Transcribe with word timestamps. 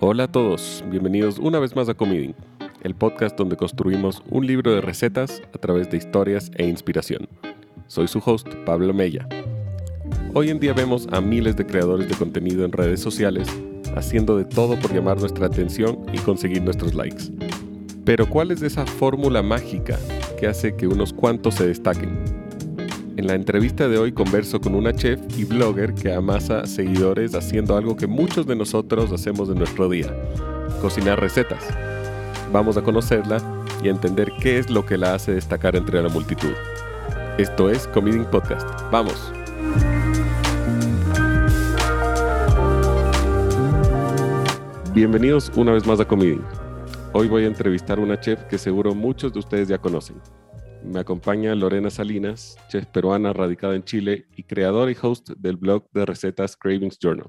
Hola 0.00 0.24
a 0.24 0.28
todos, 0.28 0.84
bienvenidos 0.90 1.38
una 1.38 1.58
vez 1.58 1.74
más 1.74 1.88
a 1.88 1.94
Comiding, 1.94 2.34
el 2.82 2.94
podcast 2.94 3.34
donde 3.38 3.56
construimos 3.56 4.22
un 4.28 4.46
libro 4.46 4.74
de 4.74 4.82
recetas 4.82 5.42
a 5.54 5.58
través 5.58 5.90
de 5.90 5.96
historias 5.96 6.50
e 6.56 6.66
inspiración. 6.66 7.26
Soy 7.86 8.06
su 8.06 8.20
host, 8.22 8.46
Pablo 8.66 8.92
Mella. 8.92 9.26
Hoy 10.34 10.50
en 10.50 10.60
día 10.60 10.74
vemos 10.74 11.08
a 11.12 11.22
miles 11.22 11.56
de 11.56 11.64
creadores 11.64 12.10
de 12.10 12.14
contenido 12.14 12.66
en 12.66 12.72
redes 12.72 13.00
sociales 13.00 13.48
haciendo 13.96 14.36
de 14.36 14.44
todo 14.44 14.78
por 14.78 14.92
llamar 14.92 15.18
nuestra 15.18 15.46
atención 15.46 16.04
y 16.12 16.18
conseguir 16.18 16.62
nuestros 16.62 16.94
likes. 16.94 17.32
Pero 18.04 18.28
¿cuál 18.28 18.50
es 18.50 18.60
esa 18.60 18.84
fórmula 18.84 19.42
mágica 19.42 19.98
que 20.38 20.46
hace 20.46 20.76
que 20.76 20.86
unos 20.86 21.14
cuantos 21.14 21.54
se 21.54 21.66
destaquen? 21.66 22.45
En 23.16 23.26
la 23.26 23.34
entrevista 23.34 23.88
de 23.88 23.96
hoy 23.96 24.12
converso 24.12 24.60
con 24.60 24.74
una 24.74 24.92
chef 24.92 25.18
y 25.38 25.44
blogger 25.44 25.94
que 25.94 26.12
amasa 26.12 26.66
seguidores 26.66 27.34
haciendo 27.34 27.74
algo 27.74 27.96
que 27.96 28.06
muchos 28.06 28.46
de 28.46 28.54
nosotros 28.54 29.10
hacemos 29.10 29.48
en 29.48 29.56
nuestro 29.56 29.88
día, 29.88 30.14
cocinar 30.82 31.18
recetas. 31.18 31.66
Vamos 32.52 32.76
a 32.76 32.82
conocerla 32.82 33.38
y 33.82 33.88
a 33.88 33.92
entender 33.92 34.30
qué 34.38 34.58
es 34.58 34.68
lo 34.68 34.84
que 34.84 34.98
la 34.98 35.14
hace 35.14 35.32
destacar 35.32 35.76
entre 35.76 36.02
la 36.02 36.10
multitud. 36.10 36.52
Esto 37.38 37.70
es 37.70 37.88
Comeding 37.88 38.26
Podcast. 38.26 38.68
¡Vamos! 38.92 39.32
Bienvenidos 44.92 45.50
una 45.56 45.72
vez 45.72 45.86
más 45.86 46.00
a 46.00 46.04
Comeding. 46.06 46.44
Hoy 47.14 47.28
voy 47.28 47.44
a 47.44 47.46
entrevistar 47.46 47.98
a 47.98 48.02
una 48.02 48.20
chef 48.20 48.42
que 48.42 48.58
seguro 48.58 48.94
muchos 48.94 49.32
de 49.32 49.38
ustedes 49.38 49.68
ya 49.68 49.78
conocen. 49.78 50.16
Me 50.84 51.00
acompaña 51.00 51.54
Lorena 51.54 51.90
Salinas, 51.90 52.56
chef 52.68 52.86
peruana 52.86 53.32
radicada 53.32 53.74
en 53.74 53.84
Chile 53.84 54.26
y 54.36 54.42
creadora 54.44 54.90
y 54.90 54.96
host 55.00 55.30
del 55.30 55.56
blog 55.56 55.88
de 55.90 56.06
recetas 56.06 56.56
Cravings 56.56 56.98
Journal, 56.98 57.28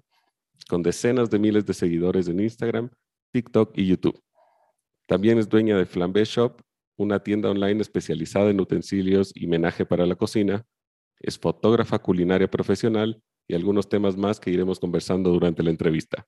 con 0.70 0.84
decenas 0.84 1.30
de 1.30 1.40
miles 1.40 1.66
de 1.66 1.74
seguidores 1.74 2.28
en 2.28 2.40
Instagram, 2.40 2.90
TikTok 3.32 3.78
y 3.78 3.88
YouTube. 3.88 4.22
También 5.08 5.38
es 5.38 5.50
dueña 5.50 5.78
de 5.78 5.86
Flambe 5.86 6.24
Shop, 6.26 6.62
una 6.98 7.20
tienda 7.24 7.49
online 7.49 7.82
especializada 7.82 8.49
en 8.49 8.60
utensilios 8.60 9.32
y 9.36 9.48
menaje 9.48 9.86
para 9.86 10.05
la 10.05 10.16
cocina. 10.16 10.66
Es 11.20 11.38
fotógrafa 11.38 11.99
culinaria 11.99 12.49
profesional 12.49 13.21
y 13.48 13.55
algunos 13.55 13.88
temas 13.90 14.18
más 14.18 14.40
que 14.40 14.52
iremos 14.52 14.80
conversando 14.80 15.32
durante 15.32 15.64
la 15.64 15.70
entrevista. 15.70 16.27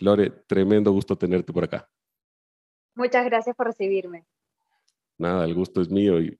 Lore, 0.00 0.30
tremendo 0.46 0.92
gusto 0.92 1.16
tenerte 1.16 1.52
por 1.52 1.64
acá. 1.64 1.88
Muchas 2.94 3.24
gracias 3.24 3.54
por 3.54 3.66
recibirme. 3.66 4.26
Nada, 5.18 5.44
el 5.44 5.54
gusto 5.54 5.80
es 5.80 5.90
mío 5.90 6.20
y 6.20 6.38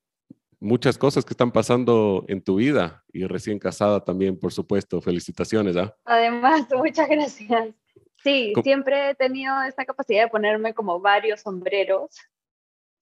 muchas 0.60 0.98
cosas 0.98 1.24
que 1.24 1.32
están 1.32 1.52
pasando 1.52 2.24
en 2.28 2.42
tu 2.42 2.56
vida 2.56 3.04
y 3.12 3.24
recién 3.26 3.58
casada 3.58 4.04
también, 4.04 4.38
por 4.38 4.52
supuesto. 4.52 5.00
Felicitaciones, 5.00 5.76
¿ah? 5.76 5.94
Además, 6.04 6.66
muchas 6.76 7.08
gracias. 7.08 7.74
Sí, 8.22 8.52
siempre 8.62 9.10
he 9.10 9.14
tenido 9.14 9.62
esta 9.62 9.84
capacidad 9.84 10.24
de 10.24 10.28
ponerme 10.28 10.74
como 10.74 11.00
varios 11.00 11.42
sombreros, 11.42 12.18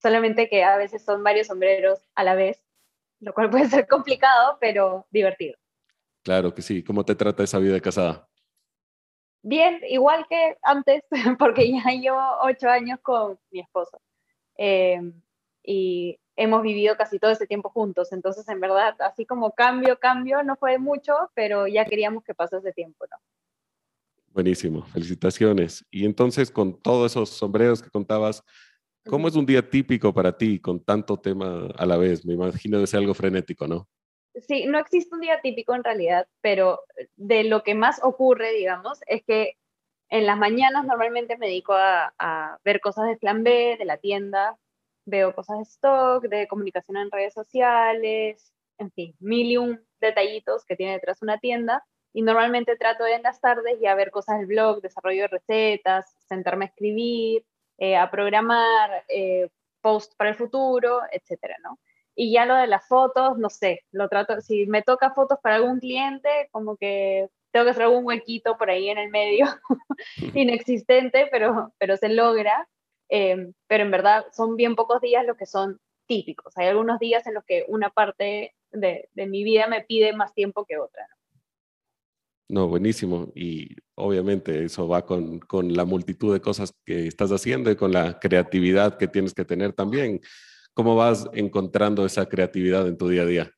solamente 0.01 0.49
que 0.49 0.62
a 0.62 0.77
veces 0.77 1.05
son 1.05 1.23
varios 1.23 1.47
sombreros 1.47 2.01
a 2.15 2.23
la 2.23 2.34
vez, 2.34 2.62
lo 3.21 3.33
cual 3.33 3.51
puede 3.51 3.69
ser 3.69 3.87
complicado, 3.87 4.59
pero 4.61 5.07
divertido. 5.11 5.57
Claro 6.23 6.53
que 6.53 6.62
sí. 6.62 6.83
¿Cómo 6.83 7.05
te 7.05 7.15
trata 7.15 7.45
esa 7.45 7.59
vida 7.59 7.75
de 7.75 7.81
casada? 7.81 8.29
Bien, 9.43 9.81
igual 9.89 10.27
que 10.29 10.57
antes, 10.62 11.05
porque 11.39 11.71
ya 11.71 11.91
llevo 11.93 12.21
ocho 12.43 12.69
años 12.69 12.99
con 13.01 13.39
mi 13.51 13.61
esposo. 13.61 14.01
Eh, 14.59 15.01
y 15.67 16.19
hemos 16.36 16.62
vivido 16.62 16.97
casi 16.97 17.19
todo 17.19 17.33
ese 17.33 17.47
tiempo 17.47 17.70
juntos. 17.70 18.12
Entonces, 18.12 18.48
en 18.48 18.61
verdad, 18.61 18.95
así 19.00 19.27
como 19.27 19.53
cambio, 19.53 19.98
cambio, 19.98 20.42
no 20.42 20.56
fue 20.56 20.78
mucho, 20.78 21.14
pero 21.34 21.67
ya 21.67 21.84
queríamos 21.84 22.22
que 22.25 22.34
pasase 22.34 22.72
tiempo, 22.72 23.05
¿no? 23.11 23.17
Buenísimo, 24.28 24.83
felicitaciones. 24.83 25.84
Y 25.91 26.05
entonces, 26.05 26.50
con 26.50 26.81
todos 26.81 27.12
esos 27.12 27.31
sombreros 27.31 27.83
que 27.83 27.91
contabas, 27.91 28.44
¿cómo 29.06 29.28
es 29.28 29.34
un 29.34 29.47
día 29.47 29.69
típico 29.69 30.14
para 30.14 30.37
ti 30.37 30.61
con 30.61 30.84
tanto 30.84 31.19
tema 31.19 31.69
a 31.77 31.87
la 31.87 31.97
vez? 31.97 32.25
Me 32.25 32.34
imagino 32.34 32.78
de 32.78 32.87
ser 32.87 33.00
algo 33.00 33.14
frenético, 33.14 33.66
¿no? 33.66 33.88
Sí, 34.34 34.66
no 34.66 34.78
existe 34.78 35.15
un 35.15 35.22
día 35.22 35.41
típico 35.41 35.75
en 35.75 35.82
realidad, 35.82 36.28
pero 36.43 36.81
de 37.16 37.44
lo 37.44 37.62
que 37.62 37.75
más 37.75 38.00
ocurre, 38.05 38.53
digamos, 38.53 39.00
es 39.06 39.25
que 39.25 39.55
en 40.10 40.26
las 40.26 40.37
mañanas 40.37 40.84
normalmente 40.84 41.38
me 41.38 41.47
dedico 41.47 41.72
a, 41.72 42.15
a 42.19 42.59
ver 42.62 42.81
cosas 42.81 43.09
de 43.09 43.16
Plan 43.16 43.43
B, 43.43 43.76
de 43.78 43.84
la 43.87 43.97
tienda, 43.97 44.59
veo 45.06 45.34
cosas 45.34 45.59
de 45.59 45.62
stock, 45.65 46.25
de 46.25 46.47
comunicación 46.47 46.99
en 46.99 47.11
redes 47.11 47.34
sociales, 47.34 48.53
en 48.78 48.91
fin, 48.93 49.15
mil 49.21 49.50
y 49.50 49.56
un 49.56 49.81
detallitos 50.00 50.65
que 50.65 50.77
tiene 50.77 50.93
detrás 50.93 51.22
una 51.22 51.39
tienda. 51.39 51.84
Y 52.12 52.22
normalmente 52.22 52.77
trato 52.77 53.05
de 53.05 53.15
en 53.15 53.22
las 53.22 53.41
tardes 53.41 53.78
ya 53.81 53.94
ver 53.94 54.11
cosas 54.11 54.39
del 54.39 54.47
blog, 54.47 54.81
desarrollo 54.81 55.22
de 55.22 55.28
recetas, 55.28 56.15
sentarme 56.28 56.67
a 56.67 56.69
escribir, 56.69 57.44
eh, 57.78 57.97
a 57.97 58.11
programar, 58.11 59.05
eh, 59.09 59.50
post 59.83 60.15
para 60.17 60.31
el 60.31 60.37
futuro, 60.37 61.03
etcétera, 61.12 61.56
¿no? 61.62 61.78
Y 62.15 62.33
ya 62.33 62.47
lo 62.47 62.56
de 62.56 62.67
las 62.67 62.88
fotos, 62.88 63.38
no 63.38 63.50
sé, 63.50 63.84
lo 63.93 64.09
trato, 64.09 64.41
si 64.41 64.67
me 64.67 64.83
toca 64.83 65.12
fotos 65.12 65.38
para 65.43 65.56
algún 65.56 65.78
cliente, 65.81 66.49
como 66.50 66.77
que 66.78 67.28
tengo 67.50 67.67
que 67.67 67.71
hacer 67.71 67.84
algún 67.84 68.06
huequito 68.06 68.56
por 68.56 68.71
ahí 68.71 68.88
en 68.88 68.99
el 68.99 69.11
medio, 69.11 69.47
inexistente, 70.34 71.28
pero, 71.31 71.73
pero 71.78 71.97
se 71.97 72.09
logra. 72.09 72.69
Em, 73.09 73.53
pero 73.67 73.84
en 73.84 73.91
verdad 73.91 74.27
son 74.33 74.56
bien 74.56 74.75
pocos 74.77 75.00
días 75.00 75.25
los 75.27 75.37
que 75.37 75.47
son 75.47 75.81
típicos. 76.06 76.56
Hay 76.56 76.69
algunos 76.69 76.99
días 76.99 77.27
en 77.27 77.34
los 77.34 77.44
que 77.44 77.65
una 77.69 77.91
parte 77.91 78.55
de, 78.71 79.09
de 79.12 79.27
mi 79.27 79.44
vida 79.44 79.67
me 79.67 79.83
pide 79.83 80.12
más 80.12 80.34
tiempo 80.34 80.65
que 80.65 80.78
otra. 80.78 81.06
¿no? 82.49 82.69
buenísimo. 82.69 83.33
Y 83.34 83.77
obviamente 83.94 84.65
eso 84.65 84.89
va 84.89 85.05
con, 85.05 85.41
con, 85.41 85.75
la 85.75 85.84
multitud 85.84 86.33
de 86.33 86.41
cosas 86.41 86.72
que 86.84 87.06
estás 87.06 87.31
haciendo 87.31 87.71
y 87.71 87.77
con 87.77 87.93
la 87.93 88.19
creatividad 88.19 88.97
que 88.99 89.09
tienes 89.09 89.34
que 89.34 89.44
tener 89.44 89.73
también. 89.73 90.21
¿Cómo 90.75 90.94
vas 90.94 91.28
encontrando 91.33 92.05
esa 92.05 92.27
creatividad 92.28 92.87
en 92.87 92.99
tu 92.99 93.09
día 93.09 93.23
a 93.23 93.27
día? 93.27 93.50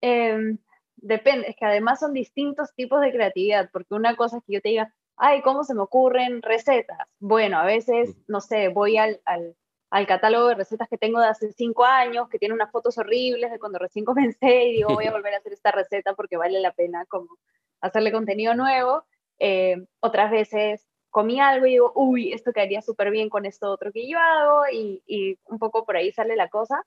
Eh, 0.00 0.56
depende, 0.96 1.48
es 1.48 1.56
que 1.56 1.64
además 1.64 2.00
son 2.00 2.14
distintos 2.14 2.74
tipos 2.74 3.00
de 3.00 3.12
creatividad, 3.12 3.70
porque 3.72 3.94
una 3.94 4.16
cosa 4.16 4.38
es 4.38 4.44
que 4.44 4.54
yo 4.54 4.60
te 4.60 4.70
diga, 4.70 4.94
ay, 5.16 5.42
¿cómo 5.42 5.64
se 5.64 5.74
me 5.74 5.82
ocurren 5.82 6.42
recetas? 6.42 6.98
Bueno, 7.18 7.58
a 7.58 7.64
veces, 7.64 8.16
no 8.28 8.40
sé, 8.40 8.68
voy 8.68 8.96
al, 8.98 9.20
al, 9.24 9.56
al, 9.90 10.06
catálogo 10.06 10.48
de 10.48 10.54
recetas 10.54 10.88
que 10.88 10.98
tengo 10.98 11.20
de 11.20 11.26
hace 11.26 11.52
cinco 11.52 11.84
años, 11.84 12.28
que 12.28 12.38
tiene 12.38 12.54
unas 12.54 12.70
fotos 12.70 12.98
horribles 12.98 13.50
de 13.50 13.58
cuando 13.58 13.78
recién 13.78 14.04
comencé 14.04 14.64
y 14.64 14.72
digo, 14.72 14.94
voy 14.94 15.06
a 15.06 15.12
volver 15.12 15.34
a 15.34 15.38
hacer 15.38 15.52
esta 15.52 15.72
receta 15.72 16.14
porque 16.14 16.36
vale 16.36 16.60
la 16.60 16.72
pena 16.72 17.04
como 17.06 17.38
hacerle 17.80 18.12
contenido 18.12 18.54
nuevo. 18.54 19.04
Eh, 19.38 19.76
otras 20.00 20.30
veces 20.30 20.86
comí 21.10 21.40
algo 21.40 21.66
y 21.66 21.72
digo, 21.72 21.92
uy, 21.94 22.32
esto 22.32 22.52
quedaría 22.52 22.80
súper 22.80 23.10
bien 23.10 23.28
con 23.28 23.44
esto 23.44 23.70
otro 23.70 23.92
que 23.92 24.08
yo 24.08 24.18
hago 24.18 24.62
y, 24.72 25.02
y 25.06 25.38
un 25.44 25.58
poco 25.58 25.84
por 25.84 25.96
ahí 25.96 26.10
sale 26.12 26.36
la 26.36 26.48
cosa. 26.48 26.82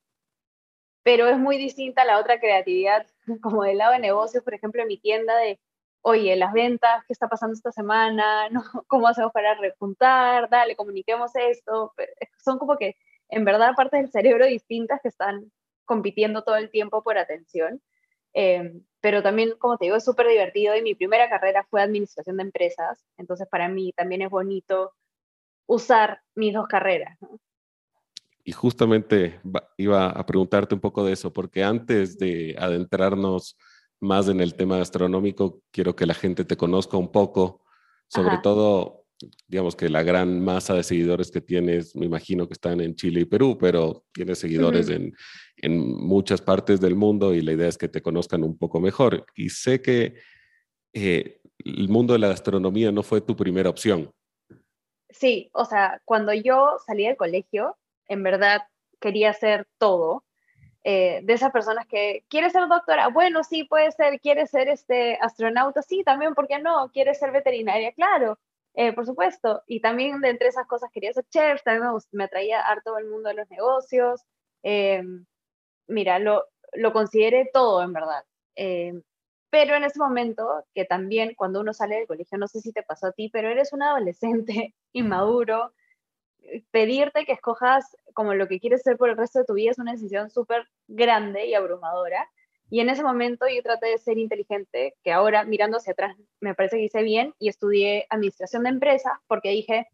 Pero 1.03 1.27
es 1.27 1.37
muy 1.37 1.57
distinta 1.57 2.01
a 2.01 2.05
la 2.05 2.19
otra 2.19 2.39
creatividad, 2.39 3.05
como 3.41 3.63
del 3.63 3.77
lado 3.77 3.93
de 3.93 3.99
negocios, 3.99 4.43
por 4.43 4.55
ejemplo, 4.55 4.81
en 4.81 4.87
mi 4.87 4.97
tienda 4.97 5.37
de 5.37 5.59
oye, 6.07 6.35
las 6.35 6.53
ventas, 6.53 7.03
¿qué 7.07 7.13
está 7.13 7.27
pasando 7.27 7.53
esta 7.53 7.71
semana? 7.71 8.47
¿No? 8.51 8.63
¿Cómo 8.87 9.07
hacemos 9.07 9.31
para 9.31 9.55
repuntar? 9.55 10.49
Dale, 10.49 10.75
comuniquemos 10.75 11.31
esto. 11.35 11.93
Son 12.43 12.59
como 12.59 12.77
que, 12.77 12.95
en 13.29 13.43
verdad, 13.43 13.73
partes 13.75 14.01
del 14.01 14.11
cerebro 14.11 14.45
distintas 14.45 14.99
que 15.01 15.07
están 15.07 15.51
compitiendo 15.83 16.43
todo 16.43 16.57
el 16.57 16.69
tiempo 16.69 17.03
por 17.03 17.17
atención. 17.17 17.81
Eh, 18.35 18.81
pero 19.01 19.23
también, 19.23 19.55
como 19.57 19.77
te 19.77 19.85
digo, 19.85 19.97
es 19.97 20.05
súper 20.05 20.27
divertido 20.27 20.75
y 20.75 20.83
mi 20.83 20.93
primera 20.93 21.27
carrera 21.27 21.65
fue 21.69 21.81
administración 21.81 22.37
de 22.37 22.43
empresas, 22.43 23.05
entonces 23.17 23.47
para 23.47 23.69
mí 23.69 23.93
también 23.95 24.23
es 24.23 24.29
bonito 24.29 24.91
usar 25.67 26.21
mis 26.35 26.53
dos 26.53 26.67
carreras. 26.67 27.17
Y 28.43 28.51
justamente 28.51 29.39
iba 29.77 30.09
a 30.09 30.25
preguntarte 30.25 30.75
un 30.75 30.81
poco 30.81 31.05
de 31.05 31.13
eso, 31.13 31.31
porque 31.31 31.63
antes 31.63 32.17
de 32.19 32.55
adentrarnos 32.59 33.57
más 33.99 34.27
en 34.27 34.41
el 34.41 34.55
tema 34.55 34.77
gastronómico, 34.77 35.61
quiero 35.71 35.95
que 35.95 36.05
la 36.05 36.13
gente 36.13 36.45
te 36.45 36.57
conozca 36.57 36.97
un 36.97 37.11
poco, 37.11 37.63
sobre 38.07 38.37
todo, 38.39 39.05
digamos 39.47 39.75
que 39.75 39.89
la 39.89 40.03
gran 40.03 40.43
masa 40.43 40.73
de 40.73 40.83
seguidores 40.83 41.31
que 41.31 41.41
tienes, 41.41 41.95
me 41.95 42.05
imagino 42.05 42.47
que 42.47 42.53
están 42.53 42.81
en 42.81 42.95
Chile 42.95 43.21
y 43.21 43.25
Perú, 43.25 43.57
pero 43.59 44.05
tienes 44.13 44.39
seguidores 44.39 44.89
en, 44.89 45.13
en, 45.57 45.79
muchas 45.79 46.41
partes 46.41 46.81
del 46.81 46.95
mundo 46.95 47.33
y 47.33 47.41
la 47.41 47.53
idea 47.53 47.67
es 47.67 47.77
que 47.77 47.87
te 47.87 48.01
conozcan 48.01 48.43
un 48.43 48.57
poco 48.57 48.79
mejor. 48.79 49.25
Y 49.35 49.49
sé 49.49 49.81
que 49.81 50.15
eh, 50.93 51.41
el 51.59 51.89
mundo 51.89 52.13
de 52.13 52.19
la 52.19 52.27
gastronomía 52.27 52.91
no 52.91 53.03
fue 53.03 53.21
tu 53.21 53.35
primera 53.35 53.69
opción. 53.69 54.11
Sí, 55.09 55.49
o 55.53 55.65
sea, 55.65 56.01
cuando 56.03 56.33
yo 56.33 56.77
salí 56.85 57.05
del 57.05 57.15
colegio, 57.15 57.77
en 58.07 58.21
verdad 58.21 58.63
quería 58.99 59.29
hacer 59.29 59.65
todo 59.77 60.24
eh, 60.87 61.21
de 61.23 61.33
esas 61.33 61.51
personas 61.51 61.87
que 61.87 62.23
quiere 62.29 62.51
ser 62.51 62.67
doctora, 62.67 63.07
bueno, 63.07 63.43
sí, 63.43 63.63
puede 63.63 63.91
ser, 63.91 64.19
quiere 64.21 64.45
ser 64.45 64.69
este 64.69 65.17
astronauta, 65.19 65.81
sí, 65.81 66.03
también, 66.03 66.35
¿por 66.35 66.47
qué 66.47 66.59
no? 66.59 66.91
Quiere 66.91 67.15
ser 67.15 67.31
veterinaria, 67.31 67.91
claro, 67.93 68.37
eh, 68.75 68.93
por 68.93 69.03
supuesto. 69.07 69.63
Y 69.65 69.81
también 69.81 70.21
de 70.21 70.29
entre 70.29 70.49
esas 70.49 70.67
cosas 70.67 70.91
quería 70.93 71.11
ser 71.11 71.25
chef, 71.31 71.63
también 71.63 71.91
me, 71.91 71.99
me 72.11 72.23
atraía 72.25 72.61
harto 72.61 72.99
el 72.99 73.07
mundo 73.09 73.29
de 73.29 73.35
los 73.35 73.49
negocios. 73.49 74.21
Eh, 74.61 75.01
mira, 75.87 76.19
lo, 76.19 76.45
lo 76.73 76.93
consideré 76.93 77.49
todo, 77.51 77.81
en 77.81 77.91
verdad. 77.91 78.23
pero 79.49 79.75
en 79.75 79.85
ese 79.85 79.97
momento, 79.99 80.65
que 80.75 80.85
también 80.85 81.33
cuando 81.35 81.61
uno 81.61 81.73
sale 81.73 81.95
del 81.95 82.07
colegio, 82.07 82.37
no 82.37 82.47
sé 82.47 82.59
si 82.61 82.71
te 82.73 82.83
pasó 82.83 83.07
a 83.07 83.11
ti, 83.11 83.29
pero 83.33 83.49
eres 83.49 83.73
un 83.73 83.81
adolescente 83.81 84.75
inmaduro, 84.93 85.73
pedirte 86.71 87.25
que 87.25 87.31
escojas 87.31 87.97
como 88.15 88.33
lo 88.33 88.47
que 88.47 88.59
quieres 88.59 88.81
ser 88.81 88.97
por 88.97 89.09
el 89.09 89.17
resto 89.17 89.39
de 89.39 89.45
tu 89.45 89.53
vida 89.53 89.71
es 89.71 89.77
una 89.77 89.91
decisión 89.91 90.31
súper 90.31 90.67
grande 90.87 91.45
y 91.45 91.53
abrumadora. 91.53 92.27
Y 92.71 92.79
en 92.79 92.89
ese 92.89 93.03
momento 93.03 93.45
yo 93.47 93.61
traté 93.61 93.87
de 93.87 93.99
ser 93.99 94.17
inteligente, 94.17 94.95
que 95.03 95.11
ahora 95.11 95.43
mirando 95.43 95.77
hacia 95.77 95.93
atrás 95.93 96.17
me 96.39 96.55
parece 96.55 96.77
que 96.77 96.85
hice 96.85 97.03
bien 97.03 97.35
y 97.37 97.49
estudié 97.49 98.07
administración 98.09 98.63
de 98.63 98.69
empresas 98.69 99.13
porque 99.27 99.49
dije, 99.49 99.87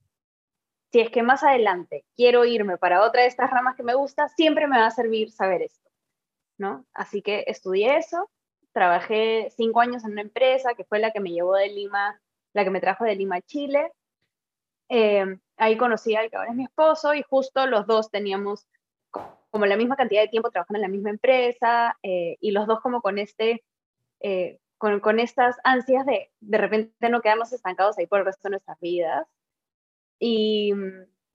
si 0.91 0.99
es 0.99 1.09
que 1.09 1.23
más 1.23 1.43
adelante 1.43 2.05
quiero 2.15 2.45
irme 2.45 2.77
para 2.77 3.03
otra 3.03 3.23
de 3.23 3.27
estas 3.27 3.49
ramas 3.49 3.75
que 3.75 3.83
me 3.83 3.95
gusta, 3.95 4.29
siempre 4.29 4.67
me 4.67 4.77
va 4.77 4.85
a 4.85 4.91
servir 4.91 5.31
saber 5.31 5.63
esto, 5.63 5.89
¿no? 6.57 6.85
Así 6.93 7.21
que 7.21 7.43
estudié 7.47 7.97
eso, 7.97 8.29
trabajé 8.71 9.49
cinco 9.57 9.81
años 9.81 10.05
en 10.05 10.11
una 10.11 10.21
empresa 10.21 10.73
que 10.75 10.85
fue 10.85 10.99
la 10.99 11.11
que 11.11 11.19
me 11.19 11.31
llevó 11.31 11.55
de 11.55 11.69
Lima, 11.69 12.21
la 12.53 12.63
que 12.63 12.69
me 12.69 12.81
trajo 12.81 13.03
de 13.03 13.15
Lima 13.15 13.37
a 13.37 13.41
Chile. 13.41 13.91
Eh, 14.93 15.37
ahí 15.55 15.77
conocí 15.77 16.15
al 16.15 16.29
que 16.29 16.35
ahora 16.35 16.49
es 16.49 16.55
mi 16.57 16.65
esposo 16.65 17.13
y 17.13 17.23
justo 17.23 17.65
los 17.65 17.87
dos 17.87 18.11
teníamos 18.11 18.67
como 19.09 19.65
la 19.65 19.77
misma 19.77 19.95
cantidad 19.95 20.21
de 20.21 20.27
tiempo 20.27 20.51
trabajando 20.51 20.79
en 20.79 20.81
la 20.81 20.89
misma 20.89 21.11
empresa 21.11 21.97
eh, 22.03 22.35
y 22.41 22.51
los 22.51 22.67
dos 22.67 22.81
como 22.81 23.01
con 23.01 23.17
este, 23.17 23.63
eh, 24.19 24.59
con, 24.77 24.99
con, 24.99 25.19
estas 25.19 25.55
ansias 25.63 26.05
de 26.05 26.29
de 26.41 26.57
repente 26.57 27.09
no 27.09 27.21
quedarnos 27.21 27.53
estancados 27.53 27.97
ahí 27.97 28.05
por 28.05 28.19
el 28.19 28.25
resto 28.25 28.49
de 28.49 28.51
nuestras 28.51 28.77
vidas. 28.81 29.27
Y, 30.19 30.73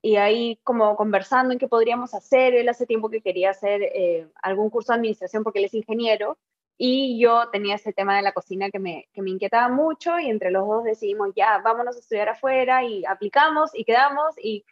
y, 0.03 0.17
ahí 0.17 0.59
como 0.63 0.95
conversando 0.95 1.51
en 1.51 1.59
qué 1.59 1.67
podríamos 1.67 2.13
hacer, 2.13 2.53
él 2.53 2.69
hace 2.69 2.85
tiempo 2.85 3.09
que 3.09 3.21
quería 3.21 3.49
hacer 3.49 3.81
eh, 3.81 4.27
algún 4.43 4.69
curso 4.69 4.93
de 4.93 4.97
administración 4.97 5.43
porque 5.43 5.59
él 5.59 5.65
es 5.65 5.73
ingeniero 5.73 6.37
y 6.77 7.19
yo 7.19 7.49
tenía 7.51 7.75
ese 7.75 7.91
tema 7.91 8.15
de 8.15 8.21
la 8.21 8.33
cocina 8.33 8.69
que 8.69 8.79
me, 8.79 9.09
que 9.13 9.21
me 9.21 9.31
inquietaba 9.31 9.67
mucho 9.69 10.19
y 10.19 10.27
entre 10.27 10.51
los 10.51 10.67
dos 10.67 10.83
decidimos 10.83 11.29
ya, 11.35 11.59
vámonos 11.59 11.95
a 11.95 11.99
estudiar 11.99 12.29
afuera 12.29 12.83
y 12.83 13.03
aplicamos 13.05 13.71
y 13.73 13.83
quedamos 13.83 14.35
y 14.41 14.63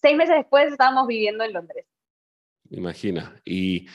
seis 0.00 0.16
meses 0.16 0.36
después 0.36 0.72
estábamos 0.72 1.06
viviendo 1.06 1.44
en 1.44 1.52
Londres. 1.52 1.86
Imagina. 2.70 3.40
Y 3.44 3.86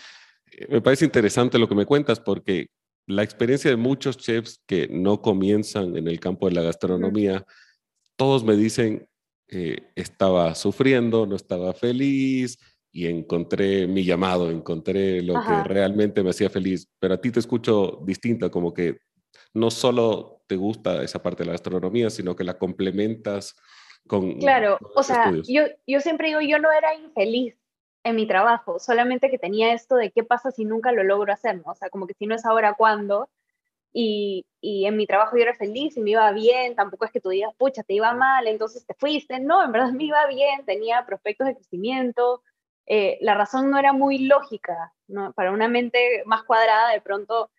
eh, 0.51 0.67
me 0.69 0.81
parece 0.81 1.03
interesante 1.03 1.59
lo 1.59 1.67
que 1.67 1.75
me 1.75 1.85
cuentas 1.85 2.19
porque 2.19 2.67
la 3.05 3.23
experiencia 3.23 3.69
de 3.69 3.77
muchos 3.77 4.17
chefs 4.17 4.61
que 4.65 4.87
no 4.89 5.21
comienzan 5.21 5.95
en 5.97 6.07
el 6.07 6.19
campo 6.19 6.47
de 6.47 6.55
la 6.55 6.61
gastronomía, 6.61 7.45
todos 8.15 8.43
me 8.43 8.55
dicen, 8.55 9.07
estaba 9.95 10.55
sufriendo, 10.55 11.25
no 11.25 11.37
estaba 11.37 11.73
feliz 11.73 12.59
y 12.97 13.05
encontré 13.05 13.85
mi 13.85 14.03
llamado, 14.03 14.49
encontré 14.49 15.21
lo 15.21 15.35
que 15.35 15.63
realmente 15.65 16.23
me 16.23 16.31
hacía 16.31 16.49
feliz. 16.49 16.89
Pero 16.97 17.13
a 17.13 17.21
ti 17.21 17.29
te 17.29 17.39
escucho 17.39 17.99
distinta, 18.03 18.49
como 18.49 18.73
que 18.73 19.01
no 19.53 19.69
solo 19.69 20.41
te 20.47 20.55
gusta 20.55 21.03
esa 21.03 21.21
parte 21.21 21.44
de 21.44 21.45
la 21.45 21.51
gastronomía, 21.51 22.09
sino 22.09 22.35
que 22.35 22.44
la 22.44 22.57
complementas 22.57 23.55
con... 24.07 24.39
Claro, 24.39 24.79
o 24.95 25.03
sea, 25.03 25.31
yo, 25.47 25.65
yo 25.85 25.99
siempre 25.99 26.29
digo, 26.29 26.41
yo 26.41 26.57
no 26.57 26.71
era 26.71 26.95
infeliz 26.95 27.55
en 28.03 28.15
mi 28.15 28.25
trabajo, 28.25 28.79
solamente 28.79 29.29
que 29.29 29.38
tenía 29.38 29.73
esto 29.73 29.95
de 29.95 30.09
qué 30.09 30.23
pasa 30.23 30.49
si 30.49 30.65
nunca 30.65 30.91
lo 30.91 31.03
logro 31.03 31.31
hacer, 31.31 31.57
¿no? 31.57 31.73
O 31.73 31.75
sea, 31.75 31.91
como 31.91 32.07
que 32.07 32.15
si 32.15 32.25
no 32.25 32.33
es 32.33 32.47
ahora, 32.47 32.73
¿cuándo? 32.73 33.29
y, 33.94 34.45
en 34.61 34.97
mi 34.97 35.07
trabajo 35.07 35.38
yo 35.38 35.44
era 35.44 35.55
feliz 35.55 35.97
y 35.97 36.01
me 36.01 36.11
iba 36.11 36.31
bien, 36.31 36.75
tampoco 36.75 37.05
es 37.05 37.11
que 37.11 37.21
tú 37.21 37.29
digas, 37.29 37.53
pucha, 37.57 37.83
te 37.83 37.94
iba 37.94 38.13
mal, 38.13 38.47
entonces 38.47 38.85
te 38.85 38.94
fuiste, 38.94 39.39
no, 39.39 39.63
en 39.63 39.71
verdad 39.71 39.91
me 39.94 40.03
iba 40.03 40.25
bien, 40.27 40.65
tenía 40.65 41.05
prospectos 41.05 41.47
de 41.47 41.55
crecimiento, 41.55 42.44
eh, 42.87 43.17
la 43.21 43.35
razón 43.35 43.69
no 43.69 43.77
era 43.77 43.91
muy 43.91 44.19
lógica, 44.19 44.93
¿no? 45.07 45.33
para 45.33 45.51
una 45.51 45.67
mente 45.67 46.23
más 46.25 46.43
cuadrada 46.43 46.91
de 46.91 47.01
pronto 47.01 47.51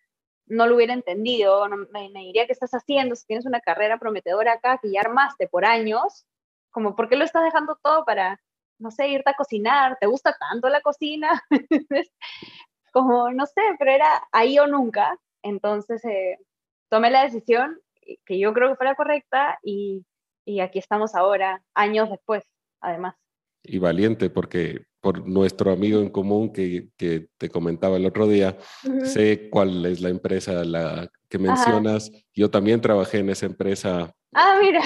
no 0.47 0.65
lo 0.65 0.75
hubiera 0.75 0.93
entendido, 0.93 1.67
me, 1.91 2.09
diría, 2.09 2.47
¿qué 2.47 2.53
estás 2.53 2.71
haciendo? 2.71 3.15
Si 3.15 3.27
tienes 3.27 3.45
una 3.45 3.61
carrera 3.61 3.99
prometedora 3.99 4.53
acá 4.53 4.79
que 4.81 4.91
ya 4.91 5.01
armaste 5.01 5.47
por 5.47 5.63
años, 5.63 6.25
como, 6.71 6.95
¿por 6.95 7.07
qué 7.07 7.15
lo 7.15 7.23
estás 7.23 7.43
dejando 7.43 7.77
todo 7.83 8.03
para, 8.03 8.41
no 8.79 8.89
sé, 8.89 9.09
irte 9.09 9.29
a 9.29 9.35
cocinar? 9.35 9.97
¿Te 9.99 10.07
gusta 10.07 10.35
tanto 10.39 10.67
la 10.69 10.81
cocina? 10.81 11.43
como, 12.91 13.31
no 13.31 13.45
sé, 13.45 13.61
pero 13.77 13.91
era 13.91 14.27
ahí 14.31 14.57
o 14.57 14.65
nunca. 14.65 15.19
Entonces 15.43 16.03
eh, 16.05 16.39
tomé 16.89 17.11
la 17.11 17.23
decisión 17.23 17.79
que 18.25 18.39
yo 18.39 18.51
creo 18.53 18.69
que 18.69 18.75
fue 18.75 18.87
la 18.87 18.95
correcta 18.95 19.59
y, 19.61 20.03
y 20.45 20.61
aquí 20.61 20.79
estamos 20.79 21.13
ahora, 21.13 21.63
años 21.75 22.09
después, 22.09 22.43
además. 22.81 23.15
Y 23.61 23.77
valiente, 23.77 24.31
porque 24.31 24.88
por 25.01 25.27
nuestro 25.27 25.71
amigo 25.71 26.01
en 26.01 26.09
común 26.09 26.51
que, 26.51 26.89
que 26.97 27.27
te 27.37 27.49
comentaba 27.49 27.97
el 27.97 28.05
otro 28.05 28.27
día, 28.27 28.57
sé 29.03 29.49
cuál 29.49 29.85
es 29.85 30.01
la 30.01 30.09
empresa 30.09 30.63
la 30.63 31.09
que 31.29 31.37
mencionas. 31.37 32.11
Yo 32.33 32.49
también 32.49 32.81
trabajé 32.81 33.19
en 33.19 33.29
esa 33.29 33.45
empresa. 33.45 34.13
Ah, 34.33 34.57
mira. 34.61 34.81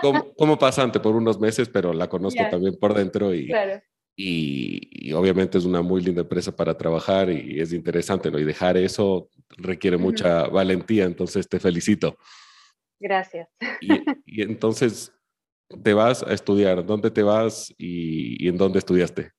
Como, 0.00 0.32
como 0.36 0.58
pasante 0.58 1.00
por 1.00 1.14
unos 1.14 1.38
meses, 1.38 1.68
pero 1.68 1.92
la 1.92 2.08
conozco 2.08 2.42
también 2.50 2.76
por 2.78 2.94
dentro 2.94 3.34
y, 3.34 3.46
claro. 3.46 3.80
Y, 4.16 5.12
obviamente 5.12 5.58
es 5.58 5.64
una 5.64 5.82
muy 5.82 6.02
linda 6.02 6.22
empresa 6.22 6.54
para 6.54 6.76
trabajar 6.76 7.30
y 7.30 7.60
es 7.60 7.72
interesante, 7.72 8.30
¿no? 8.30 8.38
Y 8.38 8.44
dejar 8.44 8.76
eso 8.76 9.28
requiere 9.48 9.96
mucha 9.96 10.44
valentía, 10.48 11.04
entonces 11.04 11.48
te 11.48 11.58
felicito. 11.58 12.18
Gracias. 13.00 13.48
Y, 13.80 14.42
entonces 14.42 15.12
te 15.82 15.94
vas 15.94 16.22
a 16.22 16.32
estudiar, 16.34 16.84
¿dónde 16.84 17.10
te 17.10 17.22
vas 17.22 17.72
y, 17.78 18.46
en 18.46 18.58
dónde 18.58 18.78
estudiaste? 18.78 19.32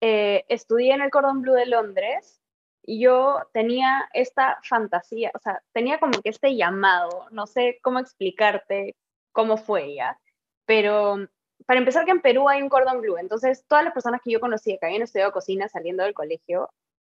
Eh, 0.00 0.44
estudié 0.48 0.94
en 0.94 1.02
el 1.02 1.10
Cordon 1.10 1.42
Bleu 1.42 1.56
de 1.56 1.66
Londres 1.66 2.40
y 2.84 3.00
yo 3.00 3.40
tenía 3.52 4.08
esta 4.14 4.58
fantasía, 4.62 5.30
o 5.34 5.38
sea, 5.38 5.62
tenía 5.72 5.98
como 5.98 6.12
que 6.22 6.30
este 6.30 6.56
llamado, 6.56 7.26
no 7.30 7.46
sé 7.46 7.80
cómo 7.82 7.98
explicarte 7.98 8.94
cómo 9.32 9.56
fue 9.56 9.94
ya, 9.94 10.18
pero 10.64 11.28
para 11.66 11.80
empezar 11.80 12.04
que 12.04 12.12
en 12.12 12.22
Perú 12.22 12.48
hay 12.48 12.62
un 12.62 12.68
cordón 12.68 13.00
blue, 13.00 13.18
entonces 13.18 13.64
todas 13.66 13.84
las 13.84 13.92
personas 13.92 14.20
que 14.24 14.30
yo 14.30 14.40
conocía 14.40 14.78
que 14.78 14.86
habían 14.86 15.02
estudiado 15.02 15.32
cocina 15.32 15.68
saliendo 15.68 16.04
del 16.04 16.14
colegio, 16.14 16.70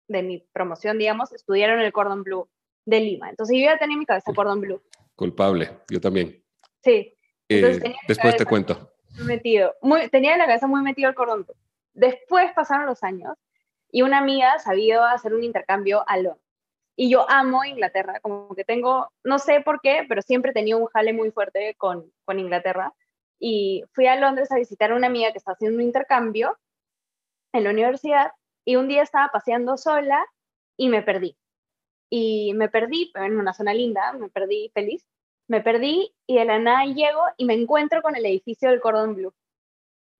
de 0.08 0.22
mi 0.22 0.38
promoción, 0.52 0.98
digamos, 0.98 1.32
estudiaron 1.32 1.80
el 1.80 1.92
cordón 1.92 2.22
blue 2.22 2.48
de 2.84 3.00
Lima. 3.00 3.30
Entonces 3.30 3.56
yo 3.56 3.64
ya 3.64 3.78
tenía 3.78 3.94
en 3.94 4.00
mi 4.00 4.06
cabeza 4.06 4.32
cordón 4.34 4.60
blue. 4.60 4.82
Culpable, 5.14 5.78
yo 5.88 6.00
también. 6.00 6.42
Sí. 6.82 7.16
Eh, 7.48 7.94
después 8.08 8.36
te 8.36 8.44
cuento. 8.44 8.92
Metido, 9.24 9.74
muy, 9.82 10.08
tenía 10.08 10.32
en 10.32 10.38
la 10.38 10.46
cabeza 10.46 10.66
muy 10.66 10.82
metido 10.82 11.08
el 11.08 11.14
cordón 11.14 11.44
blue. 11.44 11.56
Después 11.94 12.52
pasaron 12.54 12.86
los 12.86 13.02
años 13.02 13.36
y 13.90 14.02
una 14.02 14.18
amiga 14.18 14.58
sabía 14.58 15.10
hacer 15.10 15.34
un 15.34 15.44
intercambio 15.44 16.04
a 16.06 16.16
Londres. 16.16 16.42
Y 16.96 17.10
yo 17.10 17.28
amo 17.30 17.64
Inglaterra, 17.64 18.20
como 18.20 18.54
que 18.54 18.64
tengo, 18.64 19.10
no 19.24 19.38
sé 19.38 19.60
por 19.62 19.80
qué, 19.80 20.04
pero 20.08 20.22
siempre 20.22 20.50
he 20.50 20.54
tenido 20.54 20.78
un 20.78 20.86
jale 20.86 21.12
muy 21.12 21.30
fuerte 21.30 21.74
con, 21.76 22.12
con 22.24 22.38
Inglaterra 22.38 22.92
y 23.38 23.82
fui 23.92 24.06
a 24.06 24.16
Londres 24.16 24.52
a 24.52 24.56
visitar 24.56 24.92
a 24.92 24.94
una 24.94 25.08
amiga 25.08 25.32
que 25.32 25.38
está 25.38 25.52
haciendo 25.52 25.76
un 25.76 25.82
intercambio 25.82 26.56
en 27.52 27.64
la 27.64 27.70
universidad 27.70 28.32
y 28.64 28.76
un 28.76 28.88
día 28.88 29.02
estaba 29.02 29.30
paseando 29.32 29.76
sola 29.76 30.24
y 30.76 30.88
me 30.88 31.02
perdí. 31.02 31.36
Y 32.10 32.52
me 32.54 32.68
perdí, 32.68 33.10
en 33.14 33.38
una 33.38 33.54
zona 33.54 33.74
linda, 33.74 34.12
me 34.12 34.28
perdí 34.28 34.70
feliz. 34.74 35.06
Me 35.48 35.60
perdí 35.60 36.14
y 36.26 36.36
de 36.36 36.44
la 36.44 36.58
nada 36.58 36.84
llego 36.84 37.22
y 37.36 37.46
me 37.46 37.54
encuentro 37.54 38.00
con 38.02 38.16
el 38.16 38.24
edificio 38.26 38.70
del 38.70 38.80
Cordon 38.80 39.14
Blue. 39.14 39.34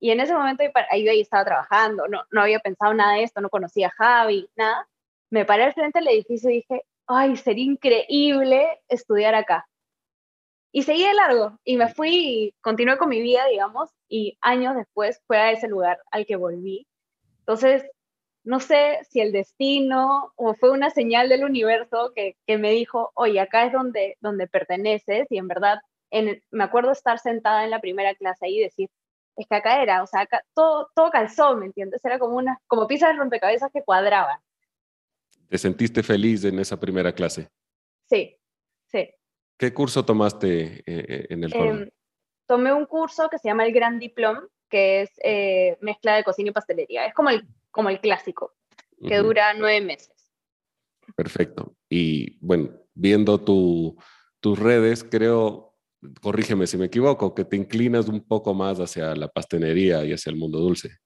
Y 0.03 0.11
en 0.11 0.19
ese 0.19 0.35
momento 0.35 0.65
ahí 0.91 1.05
yo 1.05 1.13
estaba 1.13 1.45
trabajando, 1.45 2.09
no, 2.09 2.25
no 2.33 2.43
había 2.43 2.59
pensado 2.59 2.93
nada 2.93 3.15
de 3.15 3.23
esto, 3.23 3.41
no 3.41 3.49
conocía 3.49 3.87
a 3.87 3.91
Javi, 3.93 4.51
nada. 4.57 4.89
Me 5.31 5.45
paré 5.45 5.63
al 5.63 5.75
frente 5.75 6.01
del 6.01 6.09
edificio 6.09 6.51
y 6.51 6.55
dije, 6.55 6.83
ay, 7.07 7.37
sería 7.37 7.65
increíble 7.65 8.81
estudiar 8.89 9.37
acá. 9.37 9.69
Y 10.73 10.83
seguí 10.83 11.07
de 11.07 11.15
largo 11.15 11.57
y 11.63 11.77
me 11.77 11.87
fui 11.87 12.11
y 12.17 12.55
continué 12.63 12.99
con 12.99 13.11
mi 13.11 13.23
vida, 13.23 13.47
digamos, 13.47 13.91
y 14.09 14.37
años 14.41 14.75
después 14.75 15.23
fue 15.29 15.37
a 15.39 15.53
ese 15.53 15.69
lugar 15.69 16.01
al 16.11 16.27
que 16.27 16.35
volví. 16.35 16.89
Entonces, 17.39 17.85
no 18.43 18.59
sé 18.59 18.99
si 19.09 19.21
el 19.21 19.31
destino 19.31 20.33
o 20.35 20.55
fue 20.55 20.73
una 20.73 20.91
señal 20.91 21.29
del 21.29 21.45
universo 21.45 22.11
que, 22.17 22.37
que 22.45 22.59
me 22.59 22.73
dijo, 22.73 23.13
oye, 23.15 23.39
acá 23.39 23.67
es 23.67 23.73
donde, 23.73 24.17
donde 24.21 24.49
perteneces 24.49 25.29
y 25.31 25.39
en 25.39 25.47
verdad, 25.47 25.79
en, 26.11 26.43
me 26.51 26.65
acuerdo 26.65 26.91
estar 26.91 27.21
sentada 27.21 27.63
en 27.63 27.71
la 27.71 27.81
primera 27.81 28.17
clase 28.17 28.47
ahí 28.47 28.59
y 28.59 28.65
decir, 28.65 28.91
es 29.37 29.47
que 29.49 29.57
acá 29.57 29.83
era, 29.83 30.03
o 30.03 30.07
sea, 30.07 30.21
acá 30.23 30.43
todo, 30.55 30.89
todo 30.95 31.11
calzó, 31.11 31.57
¿me 31.57 31.67
entiendes? 31.67 32.05
Era 32.05 32.19
como, 32.19 32.37
una, 32.37 32.59
como 32.67 32.87
piezas 32.87 33.11
de 33.11 33.19
rompecabezas 33.19 33.71
que 33.73 33.83
cuadraban. 33.83 34.39
¿Te 35.49 35.59
sentiste 35.59 36.03
feliz 36.03 36.45
en 36.45 36.59
esa 36.59 36.79
primera 36.79 37.13
clase? 37.13 37.51
Sí, 38.09 38.39
sí. 38.87 39.11
¿Qué 39.59 39.73
curso 39.73 40.05
tomaste 40.05 40.79
eh, 40.79 40.83
eh, 40.87 41.27
en 41.31 41.45
el 41.45 41.55
eh, 41.55 41.93
tomé 42.47 42.73
un 42.73 42.87
curso 42.87 43.29
que 43.31 43.39
se 43.39 43.49
llama 43.49 43.65
el 43.65 43.73
Gran 43.73 43.99
Diplom, 43.99 44.39
que 44.69 45.03
es 45.03 45.11
eh, 45.23 45.79
mezcla 45.81 46.17
de 46.17 46.25
cocina 46.25 46.51
y 46.51 46.53
pastelería. 46.53 47.07
Es 47.07 47.15
como 47.15 47.31
el, 47.31 47.47
como 47.71 47.89
el 47.89 48.01
clásico, 48.01 48.55
que 49.07 49.19
dura 49.19 49.55
nueve 49.55 49.81
meses. 49.81 50.33
Perfecto. 51.17 51.75
Y 51.89 52.39
bueno, 52.45 52.71
viendo 52.95 53.39
tu, 53.39 53.97
tus 54.41 54.59
redes, 54.59 55.05
creo, 55.05 55.72
corrígeme 56.21 56.67
si 56.67 56.77
me 56.77 56.87
equivoco, 56.87 57.35
que 57.35 57.45
te 57.45 57.57
inclinas 57.57 58.09
un 58.09 58.27
poco 58.27 58.55
más 58.55 58.79
hacia 58.79 59.15
la 59.15 59.29
pastelería 59.29 60.05
y 60.05 60.13
hacia 60.13 60.31
el 60.31 60.37
mundo 60.37 60.59
dulce. 60.59 60.99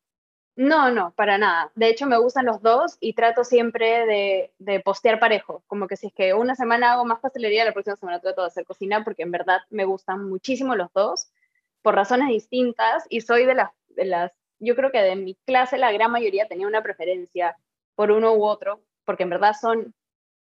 No, 0.56 0.90
no, 0.90 1.12
para 1.14 1.36
nada. 1.36 1.70
De 1.74 1.90
hecho, 1.90 2.06
me 2.06 2.16
gustan 2.16 2.46
los 2.46 2.62
dos 2.62 2.96
y 2.98 3.12
trato 3.12 3.44
siempre 3.44 4.50
de, 4.58 4.80
postear 4.80 5.20
parejo. 5.20 5.62
Como 5.66 5.86
que 5.86 5.96
si 5.96 6.06
es 6.06 6.14
que 6.14 6.32
una 6.32 6.54
semana 6.54 6.92
hago 6.92 7.04
más 7.04 7.20
pastelería, 7.20 7.66
la 7.66 7.74
próxima 7.74 7.96
semana 7.96 8.20
trato 8.20 8.40
de 8.40 8.46
hacer 8.46 8.64
cocina 8.64 9.04
porque 9.04 9.22
en 9.22 9.32
verdad 9.32 9.60
me 9.68 9.84
gustan 9.84 10.26
muchísimo 10.28 10.74
los 10.74 10.90
dos 10.94 11.30
por 11.82 11.94
razones 11.94 12.28
distintas 12.28 13.04
y 13.10 13.20
soy 13.20 13.44
de 13.44 13.54
las, 13.54 13.70
de 13.88 14.06
las, 14.06 14.32
yo 14.58 14.74
creo 14.74 14.90
que 14.90 15.02
de 15.02 15.14
mi 15.14 15.34
clase 15.44 15.76
la 15.76 15.92
gran 15.92 16.10
mayoría 16.10 16.48
tenía 16.48 16.66
una 16.66 16.82
preferencia 16.82 17.56
por 17.94 18.10
uno 18.10 18.32
u 18.32 18.44
otro, 18.44 18.82
porque 19.04 19.24
en 19.24 19.30
verdad 19.30 19.54
son, 19.60 19.94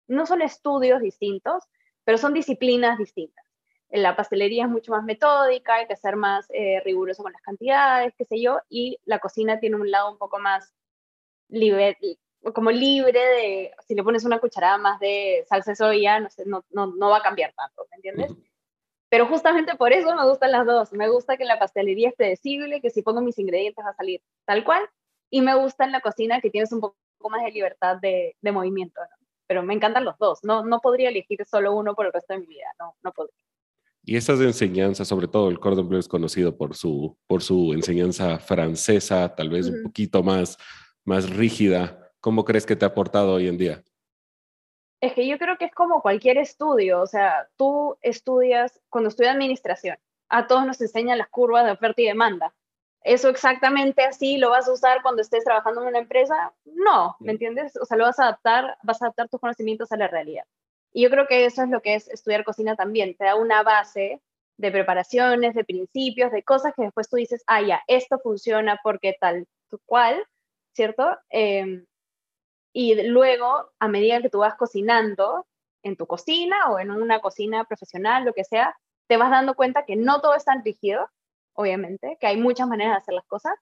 no 0.08 0.26
son 0.26 0.42
estudios 0.42 1.02
distintos, 1.02 1.66
pero 2.06 2.18
son 2.18 2.34
disciplinas 2.34 2.98
distintas 2.98 3.49
la 3.92 4.16
pastelería 4.16 4.66
es 4.66 4.70
mucho 4.70 4.92
más 4.92 5.04
metódica, 5.04 5.76
hay 5.76 5.88
que 5.88 5.96
ser 5.96 6.16
más 6.16 6.48
eh, 6.50 6.82
riguroso 6.86 7.24
con 7.24 7.34
las 7.34 7.42
cantidades, 7.42 8.14
qué 8.18 8.26
sé 8.26 8.42
yo, 8.42 8.60
y 8.70 9.00
la 9.06 9.20
cocina 9.20 9.60
tiene 9.60 9.78
un 9.78 9.90
lado 9.90 10.12
un 10.12 10.18
poco 10.18 10.40
más 10.40 10.74
libre, 11.50 11.98
como 12.54 12.72
libre 12.72 13.20
de, 13.20 13.72
si 13.88 13.96
le 13.96 14.04
pones 14.04 14.26
una 14.26 14.40
cucharada 14.40 14.78
más 14.78 15.00
de 15.00 15.46
salsa 15.50 15.72
de 15.72 15.76
soya, 15.76 16.20
no, 16.20 16.30
sé, 16.30 16.44
no, 16.46 16.64
no, 16.72 17.10
va 17.10 17.18
a 17.18 17.24
cambiar 17.24 17.54
tanto, 17.54 17.86
¿me 17.92 17.96
entiendes? 17.98 18.32
Pero 19.10 19.26
justamente 19.26 19.76
por 19.76 19.92
eso 19.92 20.16
me 20.16 20.26
gustan 20.28 20.52
las 20.52 20.66
dos. 20.68 20.94
Me 20.94 21.10
gusta 21.10 21.36
que 21.36 21.46
la 21.46 21.58
pastelería 21.58 22.10
es 22.10 22.16
predecible, 22.16 22.80
que 22.80 22.92
si 22.92 23.02
pongo 23.02 23.22
mis 23.22 23.40
ingredientes 23.40 23.84
va 23.84 23.90
a 23.90 23.96
salir 23.96 24.22
tal 24.46 24.64
cual, 24.64 24.88
y 25.32 25.42
me 25.42 25.56
gusta 25.56 25.84
en 25.86 25.92
la 25.92 26.02
cocina 26.02 26.42
que 26.42 26.52
tienes 26.52 26.72
un 26.72 26.82
poco 26.82 26.96
más 27.30 27.44
de 27.44 27.52
libertad 27.52 27.98
de, 27.98 28.36
de 28.40 28.52
movimiento, 28.52 29.02
Pero 29.48 29.64
me 29.64 29.74
encantan 29.74 30.06
los 30.06 30.18
dos. 30.20 30.44
No, 30.44 30.64
no 30.64 30.80
podría 30.80 31.10
elegir 31.10 31.44
solo 31.46 31.74
uno 31.74 31.96
por 31.96 32.06
el 32.06 32.14
resto 32.14 32.34
de 32.34 32.42
mi 32.42 32.46
vida, 32.46 32.68
no, 32.80 32.96
no 33.04 33.12
podría. 33.12 33.44
Y 34.04 34.16
esas 34.16 34.40
enseñanzas, 34.40 35.08
sobre 35.08 35.28
todo 35.28 35.50
el 35.50 35.60
cordon 35.60 35.88
bleu 35.88 36.00
es 36.00 36.08
conocido 36.08 36.58
por 36.58 36.76
su, 36.76 37.18
por 37.28 37.44
su 37.44 37.74
enseñanza 37.74 38.40
francesa, 38.40 39.36
tal 39.36 39.50
vez 39.50 39.68
un 39.68 39.84
poquito 39.84 40.24
más, 40.24 40.58
más 41.06 41.30
rígida. 41.30 42.12
¿Cómo 42.20 42.46
crees 42.46 42.66
que 42.66 42.76
te 42.76 42.86
ha 42.86 42.90
aportado 42.90 43.34
hoy 43.34 43.48
en 43.48 43.58
día? 43.58 43.84
Es 45.02 45.14
que 45.14 45.28
yo 45.28 45.38
creo 45.38 45.58
que 45.58 45.66
es 45.66 45.74
como 45.74 46.02
cualquier 46.02 46.38
estudio, 46.38 47.02
o 47.02 47.08
sea, 47.08 47.48
tú 47.56 47.98
estudias, 48.02 48.82
cuando 48.90 49.10
estudias 49.10 49.36
administración, 49.36 49.98
a 50.28 50.48
todos 50.48 50.66
nos 50.66 50.82
enseñan 50.82 51.18
las 51.18 51.30
curvas 51.30 51.66
de 51.66 51.72
oferta 51.72 52.02
y 52.02 52.06
demanda. 52.06 52.54
¿Eso 53.02 53.30
exactamente 53.30 54.04
así 54.04 54.38
lo 54.38 54.50
vas 54.50 54.68
a 54.68 54.74
usar 54.74 55.02
cuando 55.02 55.22
estés 55.22 55.46
trabajando 55.46 55.82
en 55.82 55.88
una 55.88 56.00
empresa? 56.00 56.54
No, 56.66 57.16
¿me 57.20 57.32
entiendes? 57.32 57.78
O 57.82 57.86
sea, 57.86 57.98
lo 57.98 58.04
vas 58.04 58.20
a 58.20 58.24
adaptar, 58.24 58.78
vas 58.84 59.02
a 59.02 59.06
adaptar 59.06 59.30
tus 59.30 59.40
conocimientos 59.40 59.92
a 59.92 59.98
la 59.98 60.08
realidad. 60.08 60.44
Y 60.92 61.04
yo 61.04 61.10
creo 61.10 61.28
que 61.28 61.46
eso 61.46 61.64
es 61.64 61.70
lo 61.70 61.82
que 61.82 61.96
es 61.96 62.08
estudiar 62.10 62.44
cocina 62.44 62.76
también, 62.76 63.16
te 63.16 63.26
da 63.26 63.36
una 63.36 63.64
base 63.64 64.22
de 64.58 64.72
preparaciones, 64.72 65.56
de 65.56 65.64
principios, 65.64 66.32
de 66.32 66.44
cosas 66.44 66.74
que 66.76 66.84
después 66.84 67.10
tú 67.10 67.16
dices, 67.16 67.44
ah, 67.48 67.62
ya, 67.62 67.82
esto 67.88 68.20
funciona 68.20 68.80
porque 68.84 69.16
tal 69.20 69.48
cual, 69.86 70.26
¿cierto? 70.74 71.18
Em, 71.30 71.86
y 72.74 73.02
luego, 73.08 73.72
a 73.80 73.88
medida 73.88 74.22
que 74.22 74.30
tú 74.30 74.40
vas 74.40 74.56
cocinando 74.56 75.48
en 75.84 75.96
tu 75.96 76.08
cocina 76.08 76.70
o 76.72 76.80
en 76.80 76.92
una 76.92 77.20
cocina 77.22 77.64
profesional, 77.66 78.26
lo 78.26 78.34
que 78.34 78.44
sea, 78.44 78.78
te 79.08 79.18
vas 79.18 79.32
dando 79.32 79.56
cuenta 79.56 79.86
que 79.86 79.96
no 79.96 80.22
todo 80.22 80.36
es 80.36 80.46
tan 80.46 80.64
rígido, 80.64 81.10
obviamente, 81.54 82.18
que 82.20 82.28
hay 82.28 82.38
muchas 82.38 82.68
maneras 82.68 82.94
de 82.94 82.98
hacer 82.98 83.14
las 83.16 83.26
cosas, 83.26 83.54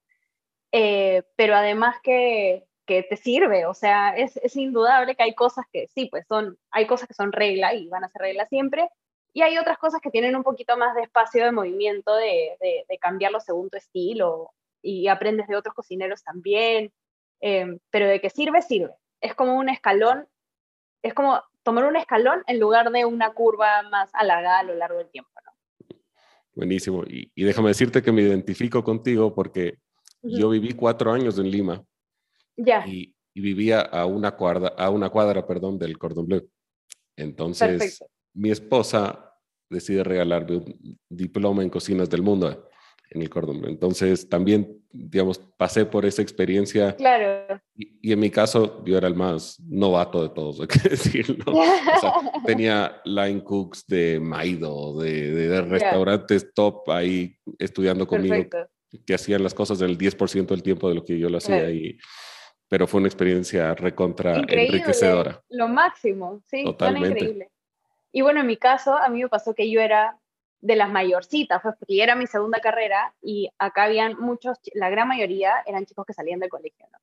eh, 0.72 1.24
pero 1.36 1.56
además 1.56 1.98
que 2.02 2.68
que 2.88 3.04
te 3.04 3.18
sirve, 3.18 3.66
o 3.66 3.74
sea, 3.74 4.16
es, 4.16 4.38
es, 4.38 4.56
indudable 4.56 5.16
que 5.16 5.24
hay 5.24 5.36
cosas 5.36 5.66
que 5.72 5.88
sí, 5.94 6.08
pues 6.10 6.26
son, 6.26 6.58
hay 6.72 6.88
cosas 6.88 7.08
que 7.08 7.14
son 7.14 7.34
regla 7.34 7.74
y 7.74 7.88
van 7.90 8.06
a 8.06 8.10
ser 8.10 8.22
regla 8.22 8.48
siempre, 8.48 8.90
y 9.34 9.42
hay 9.42 9.58
otras 9.58 9.78
cosas 9.78 10.00
que 10.02 10.10
tienen 10.10 10.36
un 10.36 10.44
poquito 10.44 10.78
más 10.78 10.96
de 10.96 11.02
espacio 11.02 11.44
de 11.44 11.52
movimiento, 11.52 12.16
de, 12.16 12.58
de, 12.60 12.98
cambiarlo 12.98 13.42
según 13.42 13.70
tu 13.70 13.78
estilo, 13.78 14.52
y 14.82 15.10
aprendes 15.10 15.48
de 15.48 15.58
otros 15.58 15.76
cocineros 15.76 16.24
también, 16.24 16.92
em, 17.42 17.78
pero 17.92 18.08
de 18.08 18.22
que 18.22 18.30
sirve, 18.30 18.62
sirve. 18.62 18.94
Es 19.20 19.36
como 19.36 19.58
un 19.58 19.68
escalón, 19.68 20.28
es 21.04 21.14
como 21.14 21.42
tomar 21.64 21.84
un 21.84 21.98
escalón 21.98 22.42
en 22.48 22.60
lugar 22.60 22.90
de 22.92 23.04
una 23.04 23.34
curva 23.34 23.84
más 23.84 24.10
alargada 24.14 24.60
a 24.60 24.64
lo 24.64 24.76
largo 24.76 25.00
del 25.00 25.10
tiempo, 25.10 25.32
¿no? 25.46 25.52
Buenísimo, 26.56 27.04
y, 27.04 27.30
y 27.36 27.44
déjame 27.44 27.68
decirte 27.68 28.02
que 28.02 28.14
me 28.14 28.22
identifico 28.22 28.82
contigo 28.82 29.36
porque 29.36 29.78
yo 30.24 30.50
viví 30.50 30.74
cuatro 30.74 31.12
años 31.12 31.38
en 31.38 31.52
Lima 31.52 31.86
y, 32.58 33.14
vivía 33.36 33.82
a 33.82 34.06
una 34.06 34.32
cuadra, 34.32 34.70
a 34.78 34.90
una 34.90 35.10
cuadra 35.10 35.46
perdón, 35.46 35.78
del 35.78 35.98
Cordon 35.98 36.26
Bleu. 36.26 36.50
Entonces, 37.16 38.04
mi 38.34 38.50
esposa 38.50 39.34
decide 39.70 40.04
regalarme 40.04 40.58
un 40.58 41.00
diploma 41.10 41.62
en 41.64 41.70
cocinas 41.70 42.10
del 42.10 42.22
mundo 42.24 42.68
en 43.10 43.22
el 43.22 43.30
Cordon 43.30 43.60
Bleu. 43.60 43.72
Entonces, 43.72 44.28
también, 44.28 44.82
digamos, 44.92 45.40
pasé 45.58 45.86
por 45.86 46.06
esa 46.06 46.22
experiencia. 46.22 46.96
Claro. 46.96 47.62
Y, 47.76 48.12
en 48.12 48.20
mi 48.20 48.30
caso, 48.30 48.84
yo 48.86 48.98
era 48.98 49.08
el 49.08 49.16
más 49.16 49.60
novato 49.62 50.24
de 50.24 50.30
todos, 50.30 50.60
hay 50.62 50.68
que 50.68 50.90
decirlo. 50.90 51.46
o 51.54 52.00
sea, 52.00 52.14
tenía 52.46 53.02
line 53.06 53.44
cooks 53.44 53.86
de 53.88 54.20
Maido, 54.20 55.00
de, 55.00 55.32
de, 55.32 55.62
restaurantes 55.62 56.54
top 56.54 56.90
ahí 56.90 57.36
estudiando 57.60 58.08
conmigo, 58.08 58.36
que 59.06 59.14
hacían 59.14 59.44
las 59.44 59.54
cosas 59.54 59.80
del 59.80 59.98
10% 59.98 60.48
del 60.48 60.64
tiempo 60.64 60.90
de 60.90 60.96
lo 60.96 61.06
que 61.06 61.18
yo 61.18 61.30
lo 61.30 61.38
hacía. 61.38 61.70
Y, 61.72 61.98
pero 62.70 62.88
fue 62.88 63.00
una 63.00 63.08
experiencia 63.08 63.74
recontra 63.76 64.38
enriquecedora. 64.38 65.42
Lo 65.50 65.68
máximo, 65.68 66.42
sí, 66.48 66.64
Totalmente. 66.64 67.10
increíble. 67.10 67.50
Y 68.12 68.22
bueno, 68.22 68.42
en 68.42 68.48
mi 68.48 68.58
caso, 68.58 68.98
a 68.98 69.10
mí 69.10 69.22
me 69.22 69.30
pasó 69.30 69.54
que 69.54 69.70
yo 69.70 69.80
era 69.80 70.18
de 70.60 70.76
las 70.76 70.90
mayorcitas, 70.90 71.62
pues, 71.62 71.76
porque 71.78 72.02
era 72.02 72.16
mi 72.16 72.28
segunda 72.28 72.60
carrera 72.60 73.14
y 73.22 73.50
acá 73.60 73.84
habían 73.84 74.20
muchos, 74.20 74.58
la 74.74 74.90
gran 74.90 75.08
mayoría 75.08 75.54
eran 75.66 75.86
chicos 75.86 76.06
que 76.06 76.14
salían 76.14 76.40
del 76.40 76.50
colegio, 76.50 76.88
¿no? 76.92 76.98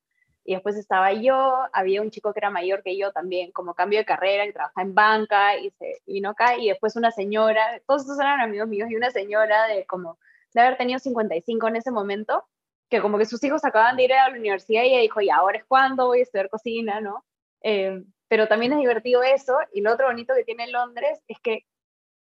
Y 0.46 0.52
después 0.54 0.76
estaba 0.76 1.12
yo, 1.12 1.60
había 1.72 2.02
un 2.02 2.10
chico 2.10 2.34
que 2.34 2.40
era 2.40 2.50
mayor 2.50 2.82
que 2.82 2.98
yo 2.98 3.12
también, 3.12 3.50
como 3.52 3.74
cambio 3.74 3.98
de 3.98 4.04
carrera, 4.04 4.44
y 4.44 4.52
trabajaba 4.52 4.82
en 4.82 4.94
banca 4.94 5.56
y 5.56 5.70
se 5.70 6.02
vino 6.06 6.30
acá, 6.30 6.58
y 6.58 6.68
después 6.68 6.96
una 6.96 7.10
señora, 7.10 7.80
todos 7.86 8.02
estos 8.02 8.18
eran 8.18 8.40
amigos 8.40 8.68
míos, 8.68 8.90
y 8.90 8.96
una 8.96 9.10
señora 9.10 9.66
de 9.68 9.86
como, 9.86 10.18
de 10.52 10.60
haber 10.60 10.76
tenido 10.76 10.98
55 10.98 11.68
en 11.68 11.76
ese 11.76 11.90
momento, 11.90 12.44
que 12.88 13.00
como 13.00 13.18
que 13.18 13.26
sus 13.26 13.42
hijos 13.44 13.64
acaban 13.64 13.96
de 13.96 14.04
ir 14.04 14.12
a 14.12 14.28
la 14.28 14.36
universidad 14.36 14.82
y 14.82 14.88
ella 14.88 15.00
dijo, 15.00 15.20
y 15.20 15.30
ahora 15.30 15.58
es 15.58 15.64
cuando 15.64 16.06
voy 16.06 16.20
a 16.20 16.22
estudiar 16.22 16.50
cocina, 16.50 17.00
¿no? 17.00 17.24
Eh, 17.62 18.02
pero 18.28 18.48
también 18.48 18.72
es 18.72 18.78
divertido 18.78 19.22
eso, 19.22 19.56
y 19.72 19.80
lo 19.80 19.92
otro 19.92 20.06
bonito 20.06 20.34
que 20.34 20.44
tiene 20.44 20.68
Londres 20.68 21.20
es 21.28 21.38
que 21.40 21.64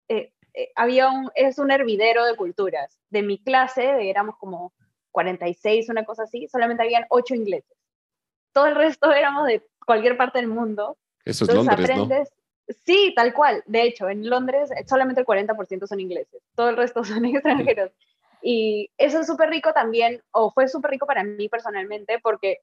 eh, 0.09 0.33
eh, 0.55 0.71
había 0.75 1.11
un, 1.11 1.31
es 1.35 1.59
un 1.59 1.71
hervidero 1.71 2.25
de 2.25 2.37
culturas. 2.37 2.99
De 3.11 3.23
mi 3.23 3.43
clase, 3.43 4.09
éramos 4.09 4.37
como 4.39 4.73
46, 5.13 5.89
una 5.89 6.05
cosa 6.05 6.25
así, 6.25 6.49
solamente 6.49 6.83
habían 6.83 7.07
8 7.11 7.35
ingleses. 7.35 7.77
Todo 8.53 8.67
el 8.67 8.75
resto 8.75 9.13
éramos 9.13 9.47
de 9.47 9.67
cualquier 9.85 10.17
parte 10.17 10.39
del 10.39 10.49
mundo. 10.49 10.97
Eso 11.25 11.45
es 11.45 11.55
Londres, 11.55 11.91
aprendes, 11.91 12.33
Sí, 12.85 13.13
tal 13.17 13.35
cual. 13.35 13.63
De 13.67 13.83
hecho, 13.83 14.09
en 14.09 14.29
Londres 14.29 14.71
solamente 14.87 15.21
el 15.21 15.27
40% 15.27 15.87
son 15.87 16.01
ingleses, 16.01 16.43
todo 16.55 16.71
el 16.71 16.77
resto 16.77 17.05
son 17.05 17.25
extranjeros. 17.25 17.91
Y 18.43 18.91
eso 18.99 19.21
es 19.21 19.27
súper 19.27 19.51
rico 19.51 19.73
también, 19.73 20.23
o 20.33 20.51
fue 20.51 20.69
súper 20.69 20.93
rico 20.93 21.07
para 21.07 21.25
mí 21.25 21.49
personalmente, 21.49 22.19
porque 22.23 22.59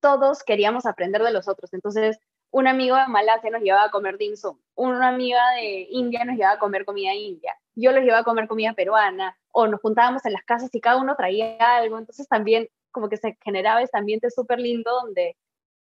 todos 0.00 0.42
queríamos 0.42 0.86
aprender 0.86 1.22
de 1.22 1.32
los 1.32 1.48
otros. 1.48 1.72
Entonces, 1.72 2.18
un 2.50 2.68
amigo 2.68 2.96
de 2.96 3.08
Malasia 3.08 3.50
nos 3.50 3.62
llevaba 3.62 3.86
a 3.86 3.90
comer 3.90 4.18
dim 4.18 4.36
sum, 4.36 4.58
una 4.74 5.08
amiga 5.08 5.42
de 5.56 5.86
India 5.90 6.24
nos 6.24 6.36
llevaba 6.36 6.54
a 6.54 6.58
comer 6.58 6.84
comida 6.84 7.14
india, 7.14 7.56
yo 7.74 7.90
los 7.90 8.02
llevaba 8.02 8.20
a 8.20 8.24
comer 8.24 8.46
comida 8.46 8.74
peruana, 8.74 9.36
o 9.50 9.66
nos 9.66 9.80
juntábamos 9.80 10.24
en 10.26 10.32
las 10.32 10.44
casas 10.44 10.74
y 10.74 10.80
cada 10.80 11.00
uno 11.00 11.16
traía 11.16 11.56
algo. 11.58 11.98
Entonces, 11.98 12.28
también 12.28 12.68
como 12.90 13.08
que 13.08 13.16
se 13.16 13.38
generaba 13.42 13.82
ese 13.82 13.96
ambiente 13.96 14.30
súper 14.30 14.60
lindo 14.60 14.90
donde 14.90 15.36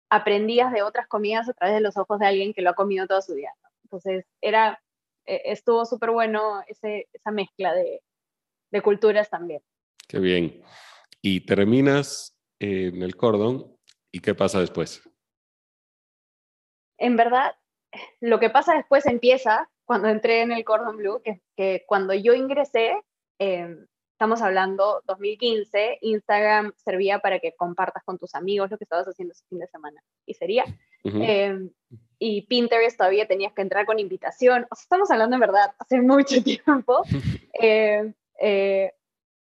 aprendías 0.10 0.72
de 0.72 0.84
otras 0.84 1.08
comidas 1.08 1.50
a 1.50 1.54
través 1.54 1.76
de 1.76 1.82
los 1.82 1.98
ojos 1.98 2.20
de 2.20 2.28
alguien 2.28 2.54
que 2.54 2.62
lo 2.62 2.70
ha 2.72 2.76
comido 2.76 3.08
toda 3.08 3.22
su 3.22 3.34
vida. 3.36 3.54
Entonces, 3.84 4.26
era, 4.42 4.82
e, 5.26 5.42
estuvo 5.46 5.86
súper 5.86 6.12
bueno 6.12 6.64
ese, 6.68 7.08
esa 7.14 7.32
mezcla 7.32 7.74
de, 7.74 8.02
de 8.72 8.82
culturas 8.82 9.30
también. 9.30 9.62
Qué 10.08 10.20
bien. 10.20 10.62
Y 11.22 11.42
terminas 11.42 12.38
en 12.60 13.02
el 13.02 13.16
cordón 13.16 13.78
y 14.12 14.20
qué 14.20 14.36
pasa 14.36 14.60
después. 14.60 15.02
En 16.98 17.16
verdad, 17.16 17.56
lo 18.20 18.40
que 18.40 18.50
pasa 18.50 18.76
después 18.76 19.06
empieza 19.06 19.70
cuando 19.86 20.10
entré 20.10 20.42
en 20.42 20.52
el 20.52 20.66
Cordon 20.66 20.98
Blue, 20.98 21.22
que, 21.24 21.42
que 21.56 21.84
cuando 21.88 22.14
yo 22.14 22.34
ingresé, 22.34 23.02
em, 23.40 23.88
estamos 24.12 24.42
hablando 24.42 25.02
2015, 25.06 26.00
Instagram 26.02 26.74
servía 26.78 27.20
para 27.20 27.40
que 27.40 27.54
compartas 27.56 28.04
con 28.04 28.18
tus 28.18 28.36
amigos 28.36 28.70
lo 28.72 28.78
que 28.78 28.84
estabas 28.84 29.08
haciendo 29.08 29.32
ese 29.32 29.46
fin 29.48 29.60
de 29.60 29.68
semana. 29.68 30.02
Y 30.26 30.34
sería. 30.34 30.66
Em, 31.04 31.70
y 32.20 32.42
Pinterest 32.48 32.98
todavía 32.98 33.28
tenías 33.28 33.54
que 33.54 33.62
entrar 33.62 33.86
con 33.86 34.00
invitación. 34.00 34.64
O 34.70 34.76
sea, 34.76 34.84
estamos 34.84 35.10
hablando 35.12 35.36
en 35.36 35.40
verdad 35.40 35.74
hace 35.80 36.02
mucho 36.02 36.36
tiempo. 36.44 37.04
eh, 37.62 38.14
eh, 38.40 38.94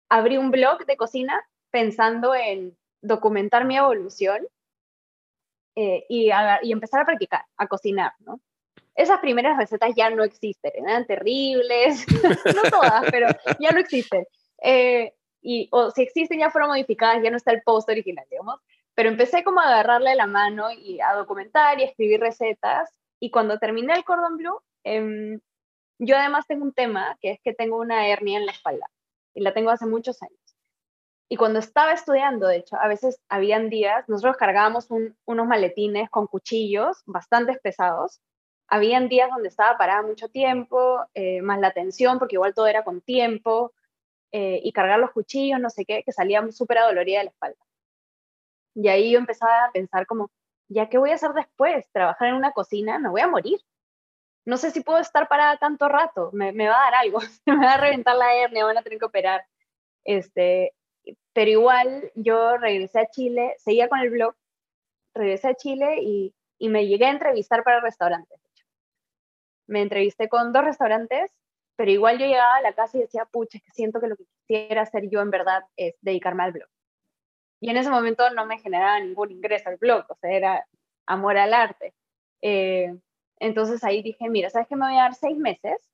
abrí 0.09 0.37
un 0.37 0.51
blog 0.51 0.85
de 0.85 0.97
cocina 0.97 1.41
pensando 1.71 2.33
en 2.35 2.77
documentar 3.01 3.65
mi 3.65 3.77
evolución 3.77 4.47
eh, 5.75 6.05
y, 6.09 6.29
y, 6.61 6.71
empezar 6.71 7.01
a 7.01 7.05
practicar, 7.05 7.43
a 7.57 7.67
cocinar, 7.67 8.13
¿no? 8.19 8.39
Esas 8.95 9.19
primeras 9.19 9.57
recetas 9.57 9.91
ya 9.93 10.09
no 10.09 10.23
existen, 10.23 10.71
eran 10.73 11.05
terribles, 11.05 12.05
no 12.55 12.69
todas, 12.69 13.03
pero 13.11 13.27
ya 13.59 13.71
no 13.71 13.79
existen. 13.79 14.25
Eh, 14.61 15.13
y, 15.41 15.67
o 15.71 15.91
si 15.91 16.01
existen 16.01 16.39
ya 16.39 16.49
fueron 16.49 16.69
modificadas, 16.69 17.21
ya 17.21 17.29
no 17.29 17.37
está 17.37 17.51
el 17.51 17.61
post 17.61 17.89
original, 17.89 18.25
digamos, 18.31 18.61
pero 18.93 19.09
empecé 19.09 19.43
como 19.43 19.59
a 19.59 19.65
agarrarle 19.65 20.15
la 20.15 20.27
mano 20.27 20.71
y 20.71 21.01
a 21.01 21.13
documentar 21.13 21.77
y 21.77 21.83
a 21.83 21.87
escribir 21.87 22.21
recetas, 22.21 22.89
y 23.19 23.31
cuando 23.31 23.59
terminé 23.59 23.93
el 23.93 24.05
cordón 24.05 24.37
blue, 24.37 24.61
em, 24.83 25.41
yo 25.99 26.17
además 26.17 26.45
tengo 26.47 26.63
un 26.63 26.73
tema, 26.73 27.17
que 27.21 27.31
es 27.31 27.39
que 27.43 27.53
tengo 27.53 27.77
una 27.77 28.07
hernia 28.07 28.39
en 28.39 28.45
la 28.45 28.51
espalda, 28.51 28.87
y 29.33 29.41
la 29.41 29.53
tengo 29.53 29.71
hace 29.71 29.85
muchos 29.85 30.21
años. 30.21 30.39
Y 31.27 31.37
cuando 31.37 31.59
estaba 31.59 31.93
estudiando, 31.93 32.47
de 32.47 32.57
hecho, 32.57 32.77
a 32.77 32.87
veces 32.87 33.19
habían 33.29 33.69
días, 33.69 34.07
nosotros 34.07 34.37
cargábamos 34.37 34.87
unos 34.89 35.47
maletines 35.47 36.09
con 36.09 36.27
cuchillos 36.27 37.01
bastante 37.05 37.53
pesados. 37.63 38.21
Habían 38.67 39.09
días 39.09 39.29
donde 39.31 39.49
estaba 39.49 39.77
parada 39.77 40.03
mucho 40.03 40.29
tiempo, 40.29 40.99
eh, 41.15 41.41
más 41.41 41.59
la 41.59 41.71
tensión, 41.71 42.19
porque 42.19 42.35
igual 42.35 42.53
todo 42.53 42.67
era 42.67 42.83
con 42.83 43.01
tiempo, 43.01 43.73
eh, 44.31 44.59
y 44.63 44.71
cargar 44.71 44.99
los 44.99 45.11
cuchillos, 45.11 45.59
no 45.59 45.69
sé 45.69 45.85
qué, 45.85 46.03
que 46.03 46.11
salía 46.11 46.45
súper 46.51 46.79
adolorida 46.79 47.19
de 47.19 47.25
la 47.25 47.31
espalda. 47.31 47.65
Y 48.75 48.89
ahí 48.89 49.11
yo 49.11 49.17
empezaba 49.17 49.65
a 49.65 49.71
pensar 49.71 50.05
como, 50.05 50.29
¿ya 50.67 50.89
qué 50.89 50.97
voy 50.97 51.11
a 51.11 51.15
hacer 51.15 51.31
después? 51.31 51.89
¿Trabajar 51.91 52.27
en 52.27 52.35
una 52.35 52.51
cocina? 52.51 52.99
Me 52.99 53.09
voy 53.09 53.21
a 53.21 53.27
morir. 53.27 53.59
No 54.45 54.57
sé 54.57 54.71
si 54.71 54.81
puedo 54.81 54.99
estar 54.99 55.27
parada 55.27 55.57
tanto 55.57 55.89
rato, 55.89 56.29
me, 56.31 56.51
va 56.51 56.77
a 56.77 56.91
dar 56.91 56.95
algo, 56.95 57.19
me 57.45 57.65
va 57.65 57.73
a 57.73 57.77
reventar 57.77 58.15
la 58.15 58.35
hernia, 58.35 58.65
van 58.65 58.77
a 58.77 58.83
tener 58.83 58.99
que 58.99 59.05
operar. 59.05 59.45
Este, 60.03 60.73
pero 61.33 61.51
igual 61.51 62.11
yo 62.15 62.57
regresé 62.57 62.99
a 62.99 63.09
Chile, 63.09 63.55
seguía 63.57 63.89
con 63.89 63.99
el 63.99 64.11
blog, 64.11 64.35
regresé 65.13 65.49
a 65.49 65.55
Chile 65.55 65.97
y, 66.01 66.33
y 66.59 66.69
me 66.69 66.87
llegué 66.87 67.05
a 67.05 67.11
entrevistar 67.11 67.63
para 67.63 67.81
restaurantes. 67.81 68.39
Me 69.67 69.81
entrevisté 69.81 70.29
con 70.29 70.53
dos 70.53 70.63
restaurantes, 70.63 71.31
pero 71.75 71.91
igual 71.91 72.19
yo 72.19 72.27
llegaba 72.27 72.57
a 72.57 72.61
la 72.61 72.73
casa 72.73 72.97
y 72.97 73.01
decía, 73.01 73.25
pucha, 73.25 73.59
que 73.59 73.71
siento 73.71 73.99
que 73.99 74.07
lo 74.07 74.15
que 74.15 74.25
quisiera 74.25 74.83
hacer 74.83 75.09
yo 75.09 75.21
en 75.21 75.31
verdad 75.31 75.63
es 75.75 75.95
dedicarme 76.01 76.43
al 76.43 76.51
blog. 76.51 76.69
Y 77.59 77.69
en 77.71 77.77
ese 77.77 77.89
momento 77.89 78.29
no 78.29 78.45
me 78.45 78.59
generaba 78.59 78.99
ningún 78.99 79.31
ingreso 79.31 79.69
al 79.69 79.77
blog, 79.77 80.05
o 80.09 80.15
sea, 80.15 80.31
era 80.31 80.67
amor 81.07 81.37
al 81.37 81.53
arte. 81.53 81.93
Eh, 82.41 82.95
entonces 83.39 83.83
ahí 83.83 84.01
dije, 84.01 84.29
mira, 84.29 84.49
¿sabes 84.49 84.67
qué? 84.67 84.75
Me 84.75 84.85
voy 84.85 84.97
a 84.97 85.03
dar 85.03 85.15
seis 85.15 85.37
meses, 85.37 85.89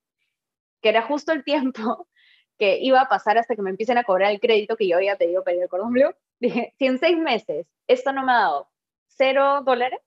que 0.81 0.89
era 0.89 1.01
justo 1.03 1.31
el 1.31 1.43
tiempo 1.43 2.07
que 2.57 2.77
iba 2.79 3.01
a 3.01 3.09
pasar 3.09 3.37
hasta 3.37 3.55
que 3.55 3.61
me 3.61 3.71
empiecen 3.71 3.97
a 3.97 4.03
cobrar 4.03 4.31
el 4.31 4.39
crédito 4.39 4.77
que 4.77 4.87
yo 4.87 4.97
había 4.97 5.17
pedido 5.17 5.43
para 5.43 5.57
ir 5.57 5.63
al 5.63 5.69
Cordón 5.69 5.93
Blue. 5.93 6.13
Dije, 6.39 6.73
si 6.77 6.85
en 6.85 6.99
seis 6.99 7.17
meses 7.17 7.67
esto 7.87 8.11
no 8.13 8.23
me 8.23 8.31
ha 8.31 8.39
dado 8.39 8.69
cero 9.07 9.61
dólares, 9.63 9.99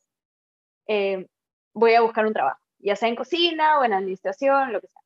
eh, 0.86 1.26
voy 1.72 1.94
a 1.94 2.00
buscar 2.02 2.26
un 2.26 2.32
trabajo, 2.32 2.60
ya 2.78 2.96
sea 2.96 3.08
en 3.08 3.16
cocina 3.16 3.78
o 3.78 3.84
en 3.84 3.92
administración, 3.92 4.72
lo 4.72 4.80
que 4.80 4.88
sea. 4.88 5.02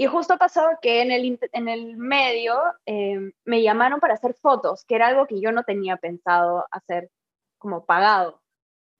Y 0.00 0.06
justo 0.06 0.38
pasó 0.38 0.62
que 0.80 1.02
en 1.02 1.10
el, 1.10 1.38
en 1.52 1.68
el 1.68 1.96
medio 1.96 2.56
eh, 2.86 3.32
me 3.44 3.62
llamaron 3.62 3.98
para 3.98 4.14
hacer 4.14 4.34
fotos, 4.34 4.84
que 4.84 4.94
era 4.94 5.08
algo 5.08 5.26
que 5.26 5.40
yo 5.40 5.50
no 5.50 5.64
tenía 5.64 5.96
pensado 5.96 6.66
hacer 6.70 7.10
como 7.58 7.84
pagado. 7.84 8.40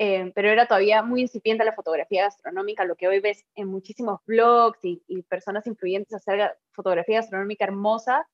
Eh, 0.00 0.30
pero 0.34 0.48
era 0.48 0.66
todavía 0.66 1.02
muy 1.02 1.22
incipiente 1.22 1.64
la 1.64 1.72
fotografía 1.72 2.22
gastronómica, 2.22 2.84
lo 2.84 2.94
que 2.94 3.08
hoy 3.08 3.18
ves 3.18 3.44
en 3.56 3.66
muchísimos 3.66 4.20
blogs 4.26 4.78
y, 4.84 5.02
personas 5.28 5.66
influyentes 5.66 6.14
hacer 6.14 6.56
fotografía 6.72 7.16
gastronómica 7.16 7.64
hermosa, 7.64 8.28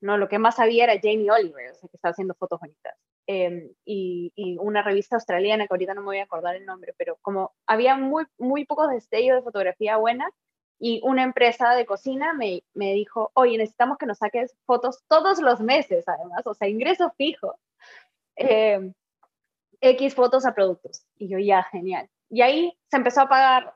no, 0.00 0.18
lo 0.18 0.28
que 0.28 0.38
más 0.38 0.56
sabía 0.56 0.84
era 0.84 1.00
Jamie 1.00 1.30
Oliver, 1.30 1.70
o 1.70 1.74
sea, 1.74 1.88
que 1.88 1.96
estaba 1.96 2.10
haciendo 2.10 2.34
fotos 2.34 2.60
bonitas. 2.60 2.94
Em, 3.28 3.72
y, 3.84 4.32
una 4.60 4.82
revista 4.82 5.16
australiana, 5.16 5.66
que 5.66 5.74
ahorita 5.74 5.94
no 5.94 6.00
me 6.00 6.06
voy 6.06 6.18
a 6.18 6.24
acordar 6.24 6.56
el 6.56 6.66
nombre, 6.66 6.92
pero 6.98 7.18
como 7.22 7.54
había 7.66 7.96
muy, 7.96 8.24
muy 8.38 8.64
pocos 8.66 8.90
destellos 8.90 9.36
de 9.36 9.42
fotografía 9.42 9.96
buena, 9.96 10.28
y 10.78 11.00
una 11.04 11.22
empresa 11.22 11.74
de 11.74 11.86
cocina 11.86 12.34
me, 12.34 12.62
me 12.74 12.92
dijo, 12.94 13.30
oye, 13.34 13.56
necesitamos 13.56 13.96
que 13.98 14.06
nos 14.06 14.18
saques 14.18 14.54
fotos 14.66 15.04
todos 15.08 15.40
los 15.40 15.60
meses, 15.60 16.04
además, 16.06 16.42
o 16.46 16.54
sea, 16.54 16.68
ingreso 16.68 17.12
fijo. 17.16 17.58
Eh, 18.36 18.92
X 19.80 20.14
fotos 20.14 20.46
a 20.46 20.54
productos. 20.54 21.04
Y 21.16 21.28
yo, 21.28 21.38
ya, 21.38 21.62
genial. 21.64 22.08
Y 22.30 22.42
ahí 22.42 22.78
se 22.90 22.96
empezó 22.96 23.22
a 23.22 23.28
pagar 23.28 23.74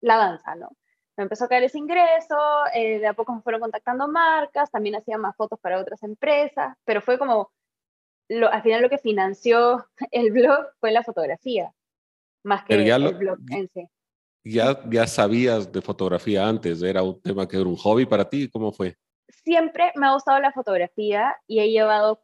la 0.00 0.16
danza, 0.16 0.54
¿no? 0.54 0.76
Me 1.16 1.24
empezó 1.24 1.44
a 1.44 1.48
caer 1.48 1.64
ese 1.64 1.78
ingreso, 1.78 2.36
eh, 2.74 2.98
de 2.98 3.06
a 3.06 3.14
poco 3.14 3.34
me 3.34 3.42
fueron 3.42 3.60
contactando 3.60 4.08
marcas, 4.08 4.70
también 4.70 4.96
hacía 4.96 5.16
más 5.16 5.36
fotos 5.36 5.60
para 5.60 5.80
otras 5.80 6.02
empresas, 6.02 6.76
pero 6.84 7.00
fue 7.00 7.18
como, 7.18 7.52
lo, 8.28 8.50
al 8.50 8.62
final 8.62 8.82
lo 8.82 8.90
que 8.90 8.98
financió 8.98 9.86
el 10.10 10.32
blog 10.32 10.66
fue 10.80 10.90
la 10.90 11.02
fotografía, 11.02 11.72
más 12.42 12.64
que 12.64 12.74
el 12.74 13.14
blog 13.14 13.38
en 13.50 13.68
sí. 13.68 13.88
Ya, 14.46 14.78
ya 14.90 15.06
sabías 15.06 15.72
de 15.72 15.80
fotografía 15.80 16.46
antes, 16.46 16.82
era 16.82 17.02
un 17.02 17.20
tema 17.22 17.48
que 17.48 17.56
era 17.56 17.68
un 17.68 17.76
hobby 17.76 18.04
para 18.04 18.28
ti, 18.28 18.50
¿cómo 18.50 18.72
fue? 18.72 18.96
Siempre 19.28 19.92
me 19.94 20.06
ha 20.06 20.12
gustado 20.12 20.38
la 20.40 20.52
fotografía 20.52 21.34
y 21.46 21.60
he 21.60 21.70
llevado 21.70 22.22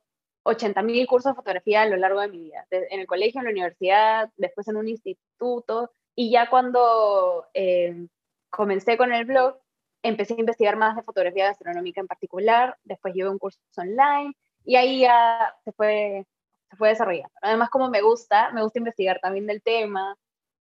80.000 0.51 1.07
cursos 1.07 1.33
de 1.33 1.37
fotografía 1.37 1.83
a 1.83 1.87
lo 1.87 1.97
largo 1.97 2.21
de 2.21 2.29
mi 2.29 2.39
vida, 2.39 2.67
en 2.71 3.01
el 3.01 3.07
colegio, 3.07 3.41
en 3.41 3.45
la 3.47 3.51
universidad, 3.51 4.31
después 4.37 4.69
en 4.69 4.77
un 4.77 4.89
instituto, 4.89 5.93
y 6.15 6.31
ya 6.31 6.51
cuando 6.51 7.47
eh, 7.55 8.07
comencé 8.51 8.97
con 8.97 9.13
el 9.13 9.25
blog, 9.25 9.59
empecé 10.03 10.35
a 10.35 10.41
investigar 10.41 10.77
más 10.77 10.97
de 10.97 11.03
fotografía 11.03 11.47
gastronómica 11.47 12.01
en 12.01 12.07
particular, 12.07 12.77
después 12.85 13.15
llevé 13.15 13.31
un 13.31 13.39
curso 13.39 13.59
online, 13.77 14.33
y 14.65 14.77
ahí 14.77 15.01
ya 15.01 15.55
se 15.65 15.73
fue, 15.73 16.27
se 16.71 16.77
fue 16.77 16.89
desarrollando. 16.91 17.33
Además, 17.43 17.71
como 17.71 17.91
me 17.91 18.03
gusta, 18.03 18.51
me 18.53 18.63
gusta 18.63 18.79
investigar 18.79 19.21
también 19.21 19.47
del 19.47 19.63
tema, 19.63 20.17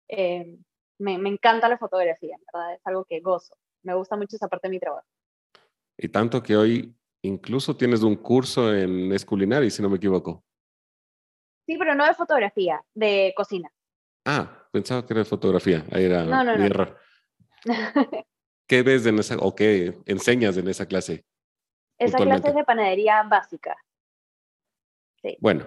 eh, 0.09 0.57
me, 0.99 1.19
me 1.19 1.29
encanta 1.29 1.69
la 1.69 1.79
fotografía, 1.79 2.37
¿verdad? 2.53 2.75
Es 2.75 2.81
algo 2.87 3.05
que 3.05 3.21
gozo, 3.21 3.57
me 3.83 3.95
gusta 3.95 4.17
mucho 4.17 4.37
esa 4.37 4.49
parte 4.49 4.69
de 4.69 4.73
mi 4.73 4.81
trabajo. 4.81 5.07
Y 5.99 6.09
tanto 6.09 6.43
que 6.43 6.57
hoy 6.57 6.95
Incluso 7.23 7.77
tienes 7.77 8.03
un 8.03 8.17
curso 8.17 8.75
en 8.75 9.13
Es 9.13 9.25
Culinaria, 9.25 9.71
si 9.71 9.83
no 9.83 9.89
me 9.89 9.97
equivoco. 9.97 10.45
Sí, 11.67 11.77
pero 11.79 11.95
no 11.95 12.07
de 12.07 12.15
fotografía, 12.15 12.85
de 12.95 13.35
cocina. 13.37 13.71
Ah, 14.25 14.69
pensaba 14.73 15.05
que 15.05 15.13
era 15.13 15.23
de 15.23 15.29
fotografía. 15.29 15.85
Ahí 15.93 16.05
era 16.05 16.25
mi 16.57 16.67
error. 16.67 16.99
¿Qué 18.69 18.83
ves 18.83 19.07
en 19.07 19.19
esa, 19.19 19.37
o 19.39 19.55
qué 19.55 19.99
enseñas 20.07 20.57
en 20.57 20.69
esa 20.69 20.87
clase? 20.87 21.25
Esa 21.99 22.19
clase 22.19 22.49
es 22.49 22.55
de 22.55 22.65
panadería 22.65 23.23
básica. 23.23 23.77
Sí. 25.23 25.37
Bueno. 25.41 25.67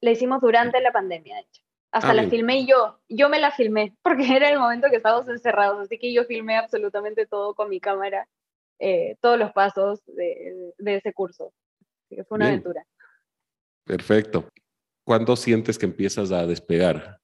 Le 0.00 0.12
hicimos 0.12 0.40
durante 0.40 0.80
la 0.80 0.92
pandemia, 0.92 1.36
de 1.36 1.40
hecho. 1.42 1.62
Hasta 1.92 2.10
ah, 2.10 2.14
la 2.14 2.28
filmé 2.28 2.66
yo. 2.66 3.00
Yo 3.08 3.28
me 3.28 3.38
la 3.38 3.50
filmé, 3.50 3.94
porque 4.02 4.36
era 4.36 4.48
el 4.48 4.58
momento 4.58 4.88
que 4.90 4.96
estábamos 4.96 5.28
encerrados, 5.28 5.80
así 5.80 5.98
que 5.98 6.12
yo 6.12 6.24
filmé 6.24 6.56
absolutamente 6.56 7.26
todo 7.26 7.54
con 7.54 7.68
mi 7.68 7.80
cámara 7.80 8.28
eh, 8.78 9.16
todos 9.20 9.38
los 9.38 9.52
pasos 9.52 10.04
de, 10.06 10.72
ese 10.78 11.12
curso. 11.12 11.52
Así 12.04 12.16
que 12.16 12.24
fue 12.24 12.36
una 12.36 12.48
aventura. 12.48 12.86
Perfecto. 13.84 14.48
¿Cuándo 15.04 15.36
sientes 15.36 15.78
que 15.78 15.86
empiezas 15.86 16.32
a 16.32 16.46
despegar? 16.46 17.20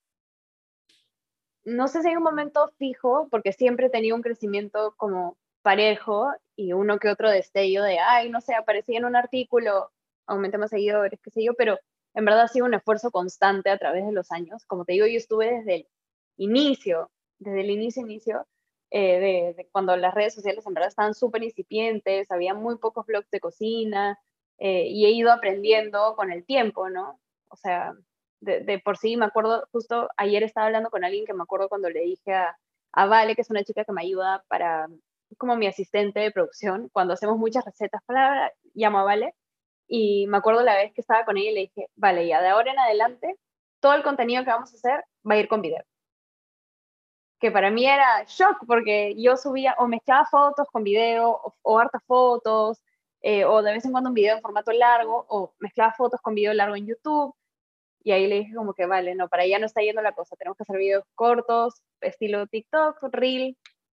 No 1.65 1.89
sé 1.89 2.03
si 2.03 2.09
hay 2.09 2.17
un 2.17 2.23
momento 2.23 2.73
fijo, 2.79 3.29
porque 3.31 3.53
siempre 3.53 3.87
he 3.87 3.91
tenido 3.91 4.17
un 4.17 4.23
crecimiento 4.23 4.95
como 4.97 5.37
parejo 5.63 6.33
y 6.57 6.73
uno 6.73 6.99
que 6.99 7.09
otro 7.09 7.31
destello 7.31 7.83
de, 7.85 7.99
ay, 7.99 8.31
no 8.31 8.41
sé, 8.41 8.55
aparecí 8.55 8.97
en 8.97 9.05
un 9.05 9.17
artículo, 9.17 9.91
aumenté 10.27 10.59
más 10.59 10.71
seguidores, 10.71 11.21
qué 11.23 11.31
sé 11.31 11.45
yo, 11.45 11.55
pero 11.55 11.79
en 12.15 12.25
verdad 12.25 12.43
ha 12.43 12.49
sido 12.49 12.67
un 12.67 12.75
esfuerzo 12.75 13.11
constante 13.11 13.71
a 13.71 13.79
través 13.79 14.05
de 14.05 14.13
los 14.13 14.31
años. 14.33 14.65
Como 14.67 14.85
te 14.85 14.93
digo, 14.93 15.07
yo 15.07 15.17
estuve 15.17 15.53
desde 15.53 15.75
el 15.75 15.89
inicio, 16.37 17.11
desde 17.39 17.61
el 17.61 17.71
inicio, 17.71 18.03
inicio, 18.03 18.47
eh, 18.95 19.55
de, 19.57 19.69
cuando 19.73 19.97
las 19.97 20.15
redes 20.15 20.35
sociales 20.35 20.67
en 20.67 20.75
verdad 20.75 20.91
estaban 20.91 21.15
súper 21.15 21.43
incipientes, 21.43 22.31
había 22.31 22.53
muy 22.53 22.77
pocos 22.77 23.07
blogs 23.07 23.31
de 23.31 23.41
cocina 23.41 24.19
eh, 24.59 24.87
y 24.87 25.07
he 25.07 25.11
ido 25.11 25.33
aprendiendo 25.33 26.15
con 26.15 26.31
el 26.31 26.45
tiempo, 26.45 26.91
¿no? 26.91 27.19
O 27.49 27.57
sea, 27.57 27.95
de, 28.41 28.79
por 28.85 28.99
sí 28.99 29.17
me 29.17 29.25
acuerdo, 29.25 29.67
justo 29.73 30.09
ayer 30.19 30.43
estaba 30.43 30.67
hablando 30.67 30.91
con 30.91 31.05
alguien 31.05 31.25
que 31.25 31.33
me 31.33 31.43
acuerdo 31.43 31.71
cuando 31.71 31.89
le 31.89 32.01
dije 32.01 32.35
a, 32.35 32.59
a 32.93 33.07
Vale, 33.07 33.35
que 33.35 33.41
es 33.43 33.51
una 33.51 33.65
chica 33.65 33.85
que 33.85 33.93
me 33.93 34.03
ayuda 34.03 34.45
para, 34.49 34.89
como 35.39 35.57
mi 35.57 35.67
asistente 35.67 36.21
de 36.21 36.31
producción, 36.31 36.91
cuando 36.93 37.15
hacemos 37.15 37.39
muchas 37.39 37.65
recetas, 37.65 38.03
para, 38.05 38.53
llamo 38.75 38.99
a 38.99 39.05
Vale, 39.05 39.35
y 39.89 40.27
me 40.29 40.37
acuerdo 40.39 40.63
la 40.63 40.77
vez 40.77 40.93
que 40.93 41.01
estaba 41.01 41.25
con 41.25 41.39
ella 41.39 41.51
y 41.51 41.55
le 41.55 41.61
dije, 41.63 41.87
vale, 41.97 42.27
ya 42.27 42.43
de 42.43 42.49
ahora 42.49 42.73
en 42.73 42.79
adelante, 42.79 43.37
todo 43.81 43.95
el 43.95 44.03
contenido 44.03 44.45
que 44.45 44.51
vamos 44.51 44.73
a 44.73 44.77
hacer 44.77 45.05
va 45.29 45.35
a 45.35 45.39
ir 45.39 45.49
con 45.49 45.63
video 45.63 45.83
que 47.43 47.51
para 47.51 47.73
mí 47.73 47.85
era 47.85 48.25
shock 48.29 48.65
porque 48.69 49.17
yo 49.19 49.37
subía 49.37 49.75
o 49.79 49.89
mezclaba 49.89 50.25
fotos 50.27 50.69
con 50.71 50.85
video 50.85 51.41
o, 51.63 51.79
hartas 51.81 52.01
fotos 52.05 52.81
eh, 53.21 53.45
o 53.45 53.61
de 53.63 53.73
vez 53.73 53.85
en 53.85 53.91
cuando 53.91 54.11
un 54.11 54.15
video 54.15 54.37
en 54.37 54.41
formato 54.41 54.71
largo 54.71 55.27
o 55.29 55.53
mezclaba 55.59 55.93
fotos 55.93 56.21
con 56.21 56.37
video 56.37 56.55
largo 56.55 56.77
en 56.77 56.87
YouTube 56.87 57.35
y 58.05 58.13
ahí 58.13 58.29
le 58.29 58.37
dije 58.37 58.55
como 58.55 58.75
que 58.75 58.87
vale, 58.87 59.17
no, 59.17 59.29
para 59.29 59.43
allá 59.43 59.59
no 59.59 59.67
está 59.67 59.81
yendo 59.81 60.03
la 60.03 60.13
cosa, 60.13 60.37
tenemos 60.37 60.57
que 60.57 60.63
hacer 60.63 60.77
videos 60.77 61.05
cortos, 61.17 61.83
estilo 62.01 62.47
TikTok, 62.47 62.99
Reel, 63.11 63.57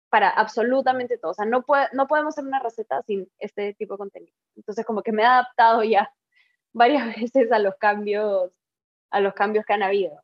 para 0.09 0.29
absolutamente 0.29 1.19
todo, 1.19 1.31
o 1.31 1.33
sea, 1.35 1.45
no, 1.45 1.61
puede, 1.61 1.87
no 1.93 2.07
podemos 2.07 2.33
hacer 2.33 2.45
una 2.45 2.59
receta 2.59 3.03
sin 3.03 3.29
este 3.37 3.75
tipo 3.75 3.93
de 3.93 3.97
contenido. 3.99 4.33
Entonces 4.55 4.85
como 4.87 5.03
que 5.03 5.11
me 5.11 5.21
he 5.21 5.25
adaptado 5.25 5.83
ya 5.83 6.11
varias 6.73 7.15
veces 7.15 7.51
a 7.51 7.59
los 7.59 7.75
cambios, 7.75 8.51
a 9.11 9.19
los 9.19 9.35
cambios 9.35 9.65
que 9.65 9.73
han 9.73 9.83
habido. 9.83 10.19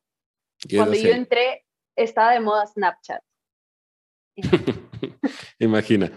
Cuando 0.75 0.95
yo 0.95 1.11
entré, 1.11 1.65
estaba 2.03 2.33
de 2.33 2.39
moda 2.39 2.65
Snapchat. 2.67 3.21
Imagina. 5.59 6.11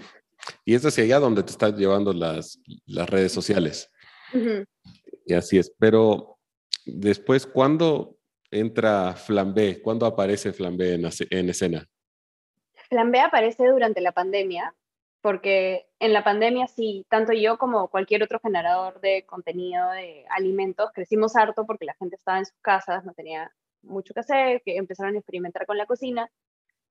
Y 0.64 0.74
es 0.74 0.84
hacia 0.84 1.04
allá 1.04 1.18
donde 1.18 1.42
te 1.42 1.50
están 1.50 1.76
llevando 1.76 2.12
las, 2.12 2.60
las 2.86 3.08
redes 3.08 3.32
sociales. 3.32 3.90
Y 5.26 5.34
así 5.34 5.58
es. 5.58 5.72
Pero 5.78 6.38
después, 6.84 7.46
¿cuándo 7.46 8.16
entra 8.50 9.14
Flambé? 9.14 9.80
¿Cuándo 9.80 10.06
aparece 10.06 10.52
Flambé 10.52 10.94
en, 10.94 11.08
en 11.30 11.48
escena? 11.48 11.86
Flambé 12.88 13.20
aparece 13.20 13.66
durante 13.66 14.00
la 14.00 14.12
pandemia, 14.12 14.74
porque 15.20 15.86
en 15.98 16.12
la 16.12 16.22
pandemia 16.22 16.66
sí, 16.66 17.06
tanto 17.08 17.32
yo 17.32 17.56
como 17.58 17.88
cualquier 17.88 18.22
otro 18.22 18.38
generador 18.40 19.00
de 19.00 19.24
contenido 19.24 19.90
de 19.90 20.26
alimentos 20.30 20.90
crecimos 20.92 21.34
harto 21.36 21.64
porque 21.66 21.86
la 21.86 21.94
gente 21.94 22.16
estaba 22.16 22.38
en 22.38 22.46
sus 22.46 22.60
casas, 22.60 23.04
no 23.04 23.14
tenía 23.14 23.50
mucho 23.84 24.14
que 24.14 24.20
hacer, 24.20 24.62
que 24.64 24.76
empezaron 24.76 25.14
a 25.14 25.18
experimentar 25.18 25.66
con 25.66 25.78
la 25.78 25.86
cocina 25.86 26.30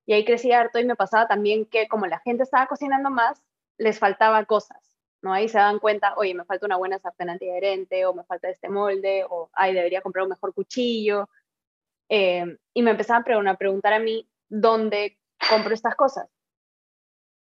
y 0.06 0.12
ahí 0.12 0.24
crecí 0.24 0.52
harto 0.52 0.78
y 0.78 0.84
me 0.84 0.96
pasaba 0.96 1.26
también 1.26 1.66
que 1.66 1.88
como 1.88 2.06
la 2.06 2.20
gente 2.20 2.42
estaba 2.42 2.66
cocinando 2.66 3.10
más, 3.10 3.42
les 3.78 3.98
faltaba 3.98 4.44
cosas, 4.44 4.92
¿no? 5.22 5.32
Ahí 5.32 5.48
se 5.48 5.58
dan 5.58 5.78
cuenta, 5.78 6.14
oye, 6.16 6.34
me 6.34 6.44
falta 6.44 6.66
una 6.66 6.76
buena 6.76 6.98
sartén 6.98 7.30
antiadherente 7.30 8.04
o 8.06 8.14
me 8.14 8.24
falta 8.24 8.48
este 8.48 8.68
molde 8.68 9.24
o, 9.28 9.50
ay, 9.54 9.74
debería 9.74 10.02
comprar 10.02 10.24
un 10.24 10.30
mejor 10.30 10.54
cuchillo. 10.54 11.28
Eh, 12.08 12.44
y 12.74 12.82
me 12.82 12.90
empezaban 12.90 13.48
a 13.48 13.56
preguntar 13.56 13.94
a 13.94 13.98
mí 13.98 14.28
dónde 14.48 15.18
compro 15.48 15.74
estas 15.74 15.96
cosas. 15.96 16.28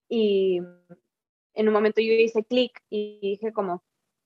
Y 0.09 0.59
en 1.55 1.69
un 1.69 1.75
momento 1.75 2.01
yo 2.01 2.13
hice 2.13 2.45
clic 2.45 2.81
y 2.89 3.19
dije 3.21 3.53
como, 3.53 3.83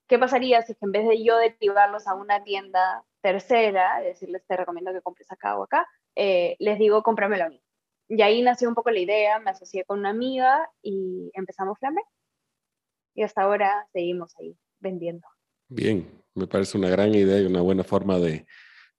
¿qué 0.07 0.19
pasaría 0.19 0.61
si 0.61 0.75
en 0.79 0.91
vez 0.91 1.07
de 1.07 1.23
yo 1.23 1.37
derivarlos 1.37 2.07
a 2.07 2.13
una 2.13 2.43
tienda 2.43 3.03
tercera, 3.27 3.99
decirles 4.01 4.43
te 4.47 4.55
recomiendo 4.55 4.93
que 4.93 5.01
compres 5.01 5.29
acá 5.31 5.57
o 5.57 5.63
acá, 5.63 5.85
eh, 6.15 6.55
les 6.59 6.79
digo 6.79 7.03
cómpramelo 7.03 7.43
a 7.43 7.49
mí? 7.49 7.61
Y 8.07 8.21
ahí 8.21 8.41
nació 8.41 8.69
un 8.69 8.75
poco 8.75 8.89
la 8.89 8.99
idea, 8.99 9.39
me 9.39 9.51
asocié 9.51 9.83
con 9.83 9.99
una 9.99 10.11
amiga 10.11 10.69
y 10.81 11.29
empezamos 11.33 11.77
Flambe. 11.77 12.01
Y 13.15 13.23
hasta 13.23 13.41
ahora 13.41 13.85
seguimos 13.91 14.33
ahí 14.39 14.55
vendiendo. 14.79 15.27
Bien, 15.67 16.07
me 16.35 16.47
parece 16.47 16.77
una 16.77 16.89
gran 16.89 17.13
idea 17.13 17.41
y 17.41 17.45
una 17.45 17.61
buena 17.61 17.83
forma 17.83 18.17
de, 18.17 18.45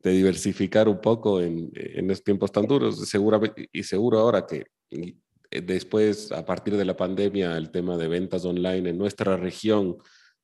diversificar 0.02 0.88
un 0.88 1.00
poco 1.00 1.40
en, 1.40 1.70
en 1.74 2.10
estos 2.10 2.24
tiempos 2.24 2.52
tan 2.52 2.66
duros. 2.66 3.08
Seguramente, 3.08 3.68
y 3.72 3.82
seguro 3.82 4.18
ahora 4.18 4.46
que 4.46 4.66
eh, 4.90 5.60
después, 5.62 6.32
a 6.32 6.44
partir 6.44 6.76
de 6.76 6.84
la 6.84 6.96
pandemia, 6.96 7.56
el 7.56 7.70
tema 7.70 7.96
de 7.96 8.08
ventas 8.08 8.44
online 8.44 8.90
en 8.90 8.98
nuestra 8.98 9.36
región 9.36 9.96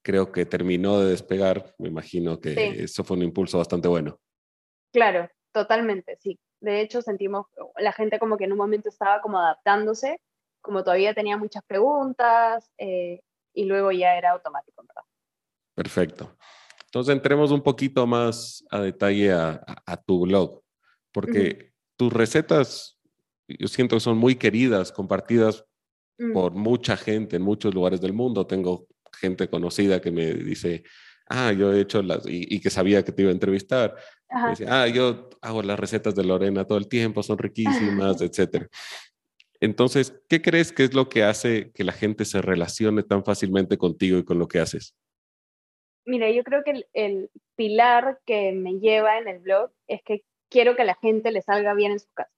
creo 0.05 0.31
que 0.31 0.47
terminó 0.47 1.01
de 1.01 1.11
despegar. 1.11 1.75
Me 1.79 1.89
imagino 1.89 2.41
que 2.41 2.85
eso 2.85 3.03
fue 3.03 3.17
un 3.17 3.25
impulso 3.25 3.59
bastante 3.59 3.89
bueno. 3.89 4.21
Claro, 4.93 5.29
totalmente, 5.53 6.17
sí. 6.21 6.39
De 6.61 6.81
hecho, 6.81 7.03
sentimos, 7.03 7.47
la 7.79 7.93
gente 7.93 8.19
como 8.19 8.37
que 8.37 8.45
en 8.45 8.53
un 8.53 8.59
momento 8.59 8.89
estaba 8.89 9.21
como 9.21 9.39
adaptándose, 9.39 10.21
como 10.61 10.85
todavía 10.85 11.15
tenía 11.15 11.37
muchas 11.37 11.65
preguntas, 11.65 12.71
eh, 12.79 13.21
y 13.53 13.65
luego 13.65 13.91
ya 13.93 14.17
era 14.17 14.31
automático, 14.33 14.83
¿verdad? 14.87 15.03
Perfecto. 15.75 16.37
Entonces 16.87 17.13
entremos 17.13 17.51
un 17.51 17.63
poquito 17.63 18.07
más 18.07 18.65
a 18.71 18.81
detalle 18.81 19.33
a, 19.33 20.03
tu 20.07 20.21
blog, 20.21 20.63
porque 21.13 21.73
tus 21.97 22.13
recetas 22.13 23.01
yo 23.49 23.69
siento 23.69 23.97
que 23.97 24.01
son 24.01 24.17
muy 24.17 24.37
queridas, 24.37 24.93
compartidas 24.93 25.65
mm. 26.19 26.33
por 26.33 26.53
mucha 26.53 26.97
gente 26.97 27.37
en 27.37 27.43
muchos 27.43 27.75
lugares 27.75 28.01
del 28.01 28.13
mundo. 28.13 28.47
Tengo 28.47 28.87
gente 29.15 29.49
conocida 29.49 30.01
que 30.01 30.11
me 30.11 30.33
dice, 30.35 30.85
ah, 31.29 31.53
yo 31.53 31.73
he 31.73 31.81
hecho 31.81 32.03
las, 32.03 32.25
y, 32.27 32.61
que 32.61 32.71
sabía 32.71 33.05
que 33.05 33.13
te 33.13 33.23
iba 33.23 33.31
a 33.31 33.35
entrevistar. 33.35 33.97
dice, 34.51 34.67
ah, 34.69 34.87
yo 34.89 35.31
hago 35.41 35.63
las 35.63 35.79
recetas 35.79 36.15
de 36.15 36.25
Lorena 36.25 36.67
todo 36.67 36.79
el 36.79 36.89
tiempo, 36.89 37.23
son 37.23 37.39
riquísimas, 37.39 38.21
etc. 38.21 38.67
Entonces, 39.61 40.21
¿qué 40.29 40.43
crees 40.43 40.73
que 40.73 40.85
es 40.85 40.95
lo 40.95 41.09
que 41.09 41.23
hace 41.23 41.71
que 41.73 41.85
la 41.85 41.93
gente 41.93 42.25
se 42.25 42.43
relacione 42.43 43.03
tan 43.03 43.25
fácilmente 43.25 43.79
contigo 43.79 44.19
y 44.19 44.25
con 44.25 44.39
lo 44.39 44.49
que 44.49 44.61
haces? 44.61 44.95
Mira, 46.07 46.31
yo 46.31 46.45
creo 46.45 46.63
que 46.65 46.73
el, 46.73 46.87
el 46.93 47.31
pilar 47.57 48.21
que 48.27 48.53
me 48.53 48.75
lleva 48.75 49.19
en 49.19 49.29
el 49.29 49.39
blog 49.39 49.71
es 49.87 50.03
que 50.03 50.23
quiero 50.51 50.77
que 50.77 50.85
la 50.85 50.97
gente 50.97 51.33
le 51.33 51.43
salga 51.43 51.75
bien 51.75 51.93
en 51.93 52.01
su 52.01 52.13
casa. 52.13 52.31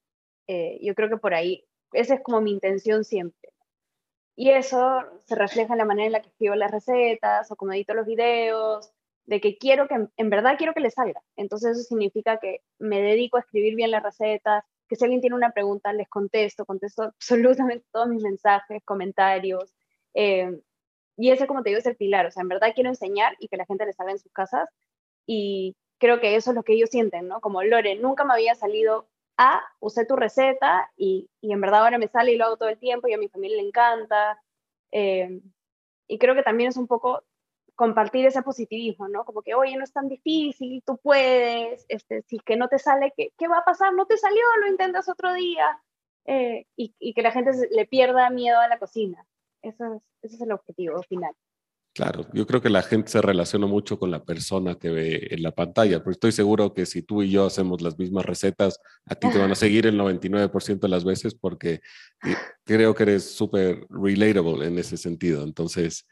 Eh, 0.47 0.79
yo 0.81 0.95
creo 0.95 1.09
que 1.09 1.17
por 1.17 1.33
ahí, 1.33 1.65
esa 1.91 2.15
es 2.15 2.21
como 2.21 2.41
mi 2.41 2.51
intención 2.51 3.03
siempre. 3.03 3.51
Y 4.37 4.51
eso 4.51 5.03
se 5.25 5.33
refleja 5.35 5.73
en 5.73 5.79
la 5.79 5.85
manera 5.85 6.05
en 6.05 6.11
la 6.13 6.21
que 6.21 6.29
escribo 6.29 6.53
las 6.53 6.69
recetas 6.69 7.51
o 7.51 7.55
como 7.55 7.73
edito 7.73 7.95
los 7.95 8.05
videos, 8.05 8.93
de 9.25 9.41
que 9.41 9.57
quiero 9.57 9.87
que, 9.87 10.07
en 10.15 10.29
verdad 10.29 10.57
quiero 10.59 10.75
que 10.75 10.79
le 10.79 10.91
salga. 10.91 11.23
Entonces 11.35 11.71
eso 11.71 11.81
significa 11.81 12.37
que 12.37 12.61
me 12.77 13.01
dedico 13.01 13.37
a 13.37 13.39
escribir 13.39 13.75
bien 13.75 13.89
las 13.89 14.03
recetas, 14.03 14.63
que 14.87 14.95
si 14.95 15.03
alguien 15.03 15.21
tiene 15.21 15.35
una 15.35 15.53
pregunta, 15.53 15.91
les 15.91 16.07
contesto, 16.07 16.65
contesto 16.65 17.01
absolutamente 17.01 17.87
todos 17.91 18.07
mis 18.09 18.21
mensajes, 18.21 18.83
comentarios. 18.85 19.73
Eh, 20.13 20.61
y 21.17 21.31
ese, 21.31 21.47
como 21.47 21.63
te 21.63 21.69
digo, 21.71 21.79
es 21.79 21.87
el 21.87 21.97
pilar. 21.97 22.27
O 22.27 22.31
sea, 22.31 22.41
en 22.41 22.49
verdad 22.49 22.73
quiero 22.75 22.91
enseñar 22.91 23.35
y 23.39 23.47
que 23.47 23.57
la 23.57 23.65
gente 23.65 23.87
le 23.87 23.93
salga 23.93 24.11
en 24.11 24.19
sus 24.19 24.31
casas. 24.31 24.69
Y 25.25 25.75
creo 25.97 26.19
que 26.19 26.35
eso 26.35 26.51
es 26.51 26.55
lo 26.55 26.61
que 26.61 26.73
ellos 26.73 26.91
sienten, 26.91 27.27
¿no? 27.27 27.41
Como 27.41 27.63
Lore, 27.63 27.95
nunca 27.95 28.23
me 28.23 28.33
había 28.33 28.53
salido 28.53 29.09
ah, 29.37 29.61
usé 29.79 30.05
tu 30.05 30.15
receta 30.15 30.91
y, 30.97 31.29
en 31.41 31.61
verdad 31.61 31.83
ahora 31.83 31.97
me 31.97 32.07
sale 32.07 32.33
y 32.33 32.37
lo 32.37 32.45
hago 32.45 32.57
todo 32.57 32.69
el 32.69 32.79
tiempo 32.79 33.07
y 33.07 33.13
a 33.13 33.17
mi 33.17 33.29
familia 33.29 33.57
le 33.57 33.67
encanta. 33.67 34.41
Eh, 34.91 35.41
y 36.07 36.17
creo 36.19 36.35
que 36.35 36.43
también 36.43 36.69
es 36.69 36.77
un 36.77 36.87
poco 36.87 37.23
compartir 37.75 38.25
ese 38.25 38.41
positivismo, 38.41 39.07
¿no? 39.07 39.23
Como 39.23 39.43
que, 39.43 39.53
oye, 39.53 39.77
no 39.77 39.83
es 39.83 39.93
tan 39.93 40.07
difícil, 40.09 40.81
tú 40.85 40.97
puedes, 40.97 41.85
este, 41.89 42.23
si 42.23 42.39
que 42.39 42.57
no 42.57 42.67
te 42.69 42.79
sale, 42.79 43.13
¿qué, 43.15 43.31
¿qué 43.37 43.47
va 43.47 43.59
a 43.59 43.65
pasar? 43.65 43.93
No 43.93 44.07
te 44.07 44.17
salió, 44.17 44.41
lo 44.61 44.67
intentas 44.67 45.07
otro 45.09 45.33
día. 45.33 45.81
Eh, 46.25 46.65
y, 46.75 46.93
y, 46.99 47.13
que 47.13 47.21
la 47.21 47.31
gente 47.31 47.51
le 47.71 47.85
pierda 47.85 48.29
miedo 48.29 48.59
a 48.59 48.67
la 48.67 48.79
cocina. 48.79 49.25
Eso 49.61 49.93
es, 49.93 50.03
ese 50.23 50.35
es 50.35 50.41
el 50.41 50.51
objetivo 50.51 51.01
final. 51.03 51.33
Claro, 51.97 52.27
yo 52.31 52.45
creo 52.45 52.61
que 52.61 52.69
la 52.69 52.83
gente 52.83 53.09
se 53.09 53.23
relaciona 53.23 53.65
mucho 53.65 53.97
con 53.97 54.11
la 54.11 54.23
persona 54.23 54.75
que 54.75 54.91
ve 54.91 55.29
en 55.31 55.41
la 55.41 55.49
pantalla, 55.49 55.97
pero 55.97 56.11
estoy 56.11 56.31
seguro 56.31 56.71
que 56.71 56.85
si 56.85 57.01
tú 57.01 57.23
y 57.23 57.31
yo 57.31 57.47
hacemos 57.47 57.81
las 57.81 57.97
mismas 57.97 58.23
recetas, 58.23 58.79
a 59.05 59.15
ti 59.15 59.27
te 59.31 59.39
van 59.39 59.49
a 59.51 59.55
seguir 59.55 59.87
el 59.87 59.97
99% 59.97 60.77
de 60.77 60.89
las 60.89 61.03
veces 61.03 61.33
porque 61.33 61.81
eh, 62.23 62.35
creo 62.63 62.93
que 62.93 63.01
eres 63.01 63.23
súper 63.35 63.87
relatable 63.89 64.67
en 64.67 64.77
ese 64.77 64.95
sentido. 64.95 65.43
Entonces, 65.43 66.05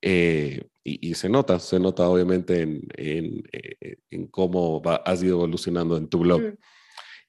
eh, 0.00 0.62
y, 0.84 1.12
se 1.14 1.28
nota, 1.28 1.58
se 1.58 1.80
nota 1.80 2.08
obviamente 2.08 2.60
en, 2.60 2.82
en, 2.96 3.42
eh, 3.50 3.96
en 4.10 4.28
cómo 4.28 4.80
has 5.04 5.24
ido 5.24 5.38
evolucionando 5.38 5.96
en 5.96 6.06
tu 6.06 6.20
blog. 6.20 6.40
Mm. 6.40 6.58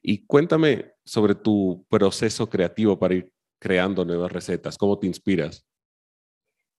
Y 0.04 0.26
cuéntame 0.28 0.92
sobre 1.04 1.34
tu 1.34 1.84
proceso 1.90 2.48
creativo 2.48 3.00
para 3.00 3.16
ir 3.16 3.32
creando 3.58 4.06
nuevas 4.06 4.32
recetas, 4.32 4.78
¿cómo 4.78 5.00
te 5.00 5.08
inspiras? 5.08 5.66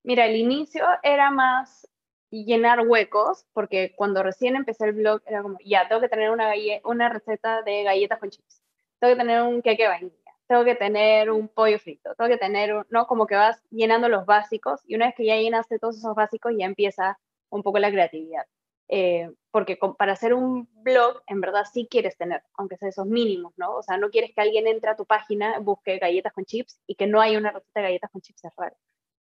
Mira, 0.05 0.27
el 0.27 0.37
inicio 0.37 0.85
era 1.03 1.31
más 1.31 1.89
llenar 2.31 2.87
huecos, 2.87 3.47
porque 3.55 3.95
cuando 3.97 4.23
recién 4.23 4.55
empecé 4.55 4.85
el 4.85 4.93
blog 4.93 5.23
era 5.27 5.43
como, 5.43 5.59
ya, 5.65 5.89
tengo 5.89 6.01
que 6.03 6.09
tener 6.11 6.31
una, 6.31 6.53
una 6.85 7.09
receta 7.09 7.63
de 7.63 7.85
galletas 7.85 8.19
con 8.19 8.29
chips, 8.31 8.63
tengo 9.01 9.15
que 9.15 9.21
tener 9.21 9.43
un 9.43 9.63
queque 9.63 9.89
vainilla, 9.89 10.33
tengo 10.47 10.65
que 10.65 10.75
tener 10.75 11.31
un 11.31 11.49
pollo 11.49 11.79
frito, 11.79 12.15
tengo 12.17 12.29
que 12.29 12.37
tener, 12.37 12.87
¿no? 12.91 13.07
Como 13.07 13.27
que 13.27 13.35
vas 13.35 13.63
llenando 13.71 14.09
los 14.11 14.27
básicos 14.27 14.83
y 14.87 14.95
una 14.95 15.07
vez 15.07 15.15
que 15.15 15.25
ya 15.25 15.37
llenaste 15.37 15.79
todos 15.79 15.97
esos 15.97 16.15
básicos 16.15 16.53
ya 16.59 16.67
empieza 16.67 17.19
un 17.49 17.63
poco 17.63 17.79
la 17.79 17.91
creatividad. 17.91 18.45
Eh, 18.89 19.31
porque 19.51 19.79
para 19.97 20.13
hacer 20.13 20.35
un 20.35 20.69
blog, 20.83 21.23
en 21.27 21.41
verdad 21.41 21.65
sí 21.73 21.89
quieres 21.91 22.19
tener, 22.19 22.43
aunque 22.55 22.77
sea 22.77 22.91
esos 22.91 23.07
mínimos, 23.07 23.55
¿no? 23.57 23.77
O 23.77 23.83
sea, 23.83 23.97
no 23.97 24.11
quieres 24.11 24.33
que 24.35 24.43
alguien 24.43 24.67
entre 24.67 24.91
a 24.91 24.97
tu 24.97 25.07
página, 25.07 25.59
busque 25.61 25.99
galletas 25.99 26.35
con 26.35 26.45
chips 26.45 26.79
y 26.87 26.95
que 26.97 27.07
no 27.07 27.23
haya 27.23 27.39
una 27.39 27.53
receta 27.53 27.81
de 27.81 27.87
galletas 27.87 28.11
con 28.11 28.21
chips, 28.21 28.45
es 28.45 28.53
raro. 28.57 28.77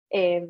Eh, 0.10 0.48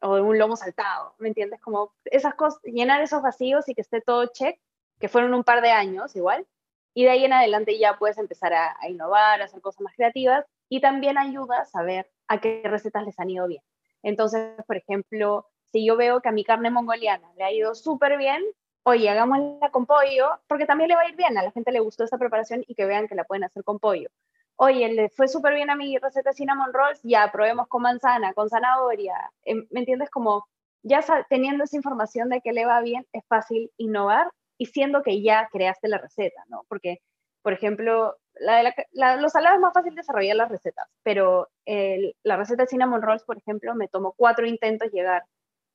o 0.00 0.16
un 0.16 0.38
lomo 0.38 0.56
saltado, 0.56 1.14
¿me 1.18 1.28
entiendes? 1.28 1.60
Como 1.60 1.92
esas 2.04 2.34
cosas, 2.34 2.60
llenar 2.62 3.02
esos 3.02 3.22
vacíos 3.22 3.68
y 3.68 3.74
que 3.74 3.80
esté 3.80 4.00
todo 4.00 4.26
check, 4.26 4.58
que 5.00 5.08
fueron 5.08 5.34
un 5.34 5.44
par 5.44 5.60
de 5.60 5.70
años 5.70 6.14
igual, 6.14 6.46
y 6.94 7.04
de 7.04 7.10
ahí 7.10 7.24
en 7.24 7.32
adelante 7.32 7.78
ya 7.78 7.98
puedes 7.98 8.18
empezar 8.18 8.52
a, 8.52 8.76
innovar, 8.88 9.40
a 9.40 9.44
hacer 9.44 9.60
cosas 9.60 9.80
más 9.80 9.94
creativas, 9.94 10.44
y 10.68 10.80
también 10.80 11.18
ayuda 11.18 11.60
a 11.60 11.64
saber 11.64 12.10
a 12.28 12.40
qué 12.40 12.62
recetas 12.64 13.04
les 13.04 13.18
han 13.18 13.30
ido 13.30 13.46
bien. 13.48 13.62
Entonces, 14.02 14.54
por 14.66 14.76
ejemplo, 14.76 15.46
si 15.72 15.84
yo 15.84 15.96
veo 15.96 16.20
que 16.20 16.28
a 16.28 16.32
mi 16.32 16.44
carne 16.44 16.70
mongoliana 16.70 17.28
le 17.36 17.44
ha 17.44 17.52
ido 17.52 17.74
súper 17.74 18.18
bien, 18.18 18.42
oye, 18.84 19.08
hagámosla 19.08 19.70
con 19.70 19.86
pollo, 19.86 20.40
porque 20.46 20.66
también 20.66 20.88
le 20.88 20.96
va 20.96 21.02
a 21.02 21.08
ir 21.08 21.16
bien, 21.16 21.36
a 21.36 21.42
la 21.42 21.50
gente 21.50 21.72
le 21.72 21.80
gustó 21.80 22.04
esta 22.04 22.18
preparación 22.18 22.64
y 22.66 22.74
que 22.74 22.86
vean 22.86 23.08
que 23.08 23.14
la 23.14 23.24
pueden 23.24 23.44
hacer 23.44 23.64
con 23.64 23.78
pollo 23.78 24.08
oye, 24.58 24.92
le 24.92 25.08
fue 25.10 25.28
súper 25.28 25.54
bien 25.54 25.70
a 25.70 25.76
mi 25.76 25.98
receta 25.98 26.30
de 26.30 26.36
cinnamon 26.36 26.72
rolls, 26.72 27.00
ya 27.04 27.30
probemos 27.32 27.68
con 27.68 27.82
manzana, 27.82 28.34
con 28.34 28.48
zanahoria. 28.50 29.14
Em, 29.44 29.66
¿Me 29.70 29.80
entiendes? 29.80 30.10
Como 30.10 30.46
ya 30.82 31.00
teniendo 31.28 31.64
esa 31.64 31.76
información 31.76 32.28
de 32.28 32.40
que 32.40 32.52
le 32.52 32.66
va 32.66 32.80
bien, 32.82 33.06
es 33.12 33.24
fácil 33.28 33.70
innovar 33.76 34.30
y 34.58 34.66
siendo 34.66 35.02
que 35.02 35.22
ya 35.22 35.48
creaste 35.52 35.88
la 35.88 35.98
receta, 35.98 36.42
¿no? 36.48 36.64
Porque, 36.68 36.98
por 37.42 37.52
ejemplo, 37.52 38.16
los 38.34 39.32
salados 39.32 39.56
es 39.56 39.60
más 39.60 39.72
fácil 39.74 39.94
desarrollar 39.94 40.36
las 40.36 40.50
recetas, 40.50 40.88
pero 41.04 41.48
la 42.24 42.36
receta 42.36 42.64
de 42.64 42.68
cinnamon 42.68 43.02
rolls, 43.02 43.24
por 43.24 43.38
ejemplo, 43.38 43.74
me 43.76 43.88
tomó 43.88 44.12
cuatro 44.16 44.46
intentos 44.46 44.90
llegar 44.92 45.24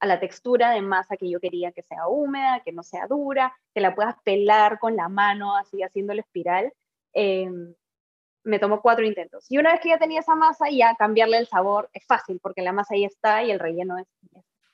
a 0.01 0.05
la 0.07 0.19
textura 0.19 0.71
de 0.71 0.81
masa 0.81 1.15
que 1.17 1.29
yo 1.29 1.39
quería 1.39 1.71
que 1.71 1.83
sea 1.83 2.07
húmeda, 2.07 2.61
que 2.65 2.73
no 2.73 2.83
sea 2.83 3.07
dura, 3.07 3.53
que 3.73 3.81
la 3.81 3.95
puedas 3.95 4.15
pelar 4.23 4.79
con 4.79 4.97
la 4.97 5.07
mano, 5.07 5.55
así 5.55 5.81
haciendo 5.83 6.13
la 6.13 6.21
espiral. 6.21 6.73
Eh, 7.13 7.49
me 8.43 8.59
tomó 8.59 8.81
cuatro 8.81 9.05
intentos. 9.05 9.45
Y 9.49 9.57
una 9.57 9.71
vez 9.71 9.81
que 9.81 9.89
ya 9.89 9.97
tenía 9.97 10.19
esa 10.19 10.35
masa, 10.35 10.69
ya 10.69 10.95
cambiarle 10.95 11.37
el 11.37 11.47
sabor 11.47 11.89
es 11.93 12.05
fácil, 12.05 12.39
porque 12.41 12.61
la 12.61 12.73
masa 12.73 12.95
ahí 12.95 13.05
está 13.05 13.43
y 13.43 13.51
el 13.51 13.59
relleno 13.59 13.97
es, 13.97 14.07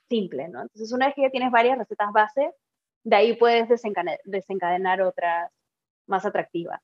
simple, 0.09 0.47
¿no? 0.47 0.63
Entonces, 0.63 0.91
una 0.91 1.05
vez 1.05 1.15
que 1.15 1.21
ya 1.21 1.29
tienes 1.29 1.51
varias 1.51 1.77
recetas 1.77 2.11
base, 2.11 2.51
de 3.03 3.15
ahí 3.15 3.35
puedes 3.35 3.69
desencadenar, 4.25 5.01
otras 5.01 5.51
más 6.07 6.25
atractivas. 6.25 6.81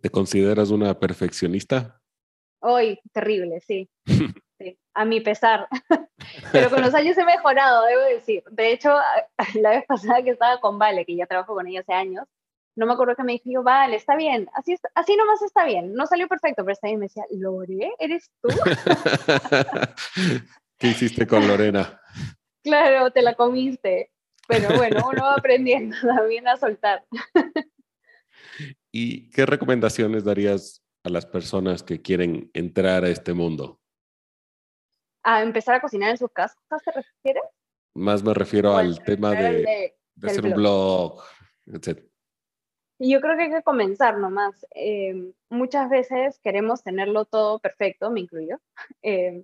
¿Te 0.00 0.08
consideras 0.08 0.70
una 0.70 0.98
perfeccionista? 0.98 2.00
Hoy, 2.60 2.98
terrible, 3.12 3.60
sí. 3.60 3.88
sí. 4.58 4.78
A 4.94 5.04
mi 5.04 5.20
pesar. 5.20 5.68
Pero 6.52 6.70
con 6.70 6.80
los 6.80 6.94
años 6.94 7.18
he 7.18 7.24
mejorado, 7.24 7.84
debo 7.84 8.02
decir. 8.02 8.42
De 8.50 8.72
hecho, 8.72 8.94
la 9.60 9.70
vez 9.70 9.84
pasada 9.86 10.22
que 10.22 10.30
estaba 10.30 10.60
con 10.60 10.78
Vale, 10.78 11.04
que 11.04 11.16
ya 11.16 11.26
trabajo 11.26 11.54
con 11.54 11.66
ella 11.66 11.80
hace 11.80 11.92
años, 11.92 12.26
no 12.74 12.86
me 12.86 12.94
acuerdo 12.94 13.14
que 13.14 13.24
me 13.24 13.40
dijo, 13.44 13.62
vale, 13.62 13.96
está 13.96 14.16
bien, 14.16 14.48
así, 14.54 14.76
así 14.94 15.16
nomás 15.16 15.42
está 15.42 15.64
bien, 15.64 15.94
no 15.94 16.06
salió 16.06 16.28
perfecto, 16.28 16.64
pero 16.64 16.72
está 16.72 16.88
bien, 16.88 17.00
me 17.00 17.06
decía, 17.06 17.24
Lore, 17.30 17.92
¿eres 17.98 18.30
tú? 18.40 18.48
¿Qué 20.78 20.88
hiciste 20.88 21.26
con 21.26 21.46
Lorena? 21.46 22.00
Claro, 22.64 23.10
te 23.10 23.22
la 23.22 23.34
comiste, 23.34 24.12
pero 24.46 24.76
bueno, 24.76 25.04
uno 25.10 25.24
va 25.24 25.34
aprendiendo 25.34 25.96
también 26.00 26.46
a 26.46 26.56
soltar. 26.56 27.04
¿Y 28.92 29.30
qué 29.30 29.46
recomendaciones 29.46 30.22
darías 30.22 30.80
a 31.02 31.08
las 31.08 31.26
personas 31.26 31.82
que 31.82 32.00
quieren 32.00 32.52
entrar 32.54 33.04
a 33.04 33.08
este 33.08 33.34
mundo? 33.34 33.80
¿A 35.24 35.42
empezar 35.42 35.74
a 35.74 35.80
cocinar 35.80 36.10
en 36.10 36.18
sus 36.18 36.30
casas, 36.30 36.56
te 36.68 36.92
refieres? 36.92 37.42
Más 37.94 38.22
me 38.22 38.32
refiero 38.32 38.76
al 38.76 39.02
tema 39.02 39.32
de, 39.32 39.96
hacer 40.22 40.46
un 40.46 40.54
blog, 40.54 41.20
etc. 41.66 42.11
Yo 43.04 43.20
creo 43.20 43.36
que 43.36 43.42
hay 43.44 43.50
que 43.50 43.62
comenzar 43.64 44.18
nomás. 44.18 44.64
Eh, 44.76 45.32
muchas 45.48 45.90
veces 45.90 46.38
queremos 46.38 46.84
tenerlo 46.84 47.24
todo 47.24 47.58
perfecto, 47.58 48.10
me 48.10 48.20
incluyo. 48.20 48.60
Eh, 49.02 49.42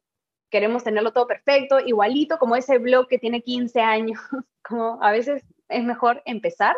queremos 0.50 0.84
tenerlo 0.84 1.12
todo 1.12 1.26
perfecto, 1.26 1.80
igualito 1.80 2.38
como 2.38 2.54
ese 2.54 2.78
blog 2.78 3.08
que 3.08 3.18
tiene 3.18 3.42
15 3.42 3.80
años. 3.80 4.20
Como 4.62 5.02
a 5.02 5.10
veces 5.12 5.42
es 5.68 5.84
mejor 5.84 6.22
empezar 6.26 6.76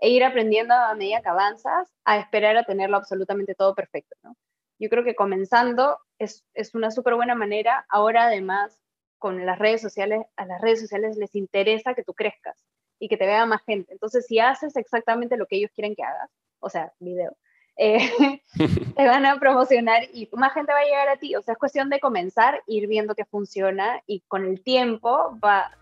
e 0.00 0.08
ir 0.10 0.24
aprendiendo 0.24 0.74
a 0.74 0.94
medida 0.94 1.20
que 1.20 1.28
avanzas 1.28 1.92
a 2.04 2.18
esperar 2.18 2.56
a 2.56 2.64
tenerlo 2.64 2.96
absolutamente 2.96 3.54
todo 3.54 3.74
perfecto. 3.74 4.16
¿no? 4.22 4.36
Yo 4.78 4.88
creo 4.88 5.04
que 5.04 5.14
comenzando 5.14 5.98
es, 6.18 6.44
es 6.54 6.74
una 6.74 6.90
súper 6.90 7.16
buena 7.16 7.34
manera. 7.34 7.86
Ahora 7.90 8.26
además 8.26 8.80
con 9.18 9.44
las 9.46 9.58
redes 9.58 9.82
sociales, 9.82 10.22
a 10.36 10.46
las 10.46 10.60
redes 10.60 10.80
sociales 10.80 11.16
les 11.16 11.34
interesa 11.34 11.94
que 11.94 12.04
tú 12.04 12.14
crezcas 12.14 12.64
y 12.98 13.08
que 13.08 13.16
te 13.16 13.26
vea 13.26 13.46
más 13.46 13.62
gente. 13.64 13.92
Entonces, 13.92 14.26
si 14.26 14.38
haces 14.38 14.76
exactamente 14.76 15.36
lo 15.36 15.46
que 15.46 15.56
ellos 15.56 15.70
quieren 15.74 15.94
que 15.94 16.02
hagas, 16.02 16.30
o 16.60 16.70
sea, 16.70 16.92
video, 16.98 17.36
eh, 17.76 17.98
te 18.96 19.06
van 19.06 19.26
a 19.26 19.38
promocionar 19.38 20.04
y 20.12 20.28
más 20.32 20.52
gente 20.52 20.72
va 20.72 20.80
a 20.80 20.84
llegar 20.84 21.08
a 21.08 21.16
ti. 21.16 21.34
O 21.34 21.42
sea, 21.42 21.52
es 21.52 21.58
cuestión 21.58 21.90
de 21.90 22.00
comenzar, 22.00 22.62
ir 22.66 22.86
viendo 22.88 23.14
que 23.14 23.24
funciona 23.24 24.02
y 24.06 24.20
con 24.28 24.44
el 24.44 24.62
tiempo 24.62 25.38
va, 25.44 25.76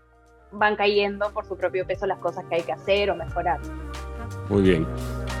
van 0.51 0.75
cayendo 0.75 1.31
por 1.33 1.45
su 1.45 1.57
propio 1.57 1.85
peso 1.85 2.05
las 2.05 2.19
cosas 2.19 2.45
que 2.45 2.55
hay 2.55 2.63
que 2.63 2.73
hacer 2.73 3.09
o 3.09 3.15
mejorar. 3.15 3.59
Muy 4.49 4.61
bien. 4.61 4.87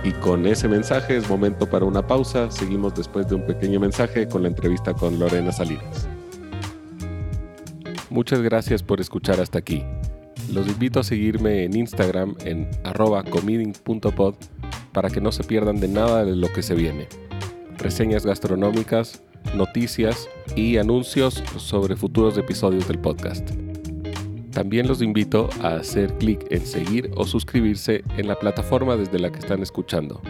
Y 0.03 0.11
con 0.11 0.45
ese 0.45 0.67
mensaje 0.67 1.17
es 1.17 1.29
momento 1.29 1.69
para 1.69 1.85
una 1.85 2.05
pausa. 2.05 2.51
Seguimos 2.51 2.93
después 2.93 3.27
de 3.27 3.35
un 3.35 3.45
pequeño 3.45 3.79
mensaje 3.79 4.27
con 4.27 4.43
la 4.43 4.49
entrevista 4.49 4.93
con 4.93 5.17
Lorena 5.17 5.51
Salinas. 5.51 6.07
Muchas 8.09 8.41
gracias 8.41 8.83
por 8.83 8.99
escuchar 8.99 9.39
hasta 9.39 9.59
aquí. 9.59 9.83
Los 10.51 10.67
invito 10.67 10.99
a 10.99 11.03
seguirme 11.03 11.63
en 11.63 11.75
Instagram 11.75 12.35
en 12.45 12.69
comiding.pod 13.31 14.35
para 14.91 15.09
que 15.09 15.21
no 15.21 15.31
se 15.31 15.43
pierdan 15.43 15.79
de 15.79 15.87
nada 15.87 16.25
de 16.25 16.35
lo 16.35 16.51
que 16.51 16.61
se 16.61 16.75
viene. 16.75 17.07
Reseñas 17.77 18.25
gastronómicas, 18.25 19.23
noticias 19.55 20.29
y 20.55 20.77
anuncios 20.77 21.43
sobre 21.57 21.95
futuros 21.95 22.37
episodios 22.37 22.87
del 22.87 22.99
podcast. 22.99 23.49
También 24.51 24.87
los 24.87 25.01
invito 25.01 25.49
a 25.61 25.75
hacer 25.75 26.13
clic 26.19 26.45
en 26.51 26.65
seguir 26.65 27.09
o 27.15 27.25
suscribirse 27.25 28.03
en 28.17 28.27
la 28.27 28.37
plataforma 28.37 28.95
desde 28.95 29.17
la 29.17 29.31
que 29.31 29.39
están 29.39 29.63
escuchando. 29.63 30.21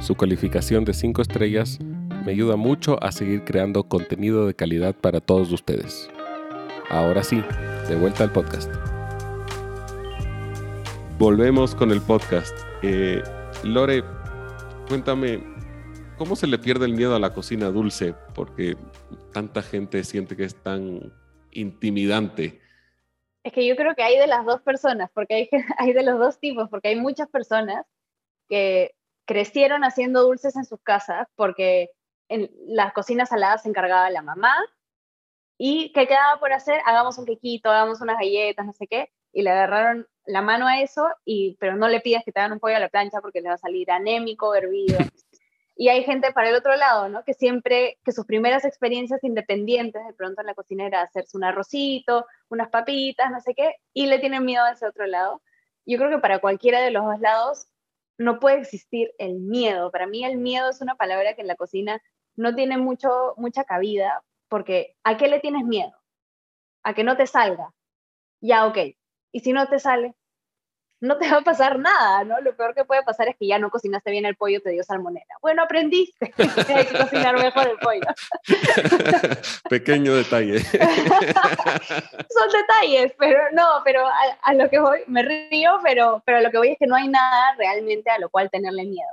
Su 0.00 0.16
calificación 0.16 0.84
de 0.84 0.94
5 0.94 1.22
estrellas 1.22 1.78
me 2.24 2.32
ayuda 2.32 2.56
mucho 2.56 3.02
a 3.02 3.12
seguir 3.12 3.44
creando 3.44 3.84
contenido 3.84 4.46
de 4.46 4.54
calidad 4.54 4.94
para 4.94 5.20
todos 5.20 5.52
ustedes. 5.52 6.10
Ahora 6.88 7.22
sí, 7.22 7.42
de 7.88 7.94
vuelta 7.94 8.24
al 8.24 8.32
podcast. 8.32 8.89
Volvemos 11.20 11.74
con 11.74 11.90
el 11.90 12.00
podcast. 12.00 12.56
Eh, 12.82 13.22
Lore, 13.62 14.02
cuéntame, 14.88 15.44
¿cómo 16.16 16.34
se 16.34 16.46
le 16.46 16.58
pierde 16.58 16.86
el 16.86 16.94
miedo 16.94 17.14
a 17.14 17.18
la 17.18 17.34
cocina 17.34 17.66
dulce? 17.66 18.14
Porque 18.34 18.74
tanta 19.30 19.60
gente 19.60 20.02
siente 20.02 20.34
que 20.34 20.44
es 20.44 20.56
tan 20.62 21.12
intimidante. 21.50 22.58
Es 23.44 23.52
que 23.52 23.66
yo 23.66 23.76
creo 23.76 23.94
que 23.94 24.02
hay 24.02 24.16
de 24.16 24.28
las 24.28 24.46
dos 24.46 24.62
personas, 24.62 25.10
porque 25.12 25.34
hay, 25.34 25.50
hay 25.76 25.92
de 25.92 26.04
los 26.04 26.18
dos 26.18 26.40
tipos, 26.40 26.70
porque 26.70 26.88
hay 26.88 26.96
muchas 26.96 27.28
personas 27.28 27.84
que 28.48 28.94
crecieron 29.26 29.84
haciendo 29.84 30.22
dulces 30.22 30.56
en 30.56 30.64
sus 30.64 30.80
casas 30.80 31.28
porque 31.36 31.90
en 32.30 32.50
las 32.66 32.94
cocinas 32.94 33.28
saladas 33.28 33.64
se 33.64 33.68
encargaba 33.68 34.08
la 34.08 34.22
mamá 34.22 34.56
y 35.58 35.92
¿qué 35.92 36.06
quedaba 36.06 36.40
por 36.40 36.54
hacer? 36.54 36.80
Hagamos 36.86 37.18
un 37.18 37.26
quequito, 37.26 37.68
hagamos 37.68 38.00
unas 38.00 38.16
galletas, 38.16 38.64
no 38.64 38.72
sé 38.72 38.86
qué, 38.86 39.12
y 39.34 39.42
le 39.42 39.50
agarraron 39.50 40.08
la 40.26 40.42
mano 40.42 40.66
a 40.66 40.80
eso, 40.80 41.08
y, 41.24 41.56
pero 41.60 41.76
no 41.76 41.88
le 41.88 42.00
pidas 42.00 42.24
que 42.24 42.32
te 42.32 42.40
hagan 42.40 42.52
un 42.52 42.60
pollo 42.60 42.76
a 42.76 42.80
la 42.80 42.88
plancha 42.88 43.20
porque 43.20 43.40
le 43.40 43.48
va 43.48 43.54
a 43.54 43.58
salir 43.58 43.90
anémico, 43.90 44.54
hervido. 44.54 44.98
y 45.76 45.88
hay 45.88 46.04
gente 46.04 46.32
para 46.32 46.50
el 46.50 46.56
otro 46.56 46.76
lado, 46.76 47.08
¿no? 47.08 47.24
Que 47.24 47.34
siempre, 47.34 47.98
que 48.04 48.12
sus 48.12 48.26
primeras 48.26 48.64
experiencias 48.64 49.24
independientes 49.24 50.06
de 50.06 50.12
pronto 50.14 50.40
en 50.40 50.46
la 50.46 50.54
cocina 50.54 50.86
era 50.86 51.02
hacerse 51.02 51.36
un 51.36 51.44
arrocito, 51.44 52.26
unas 52.48 52.68
papitas, 52.68 53.30
no 53.30 53.40
sé 53.40 53.54
qué, 53.54 53.76
y 53.94 54.06
le 54.06 54.18
tienen 54.18 54.44
miedo 54.44 54.64
a 54.64 54.72
ese 54.72 54.86
otro 54.86 55.06
lado. 55.06 55.42
Yo 55.86 55.98
creo 55.98 56.10
que 56.10 56.18
para 56.18 56.40
cualquiera 56.40 56.80
de 56.80 56.90
los 56.90 57.04
dos 57.04 57.20
lados 57.20 57.66
no 58.18 58.38
puede 58.40 58.58
existir 58.60 59.12
el 59.18 59.36
miedo. 59.40 59.90
Para 59.90 60.06
mí 60.06 60.24
el 60.24 60.36
miedo 60.36 60.68
es 60.68 60.82
una 60.82 60.96
palabra 60.96 61.34
que 61.34 61.40
en 61.40 61.48
la 61.48 61.56
cocina 61.56 62.02
no 62.36 62.54
tiene 62.54 62.76
mucho, 62.78 63.34
mucha 63.38 63.64
cabida, 63.64 64.22
porque 64.48 64.96
¿a 65.04 65.16
qué 65.16 65.28
le 65.28 65.40
tienes 65.40 65.64
miedo? 65.64 65.92
A 66.82 66.94
que 66.94 67.04
no 67.04 67.16
te 67.16 67.26
salga. 67.26 67.72
Ya, 68.40 68.66
ok, 68.66 68.78
y 69.32 69.40
si 69.40 69.52
no 69.52 69.66
te 69.68 69.78
sale, 69.78 70.14
no 71.00 71.16
te 71.16 71.30
va 71.30 71.38
a 71.38 71.42
pasar 71.42 71.78
nada, 71.78 72.24
¿no? 72.24 72.40
Lo 72.40 72.54
peor 72.54 72.74
que 72.74 72.84
puede 72.84 73.02
pasar 73.02 73.28
es 73.28 73.36
que 73.36 73.46
ya 73.46 73.58
no 73.58 73.70
cocinaste 73.70 74.10
bien 74.10 74.26
el 74.26 74.36
pollo, 74.36 74.60
te 74.60 74.70
dio 74.70 74.84
salmonera. 74.84 75.34
Bueno, 75.40 75.62
aprendiste 75.62 76.30
que 76.66 76.74
hay 76.74 76.86
que 76.86 76.98
cocinar 76.98 77.36
mejor 77.36 77.68
el 77.68 77.78
pollo. 77.78 78.02
Pequeño 79.70 80.14
detalle. 80.14 80.60
Son 80.60 82.48
detalles, 82.52 83.14
pero 83.18 83.40
no, 83.52 83.80
pero 83.82 84.06
a, 84.42 84.54
lo 84.54 84.68
que 84.68 84.78
voy, 84.78 85.00
me 85.06 85.22
río, 85.22 85.78
pero, 85.82 86.22
pero 86.26 86.38
a 86.38 86.42
lo 86.42 86.50
que 86.50 86.58
voy 86.58 86.68
es 86.68 86.78
que 86.78 86.86
no 86.86 86.96
hay 86.96 87.08
nada 87.08 87.54
realmente 87.56 88.10
a 88.10 88.18
lo 88.18 88.28
cual 88.28 88.50
tenerle 88.50 88.84
miedo. 88.84 89.08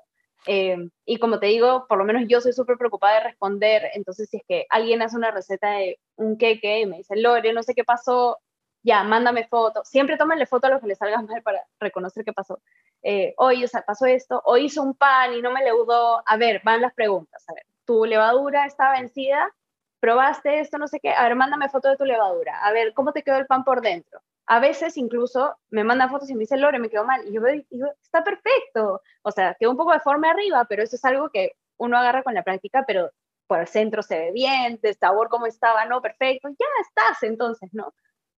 Eh, 0.45 0.77
y 1.05 1.19
como 1.19 1.39
te 1.39 1.47
digo, 1.47 1.87
por 1.87 1.97
lo 1.97 2.05
menos 2.05 2.23
yo 2.27 2.41
soy 2.41 2.53
súper 2.53 2.77
preocupada 2.77 3.15
de 3.15 3.23
responder, 3.25 3.89
entonces 3.93 4.29
si 4.29 4.37
es 4.37 4.43
que 4.47 4.65
alguien 4.69 5.01
hace 5.01 5.17
una 5.17 5.31
receta 5.31 5.71
de 5.71 5.99
un 6.15 6.37
queque 6.37 6.81
y 6.81 6.85
me 6.85 6.97
dice, 6.97 7.17
Lore, 7.17 7.51
no 7.51 7.63
sé 7.63 7.75
qué 7.75 7.83
pasó, 7.83 8.39
ya, 8.83 9.03
mándame 9.03 9.47
foto. 9.47 9.83
Siempre 9.83 10.17
tómenle 10.17 10.45
foto 10.45 10.67
a 10.67 10.69
lo 10.71 10.79
que 10.79 10.87
les 10.87 10.97
salga 10.97 11.21
mal 11.21 11.41
para 11.43 11.65
reconocer 11.79 12.23
qué 12.23 12.33
pasó. 12.33 12.59
Eh, 13.03 13.33
hoy, 13.37 13.63
o 13.63 13.67
sea, 13.67 13.83
pasó 13.83 14.05
esto, 14.05 14.41
o 14.45 14.57
hizo 14.57 14.81
un 14.81 14.95
pan 14.95 15.33
y 15.33 15.41
no 15.41 15.51
me 15.51 15.63
leudó. 15.63 16.23
A 16.25 16.37
ver, 16.37 16.61
van 16.63 16.81
las 16.81 16.93
preguntas. 16.93 17.43
A 17.49 17.53
ver, 17.53 17.65
tu 17.85 18.05
levadura 18.05 18.65
está 18.65 18.91
vencida, 18.91 19.53
probaste 19.99 20.59
esto, 20.59 20.77
no 20.77 20.87
sé 20.87 20.99
qué. 20.99 21.11
A 21.11 21.23
ver, 21.23 21.35
mándame 21.35 21.69
foto 21.69 21.89
de 21.89 21.97
tu 21.97 22.05
levadura. 22.05 22.63
A 22.63 22.71
ver, 22.71 22.93
¿cómo 22.93 23.13
te 23.13 23.23
quedó 23.23 23.37
el 23.37 23.47
pan 23.47 23.63
por 23.63 23.81
dentro? 23.81 24.21
A 24.47 24.59
veces 24.59 24.97
incluso 24.97 25.57
me 25.69 25.83
manda 25.83 26.07
fotos 26.09 26.29
y 26.29 26.33
me 26.33 26.41
dice, 26.41 26.57
Lore, 26.57 26.79
me 26.79 26.89
quedó 26.89 27.03
mal. 27.05 27.27
Y 27.27 27.33
yo 27.33 27.41
digo, 27.69 27.87
está 28.01 28.23
perfecto. 28.23 29.01
O 29.23 29.31
sea, 29.31 29.55
quedó 29.59 29.71
un 29.71 29.77
poco 29.77 29.93
de 29.93 29.99
forma 29.99 30.31
arriba, 30.31 30.65
pero 30.69 30.83
eso 30.83 30.95
es 30.95 31.05
algo 31.05 31.29
que 31.29 31.53
uno 31.77 31.97
agarra 31.97 32.23
con 32.23 32.33
la 32.33 32.43
práctica, 32.43 32.83
pero 32.87 33.11
por 33.47 33.59
el 33.59 33.67
centro 33.67 34.03
se 34.03 34.17
ve 34.17 34.31
bien, 34.31 34.79
de 34.81 34.93
sabor 34.93 35.29
como 35.29 35.47
estaba, 35.47 35.85
no, 35.85 36.01
perfecto, 36.01 36.49
ya 36.49 36.65
estás 36.81 37.23
entonces, 37.23 37.69
¿no? 37.73 37.93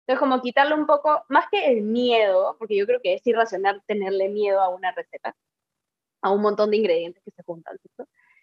Entonces, 0.10 0.28
como 0.28 0.42
quitarle 0.42 0.74
un 0.74 0.88
poco, 0.88 1.24
más 1.30 1.46
que 1.52 1.68
el 1.68 1.84
miedo, 1.84 2.56
porque 2.58 2.76
yo 2.76 2.88
creo 2.88 3.00
que 3.00 3.14
es 3.14 3.28
irracional 3.28 3.84
tenerle 3.86 4.28
miedo 4.28 4.60
a 4.60 4.70
una 4.70 4.92
receta, 4.92 5.36
a 6.24 6.32
un 6.32 6.42
montón 6.42 6.72
de 6.72 6.78
ingredientes 6.78 7.22
que 7.24 7.30
se 7.30 7.44
juntan, 7.44 7.78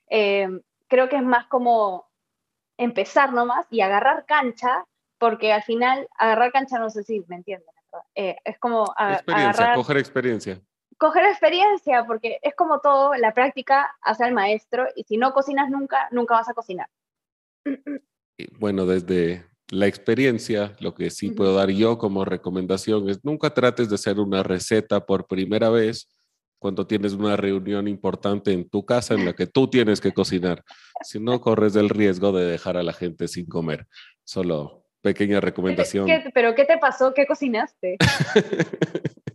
eh, 0.08 0.48
creo 0.86 1.08
que 1.08 1.16
es 1.16 1.24
más 1.24 1.48
como 1.48 2.08
empezar 2.78 3.32
nomás 3.32 3.66
y 3.68 3.80
agarrar 3.80 4.26
cancha, 4.26 4.84
porque 5.18 5.52
al 5.52 5.64
final, 5.64 6.06
agarrar 6.16 6.52
cancha, 6.52 6.78
no 6.78 6.88
sé 6.88 7.02
si 7.02 7.24
me 7.26 7.34
entienden, 7.34 7.74
eh, 8.14 8.36
es 8.44 8.60
como 8.60 8.84
experiencia, 9.10 9.74
coger 9.74 9.96
experiencia. 9.96 10.60
Coger 10.98 11.24
experiencia, 11.24 12.04
porque 12.06 12.38
es 12.42 12.54
como 12.54 12.78
todo, 12.78 13.14
la 13.14 13.34
práctica 13.34 13.92
hace 14.02 14.22
al 14.22 14.34
maestro, 14.34 14.86
y 14.94 15.02
si 15.02 15.16
no 15.16 15.32
cocinas 15.32 15.68
nunca, 15.68 16.06
nunca 16.12 16.34
vas 16.34 16.48
a 16.48 16.54
cocinar. 16.54 16.88
Bueno, 18.60 18.86
desde, 18.86 19.44
la 19.70 19.86
experiencia, 19.86 20.76
lo 20.80 20.94
que 20.94 21.10
sí 21.10 21.30
puedo 21.30 21.54
dar 21.54 21.70
yo 21.70 21.98
como 21.98 22.24
recomendación 22.24 23.08
es 23.08 23.24
nunca 23.24 23.50
trates 23.50 23.88
de 23.88 23.96
hacer 23.96 24.20
una 24.20 24.42
receta 24.42 25.04
por 25.04 25.26
primera 25.26 25.70
vez 25.70 26.08
cuando 26.58 26.86
tienes 26.86 27.12
una 27.12 27.36
reunión 27.36 27.86
importante 27.88 28.52
en 28.52 28.68
tu 28.68 28.84
casa 28.84 29.14
en 29.14 29.24
la 29.24 29.34
que 29.34 29.46
tú 29.46 29.68
tienes 29.68 30.00
que 30.00 30.12
cocinar. 30.12 30.64
Si 31.02 31.20
no, 31.20 31.40
corres 31.40 31.76
el 31.76 31.88
riesgo 31.88 32.32
de 32.32 32.46
dejar 32.46 32.76
a 32.76 32.82
la 32.82 32.92
gente 32.92 33.28
sin 33.28 33.46
comer. 33.46 33.86
Solo 34.24 34.86
pequeña 35.02 35.40
recomendación. 35.40 36.08
¿Pero 36.34 36.54
qué 36.54 36.64
te 36.64 36.78
pasó? 36.78 37.12
¿Qué 37.14 37.26
cocinaste? 37.26 37.96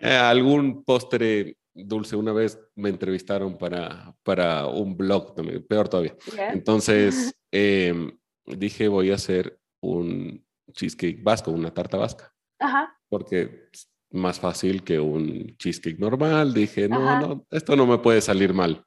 Eh, 0.00 0.16
algún 0.16 0.84
postre 0.84 1.58
dulce. 1.74 2.16
Una 2.16 2.32
vez 2.32 2.58
me 2.76 2.88
entrevistaron 2.88 3.58
para, 3.58 4.14
para 4.22 4.66
un 4.66 4.96
blog, 4.96 5.34
también, 5.34 5.62
peor 5.66 5.88
todavía. 5.88 6.16
Entonces 6.50 7.36
em, 7.52 8.10
dije, 8.46 8.88
voy 8.88 9.10
a 9.10 9.14
hacer 9.14 9.58
un 9.80 10.44
cheesecake 10.72 11.22
vasco, 11.22 11.50
una 11.50 11.72
tarta 11.72 11.96
vasca. 11.96 12.34
Ajá. 12.58 12.96
Porque 13.08 13.68
es 13.72 13.90
más 14.10 14.40
fácil 14.40 14.82
que 14.82 14.98
un 14.98 15.56
cheesecake 15.58 15.98
normal. 15.98 16.54
Dije, 16.54 16.88
no, 16.88 17.20
no, 17.20 17.46
esto 17.50 17.76
no 17.76 17.86
me 17.86 17.98
puede 17.98 18.20
salir 18.20 18.52
mal. 18.52 18.84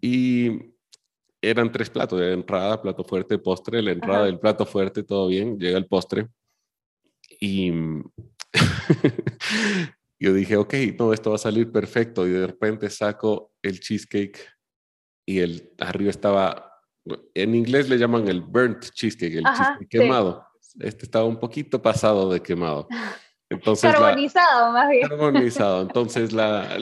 Y 0.00 0.74
eran 1.42 1.72
tres 1.72 1.90
platos, 1.90 2.20
entrada, 2.20 2.80
plato 2.80 3.04
fuerte, 3.04 3.38
postre, 3.38 3.82
la 3.82 3.92
entrada 3.92 4.24
del 4.24 4.38
plato 4.38 4.66
fuerte, 4.66 5.02
todo 5.02 5.28
bien, 5.28 5.58
llega 5.58 5.78
el 5.78 5.86
postre. 5.86 6.28
Y 7.40 7.72
yo 10.18 10.34
dije, 10.34 10.56
ok, 10.56 10.74
no, 10.98 11.12
esto 11.12 11.30
va 11.30 11.36
a 11.36 11.38
salir 11.38 11.72
perfecto. 11.72 12.26
Y 12.26 12.30
de 12.30 12.46
repente 12.46 12.90
saco 12.90 13.52
el 13.62 13.80
cheesecake 13.80 14.38
y 15.26 15.40
el 15.40 15.72
arriba 15.78 16.10
estaba, 16.10 16.69
en 17.34 17.54
inglés 17.54 17.88
le 17.88 17.98
llaman 17.98 18.28
el 18.28 18.40
burnt 18.40 18.90
cheesecake, 18.90 19.36
el 19.36 19.44
cheesecake 19.44 19.88
quemado. 19.88 20.46
Este 20.78 21.04
estaba 21.04 21.24
un 21.24 21.38
poquito 21.38 21.80
pasado 21.80 22.30
de 22.30 22.40
quemado. 22.42 22.86
Entonces, 23.50 23.92
carbonizado, 23.92 24.72
más 24.72 24.88
bien. 24.88 25.08
Carbonizado. 25.08 25.82
Entonces 25.88 26.32
la, 26.32 26.78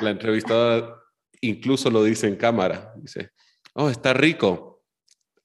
la 0.00 0.10
entrevistada 0.10 0.96
incluso 1.40 1.90
lo 1.90 2.04
dice 2.04 2.28
en 2.28 2.36
cámara. 2.36 2.92
Dice, 2.96 3.30
oh, 3.74 3.90
está 3.90 4.12
rico 4.12 4.74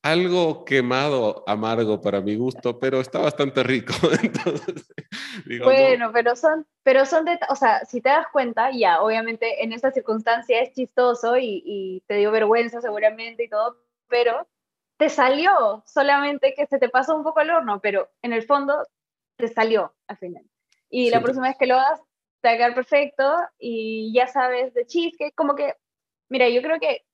algo 0.02 0.64
quemado, 0.64 1.44
amargo 1.46 2.00
para 2.02 2.22
mi 2.22 2.36
gusto, 2.36 2.80
pero 2.80 3.02
está 3.02 3.20
bastante 3.20 3.64
rico. 3.64 3.94
bueno, 5.64 6.12
pero 6.14 6.36
son, 6.36 6.66
pero 6.84 7.06
son 7.06 7.26
de, 7.26 7.38
o 7.50 7.56
sea, 7.56 7.84
si 7.86 8.00
te 8.02 8.10
das 8.10 8.28
cuenta, 8.32 8.70
ya, 8.72 9.02
obviamente 9.02 9.64
en 9.64 9.74
esta 9.74 9.92
circunstancia 9.92 10.62
es 10.62 10.74
chistoso 10.74 11.38
y, 11.38 12.04
te 12.08 12.16
dio 12.16 12.32
vergüenza 12.32 12.82
seguramente 12.82 13.44
y 13.44 13.50
todo, 13.50 13.78
pero 14.10 14.48
te 14.98 15.10
salió, 15.10 15.84
solamente 15.86 16.54
que 16.54 16.66
se 16.66 16.78
te 16.78 16.90
pasó 16.90 17.16
un 17.16 17.24
poco 17.24 17.40
al 17.40 17.50
horno, 17.50 17.80
pero 17.80 18.10
en 18.22 18.34
el 18.34 18.44
fondo 18.44 18.86
te 19.38 19.48
salió 19.48 19.94
al 20.08 20.18
final. 20.18 20.44
Y 20.90 21.10
la 21.10 21.22
próxima 21.22 21.48
vez 21.48 21.58
que 21.58 21.68
lo 21.68 21.76
hagas, 21.76 22.02
te 22.42 22.50
va 22.50 22.54
a 22.54 22.58
quedar 22.58 22.76
perfecto 22.76 23.38
y 23.58 24.12
ya 24.14 24.28
sabes 24.28 24.74
de 24.74 24.86
cheesecake, 24.86 25.36
como 25.36 25.56
que, 25.56 25.76
mira, 26.28 26.50
yo 26.50 26.62
creo 26.62 26.80
que 26.80 27.06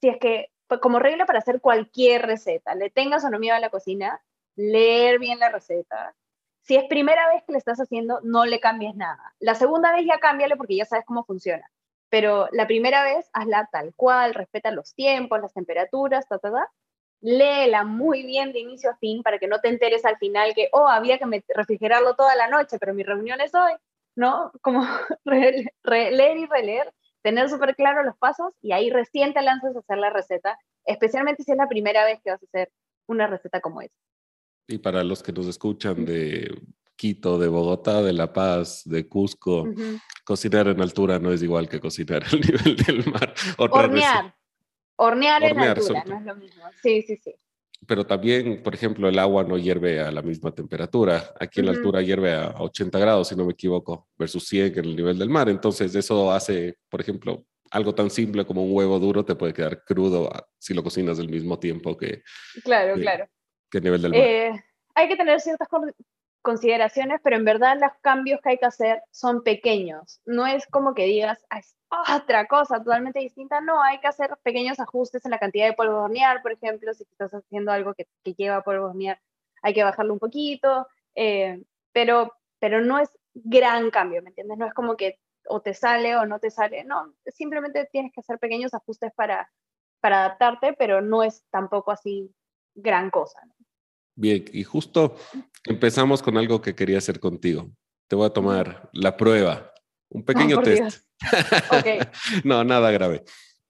si 0.00 0.08
es 0.08 0.18
que 0.18 0.50
pues, 0.66 0.80
como 0.80 0.98
regla 0.98 1.26
para 1.26 1.38
hacer 1.38 1.60
cualquier 1.60 2.26
receta, 2.26 2.74
le 2.74 2.90
tengas 2.90 3.24
o 3.24 3.30
no 3.30 3.38
miedo 3.38 3.56
a 3.56 3.60
la 3.60 3.70
cocina, 3.70 4.20
leer 4.56 5.18
bien 5.18 5.38
la 5.38 5.50
receta. 5.50 6.14
Si 6.62 6.76
es 6.76 6.84
primera 6.84 7.28
vez 7.28 7.42
que 7.44 7.52
le 7.52 7.58
estás 7.58 7.78
haciendo, 7.78 8.20
no 8.22 8.44
le 8.44 8.60
cambies 8.60 8.94
nada. 8.94 9.34
La 9.38 9.54
segunda 9.54 9.92
vez 9.92 10.04
ya 10.06 10.18
cámbiale 10.18 10.56
porque 10.56 10.76
ya 10.76 10.84
sabes 10.84 11.06
cómo 11.06 11.24
funciona. 11.24 11.70
Pero 12.10 12.48
la 12.52 12.66
primera 12.66 13.04
vez, 13.04 13.28
hazla 13.32 13.68
tal 13.70 13.92
cual, 13.94 14.34
respeta 14.34 14.70
los 14.70 14.94
tiempos, 14.94 15.40
las 15.40 15.52
temperaturas, 15.52 16.26
ta, 16.28 16.38
ta, 16.38 16.50
ta. 16.50 16.70
Léela 17.20 17.84
muy 17.84 18.24
bien 18.24 18.52
de 18.52 18.60
inicio 18.60 18.90
a 18.90 18.96
fin 18.96 19.22
para 19.22 19.38
que 19.38 19.48
no 19.48 19.60
te 19.60 19.68
enteres 19.68 20.04
al 20.04 20.18
final 20.18 20.54
que, 20.54 20.68
oh, 20.72 20.88
había 20.88 21.18
que 21.18 21.44
refrigerarlo 21.54 22.14
toda 22.14 22.36
la 22.36 22.48
noche, 22.48 22.78
pero 22.78 22.94
mi 22.94 23.02
reunión 23.02 23.40
es 23.40 23.54
hoy. 23.54 23.72
¿No? 24.16 24.52
Como 24.62 24.82
leer 25.24 26.36
y 26.38 26.46
releer 26.46 26.92
tener 27.22 27.48
súper 27.48 27.74
claro 27.74 28.02
los 28.02 28.16
pasos 28.16 28.54
y 28.62 28.72
ahí 28.72 28.90
recién 28.90 29.34
te 29.34 29.42
lanzas 29.42 29.76
a 29.76 29.80
hacer 29.80 29.98
la 29.98 30.10
receta, 30.10 30.58
especialmente 30.84 31.42
si 31.42 31.52
es 31.52 31.58
la 31.58 31.68
primera 31.68 32.04
vez 32.04 32.20
que 32.22 32.30
vas 32.30 32.42
a 32.42 32.46
hacer 32.46 32.72
una 33.06 33.26
receta 33.26 33.60
como 33.60 33.82
esa. 33.82 33.94
Y 34.66 34.78
para 34.78 35.02
los 35.02 35.22
que 35.22 35.32
nos 35.32 35.46
escuchan 35.46 36.04
de 36.04 36.54
Quito, 36.98 37.38
de 37.38 37.48
Bogotá, 37.48 38.02
de 38.02 38.12
La 38.12 38.32
Paz, 38.32 38.82
de 38.84 39.08
Cusco, 39.08 39.64
cocinar 40.24 40.66
en 40.68 40.82
altura 40.82 41.18
no 41.18 41.32
es 41.32 41.42
igual 41.42 41.68
que 41.68 41.80
cocinar 41.80 42.24
al 42.24 42.40
nivel 42.40 42.76
del 42.76 43.06
mar. 43.10 43.32
Hornear. 43.56 44.34
Hornear, 44.96 45.44
en 45.44 45.58
altura, 45.60 46.04
no 46.06 46.18
es 46.18 46.26
lo 46.26 46.34
mismo. 46.34 46.64
Sí, 46.82 47.02
sí, 47.02 47.16
sí 47.16 47.34
pero 47.86 48.06
también, 48.06 48.62
por 48.62 48.74
ejemplo, 48.74 49.08
el 49.08 49.18
agua 49.18 49.44
no 49.44 49.56
hierve 49.56 50.00
a 50.00 50.10
la 50.10 50.22
misma 50.22 50.52
temperatura. 50.52 51.32
Aquí 51.38 51.60
en 51.60 51.66
la 51.66 51.72
altura 51.72 52.02
hierve 52.02 52.34
a 52.34 52.54
80 52.58 52.98
grados, 52.98 53.28
si 53.28 53.36
no 53.36 53.44
me 53.44 53.52
equivoco, 53.52 54.08
versus 54.18 54.46
100 54.48 54.78
en 54.78 54.84
el 54.84 54.96
nivel 54.96 55.18
del 55.18 55.30
mar. 55.30 55.48
Entonces, 55.48 55.94
eso 55.94 56.32
hace, 56.32 56.76
por 56.88 57.00
ejemplo, 57.00 57.46
algo 57.70 57.94
tan 57.94 58.10
simple 58.10 58.44
como 58.44 58.64
un 58.64 58.74
huevo 58.74 58.98
duro 58.98 59.24
te 59.24 59.36
puede 59.36 59.54
quedar 59.54 59.84
crudo 59.84 60.28
ah, 60.32 60.46
si 60.58 60.74
lo 60.74 60.82
cocinas 60.82 61.18
del 61.18 61.28
mismo 61.28 61.58
tiempo 61.58 61.96
que... 61.96 62.22
Claro, 62.64 62.94
claro. 62.94 63.28
Que 63.70 63.78
el 63.78 63.84
nivel 63.84 64.02
del 64.02 64.12
mar. 64.12 64.20
Eh, 64.20 64.64
hay 64.94 65.08
que 65.08 65.16
tener 65.16 65.40
ciertas 65.40 65.68
consideraciones, 66.42 67.20
pero 67.22 67.36
en 67.36 67.44
verdad 67.44 67.78
los 67.80 67.92
cambios 68.00 68.40
que 68.40 68.50
hay 68.50 68.58
que 68.58 68.66
hacer 68.66 69.02
son 69.10 69.42
pequeños. 69.42 70.20
No 70.24 70.46
es 70.46 70.66
como 70.66 70.94
que 70.94 71.04
digas, 71.04 71.44
es 71.58 71.76
otra 71.88 72.46
cosa 72.46 72.78
totalmente 72.78 73.20
distinta. 73.20 73.60
No, 73.60 73.82
hay 73.82 73.98
que 74.00 74.08
hacer 74.08 74.30
pequeños 74.42 74.80
ajustes 74.80 75.24
en 75.24 75.30
la 75.30 75.38
cantidad 75.38 75.66
de 75.66 75.74
polvo 75.74 75.94
de 75.94 76.00
hornear, 76.00 76.42
por 76.42 76.52
ejemplo, 76.52 76.92
si 76.94 77.04
estás 77.04 77.32
haciendo 77.32 77.72
algo 77.72 77.94
que, 77.94 78.06
lleva 78.36 78.62
polvo 78.62 78.84
de 78.84 78.90
hornear, 78.90 79.20
hay 79.62 79.74
que 79.74 79.84
bajarlo 79.84 80.12
un 80.12 80.18
poquito, 80.18 80.86
eh, 81.14 81.62
pero, 81.92 82.32
pero 82.58 82.80
no 82.80 82.98
es 82.98 83.10
gran 83.34 83.90
cambio, 83.90 84.22
¿me 84.22 84.30
entiendes? 84.30 84.58
No 84.58 84.66
es 84.66 84.74
como 84.74 84.96
que 84.96 85.18
o 85.48 85.60
te 85.62 85.74
sale 85.74 86.16
o 86.16 86.26
no 86.26 86.38
te 86.38 86.50
sale, 86.50 86.84
no, 86.84 87.14
simplemente 87.26 87.88
tienes 87.90 88.12
que 88.12 88.20
hacer 88.20 88.38
pequeños 88.38 88.74
ajustes 88.74 89.12
para, 89.14 89.50
para 90.00 90.26
adaptarte, 90.26 90.74
pero 90.74 91.00
no 91.00 91.22
es 91.22 91.44
tampoco 91.50 91.90
así 91.90 92.34
gran 92.74 93.10
cosa. 93.10 93.40
Bien, 94.18 94.44
y 94.52 94.64
justo 94.64 95.14
empezamos 95.64 96.22
con 96.22 96.36
algo 96.36 96.60
que 96.60 96.74
quería 96.74 96.98
hacer 96.98 97.20
contigo. 97.20 97.70
Te 98.08 98.16
voy 98.16 98.26
a 98.26 98.30
tomar 98.30 98.90
la 98.92 99.16
prueba, 99.16 99.72
un 100.08 100.24
pequeño 100.24 100.60
test. 100.60 101.06
no, 102.44 102.64
nada 102.64 102.90
grave. 102.90 103.22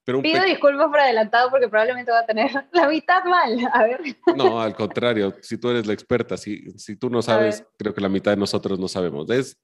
Pero 0.03 0.23
Pido 0.23 0.43
disculpas 0.43 0.87
por 0.87 0.99
adelantado 0.99 1.51
porque 1.51 1.69
probablemente 1.69 2.11
va 2.11 2.21
a 2.21 2.25
tener 2.25 2.49
la 2.73 2.87
mitad 2.87 3.23
mal. 3.25 3.59
A 3.71 3.83
ver. 3.83 4.01
No, 4.35 4.59
al 4.59 4.73
contrario, 4.73 5.35
si 5.39 5.59
tú 5.59 5.69
eres 5.69 5.85
la 5.85 5.93
experta, 5.93 6.35
si, 6.35 6.71
si 6.79 6.95
tú 6.95 7.11
no 7.11 7.21
sabes, 7.21 7.63
creo 7.77 7.93
que 7.93 8.01
la 8.01 8.09
mitad 8.09 8.31
de 8.31 8.37
nosotros 8.37 8.79
no 8.79 8.87
sabemos. 8.87 9.29
Es 9.29 9.55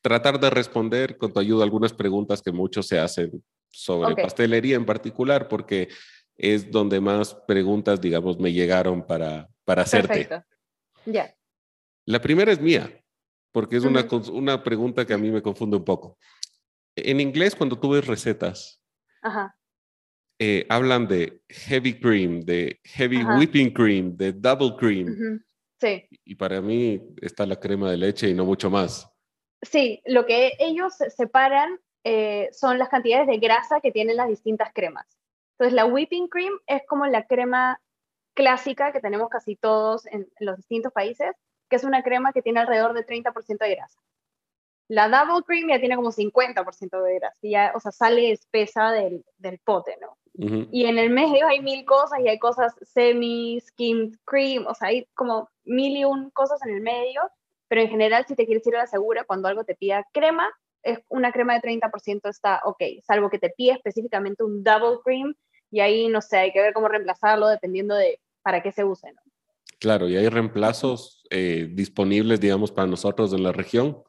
tratar 0.00 0.40
de 0.40 0.48
responder 0.48 1.18
con 1.18 1.30
tu 1.30 1.40
ayuda 1.40 1.62
algunas 1.62 1.92
preguntas 1.92 2.40
que 2.40 2.52
muchos 2.52 2.86
se 2.86 2.98
hacen 2.98 3.44
sobre 3.68 4.16
pastelería 4.16 4.76
en 4.76 4.86
particular, 4.86 5.46
porque 5.46 5.88
es 6.36 6.70
donde 6.70 7.00
más 7.00 7.34
preguntas, 7.46 8.00
digamos, 8.00 8.38
me 8.38 8.52
llegaron 8.52 9.06
para, 9.06 9.48
para 9.64 9.82
hacerte. 9.82 10.08
Perfecto. 10.08 10.44
Ya. 11.06 11.34
La 12.04 12.20
primera 12.20 12.52
es 12.52 12.60
mía, 12.60 13.02
porque 13.52 13.76
es 13.76 13.84
una, 13.84 14.06
una 14.32 14.62
pregunta 14.62 15.06
que 15.06 15.14
a 15.14 15.18
mí 15.18 15.30
me 15.30 15.42
confunde 15.42 15.76
un 15.76 15.84
poco. 15.84 16.18
En 16.94 17.20
inglés, 17.20 17.54
cuando 17.54 17.78
tú 17.78 17.90
ves 17.90 18.06
recetas, 18.06 18.80
eh, 20.38 20.66
hablan 20.68 21.08
de 21.08 21.42
heavy 21.48 21.98
cream, 21.98 22.40
de 22.40 22.80
heavy 22.84 23.24
whipping 23.24 23.72
cream, 23.72 24.16
de 24.16 24.32
double 24.32 24.76
cream. 24.78 25.42
Sí. 25.80 26.06
Y 26.24 26.34
para 26.34 26.60
mí 26.60 27.02
está 27.20 27.44
la 27.44 27.56
crema 27.56 27.90
de 27.90 27.96
leche 27.96 28.28
y 28.28 28.34
no 28.34 28.44
mucho 28.44 28.70
más. 28.70 29.10
Sí, 29.62 30.02
lo 30.06 30.26
que 30.26 30.52
ellos 30.58 30.94
separan 31.14 31.78
eh, 32.04 32.48
son 32.52 32.78
las 32.78 32.88
cantidades 32.88 33.26
de 33.26 33.38
grasa 33.38 33.80
que 33.80 33.90
tienen 33.90 34.16
las 34.16 34.28
distintas 34.28 34.70
cremas. 34.72 35.15
Entonces, 35.58 35.74
la 35.74 35.86
whipping 35.86 36.28
cream 36.28 36.52
es 36.66 36.82
como 36.86 37.06
la 37.06 37.26
crema 37.26 37.80
clásica 38.34 38.92
que 38.92 39.00
tenemos 39.00 39.30
casi 39.30 39.56
todos 39.56 40.06
en, 40.06 40.28
los 40.38 40.58
distintos 40.58 40.92
países, 40.92 41.32
que 41.70 41.76
es 41.76 41.84
una 41.84 42.02
crema 42.02 42.32
que 42.32 42.42
tiene 42.42 42.60
alrededor 42.60 42.92
de 42.92 43.06
30% 43.06 43.58
de 43.58 43.74
grasa. 43.74 43.98
La 44.88 45.08
double 45.08 45.42
cream 45.44 45.68
ya 45.68 45.80
tiene 45.80 45.96
como 45.96 46.12
50% 46.12 47.02
de 47.02 47.14
grasa, 47.14 47.36
ya, 47.42 47.72
o 47.74 47.80
sea, 47.80 47.90
sale 47.90 48.30
espesa 48.30 48.92
del, 48.92 49.24
del 49.38 49.58
pote, 49.58 49.96
¿no? 50.00 50.16
Y 50.38 50.84
en 50.84 50.98
el 50.98 51.08
medio 51.08 51.46
hay 51.46 51.62
mil 51.62 51.86
cosas 51.86 52.20
y 52.20 52.28
hay 52.28 52.38
cosas 52.38 52.74
semi, 52.82 53.58
skim 53.58 54.12
cream, 54.26 54.66
o 54.66 54.74
sea, 54.74 54.88
hay 54.88 55.08
como 55.14 55.48
mil 55.64 55.96
y 55.96 56.04
un 56.04 56.28
cosas 56.30 56.60
en 56.66 56.74
el 56.74 56.82
medio, 56.82 57.22
pero 57.68 57.80
en 57.80 57.88
general 57.88 58.26
si 58.28 58.34
te 58.34 58.44
quieres 58.44 58.66
ir 58.66 58.76
a 58.76 58.80
la 58.80 58.86
segura, 58.86 59.24
cuando 59.24 59.48
algo 59.48 59.64
te 59.64 59.74
pida 59.74 60.06
crema, 60.12 60.46
es 60.82 61.00
una 61.08 61.32
crema 61.32 61.54
de 61.54 61.62
30% 61.62 62.28
está 62.28 62.60
ok, 62.64 62.82
salvo 63.02 63.30
que 63.30 63.38
te 63.38 63.48
pida 63.48 63.74
específicamente 63.74 64.44
un 64.44 64.62
double 64.62 64.98
cream 65.02 65.34
y 65.70 65.80
ahí 65.80 66.08
no 66.08 66.20
sé, 66.20 66.38
hay 66.38 66.52
que 66.52 66.62
ver 66.62 66.72
cómo 66.72 66.88
reemplazarlo 66.88 67.48
dependiendo 67.48 67.94
de 67.94 68.20
para 68.42 68.62
qué 68.62 68.72
se 68.72 68.84
use, 68.84 69.12
¿no? 69.12 69.22
Claro, 69.78 70.08
y 70.08 70.16
hay 70.16 70.28
reemplazos 70.28 71.24
eh, 71.30 71.68
disponibles, 71.70 72.40
digamos, 72.40 72.72
para 72.72 72.86
nosotros 72.86 73.32
en 73.32 73.42
la 73.42 73.52
región. 73.52 74.02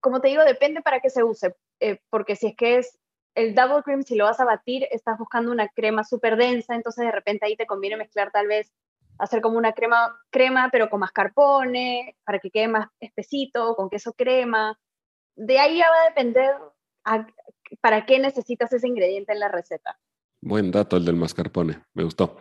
Como 0.00 0.20
te 0.20 0.28
digo, 0.28 0.42
depende 0.44 0.80
para 0.80 1.00
qué 1.00 1.10
se 1.10 1.22
use, 1.22 1.54
eh, 1.80 2.00
porque 2.08 2.36
si 2.36 2.48
es 2.48 2.56
que 2.56 2.78
es 2.78 2.98
el 3.34 3.54
double 3.54 3.82
cream, 3.82 4.02
si 4.02 4.14
lo 4.14 4.24
vas 4.24 4.40
a 4.40 4.46
batir, 4.46 4.86
estás 4.90 5.18
buscando 5.18 5.52
una 5.52 5.68
crema 5.68 6.04
súper 6.04 6.36
densa, 6.36 6.74
entonces 6.74 7.04
de 7.04 7.12
repente 7.12 7.44
ahí 7.44 7.56
te 7.56 7.66
conviene 7.66 7.98
mezclar 7.98 8.30
tal 8.32 8.46
vez, 8.46 8.72
hacer 9.18 9.42
como 9.42 9.58
una 9.58 9.72
crema, 9.72 10.18
crema 10.30 10.70
pero 10.72 10.88
con 10.88 11.00
mascarpone, 11.00 12.16
para 12.24 12.38
que 12.38 12.50
quede 12.50 12.68
más 12.68 12.88
espesito, 13.00 13.74
con 13.76 13.90
queso 13.90 14.14
crema. 14.14 14.78
De 15.34 15.58
ahí 15.58 15.78
ya 15.78 15.90
va 15.90 16.02
a 16.02 16.08
depender 16.08 16.54
para 17.80 18.06
qué 18.06 18.18
necesitas 18.18 18.72
ese 18.72 18.88
ingrediente 18.88 19.32
en 19.32 19.40
la 19.40 19.48
receta. 19.48 19.98
Buen 20.46 20.70
dato 20.70 20.96
el 20.96 21.04
del 21.04 21.16
mascarpone, 21.16 21.82
me 21.92 22.04
gustó. 22.04 22.36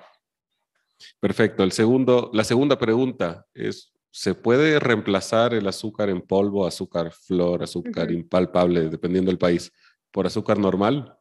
Perfecto. 1.19 1.63
El 1.63 1.71
segundo, 1.71 2.29
la 2.33 2.43
segunda 2.43 2.77
pregunta 2.77 3.47
es, 3.51 3.95
¿se 4.11 4.35
puede 4.35 4.79
reemplazar 4.79 5.55
el 5.55 5.67
azúcar 5.67 6.11
en 6.11 6.21
polvo, 6.21 6.67
azúcar 6.67 7.11
flor, 7.11 7.63
azúcar 7.63 8.11
impalpable, 8.11 8.89
dependiendo 8.89 9.31
del 9.31 9.39
país, 9.39 9.71
por 10.11 10.27
azúcar 10.27 10.59
normal? 10.59 11.17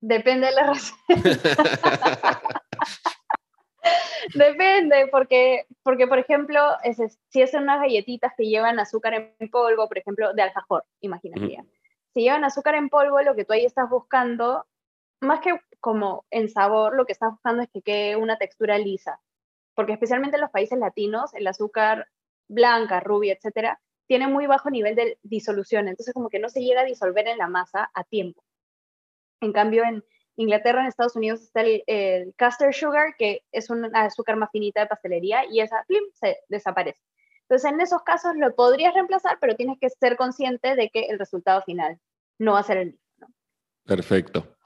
Depende 0.00 0.46
de 0.46 0.52
la 0.52 0.72
receta. 0.72 2.40
Depende, 4.34 5.08
porque, 5.10 5.66
porque 5.82 6.06
por 6.06 6.20
ejemplo, 6.20 6.60
si 7.30 7.42
es 7.42 7.52
unas 7.54 7.80
galletitas 7.80 8.32
que 8.36 8.44
llevan 8.44 8.78
azúcar 8.78 9.14
en 9.14 9.50
polvo, 9.50 9.88
por 9.88 9.98
ejemplo, 9.98 10.32
de 10.34 10.42
alfajor, 10.42 10.84
imagínate. 11.00 11.64
Si 12.14 12.20
llevan 12.20 12.44
azúcar 12.44 12.76
en 12.76 12.88
polvo, 12.88 13.20
lo 13.22 13.34
que 13.34 13.44
tú 13.44 13.54
ahí 13.54 13.64
estás 13.64 13.90
buscando, 13.90 14.64
más 15.20 15.40
que 15.40 15.50
como 15.80 16.26
en 16.30 16.48
sabor, 16.48 16.96
lo 16.96 17.06
que 17.06 17.12
estás 17.12 17.30
buscando 17.30 17.62
es 17.62 17.68
que 17.72 17.82
quede 17.82 18.16
una 18.16 18.38
textura 18.38 18.78
lisa. 18.78 19.20
Porque 19.74 19.92
especialmente 19.92 20.36
en 20.36 20.42
los 20.42 20.50
países 20.50 20.78
latinos, 20.78 21.32
el 21.34 21.46
azúcar 21.46 22.08
blanca, 22.48 23.00
rubia, 23.00 23.34
etcétera, 23.34 23.80
tiene 24.06 24.26
muy 24.26 24.46
bajo 24.46 24.70
nivel 24.70 24.96
de 24.96 25.18
disolución. 25.22 25.86
Entonces, 25.86 26.14
como 26.14 26.30
que 26.30 26.38
no 26.38 26.48
se 26.48 26.62
llega 26.62 26.80
a 26.80 26.86
disolver 26.86 27.28
en 27.28 27.38
la 27.38 27.48
masa 27.48 27.90
a 27.94 28.04
tiempo. 28.04 28.42
En 29.40 29.52
cambio, 29.52 29.84
en, 29.84 30.02
Inglaterra, 30.36 30.80
en 30.80 30.86
Estados 30.86 31.16
Unidos 31.16 31.42
está 31.42 31.62
el, 31.62 31.82
el 31.88 32.32
caster 32.36 32.72
sugar, 32.72 33.16
que 33.18 33.42
es 33.50 33.70
un 33.70 33.94
azúcar 33.94 34.36
más 34.36 34.50
finita 34.52 34.80
de 34.80 34.86
pastelería, 34.86 35.42
y 35.50 35.60
esa 35.60 35.84
plim, 35.88 36.04
se 36.14 36.38
desaparece. 36.48 37.00
Entonces, 37.42 37.72
en 37.72 37.80
esos 37.80 38.02
casos 38.02 38.36
lo 38.36 38.54
podrías 38.54 38.94
reemplazar, 38.94 39.38
pero 39.40 39.56
tienes 39.56 39.78
que 39.80 39.90
ser 39.90 40.16
consciente 40.16 40.76
de 40.76 40.90
que 40.90 41.06
el 41.06 41.18
resultado 41.18 41.62
final 41.62 41.98
no 42.38 42.52
va 42.52 42.60
a 42.60 42.62
ser 42.62 42.76
el 42.76 42.86
mismo. 42.92 43.34
Perfecto. 43.84 44.57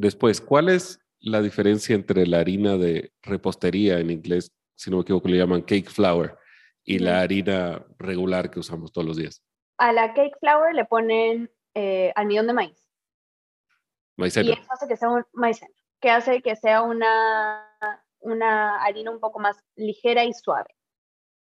Después, 0.00 0.40
¿cuál 0.40 0.70
es 0.70 0.98
la 1.20 1.42
diferencia 1.42 1.94
entre 1.94 2.26
la 2.26 2.38
harina 2.38 2.78
de 2.78 3.12
repostería, 3.20 3.98
en 3.98 4.10
inglés, 4.10 4.50
si 4.74 4.90
no 4.90 4.96
me 4.96 5.02
equivoco, 5.02 5.28
le 5.28 5.36
llaman 5.36 5.60
cake 5.60 5.90
flour, 5.90 6.38
y 6.84 7.00
la 7.00 7.20
harina 7.20 7.84
regular 7.98 8.50
que 8.50 8.60
usamos 8.60 8.92
todos 8.92 9.06
los 9.06 9.18
días? 9.18 9.44
A 9.76 9.92
la 9.92 10.14
cake 10.14 10.38
flour 10.40 10.74
le 10.74 10.86
ponen 10.86 11.50
eh, 11.74 12.14
almidón 12.16 12.46
de 12.46 12.52
maíz. 12.54 12.88
Y 14.16 14.24
eso 14.24 14.62
hace 14.70 14.88
que 14.88 14.96
sea 14.96 15.10
un 15.10 15.26
maicena, 15.34 15.74
que 16.00 16.08
hace 16.08 16.40
que 16.40 16.56
sea 16.56 16.80
una, 16.80 17.62
una 18.20 18.82
harina 18.82 19.10
un 19.10 19.20
poco 19.20 19.38
más 19.38 19.62
ligera 19.76 20.24
y 20.24 20.32
suave. 20.32 20.74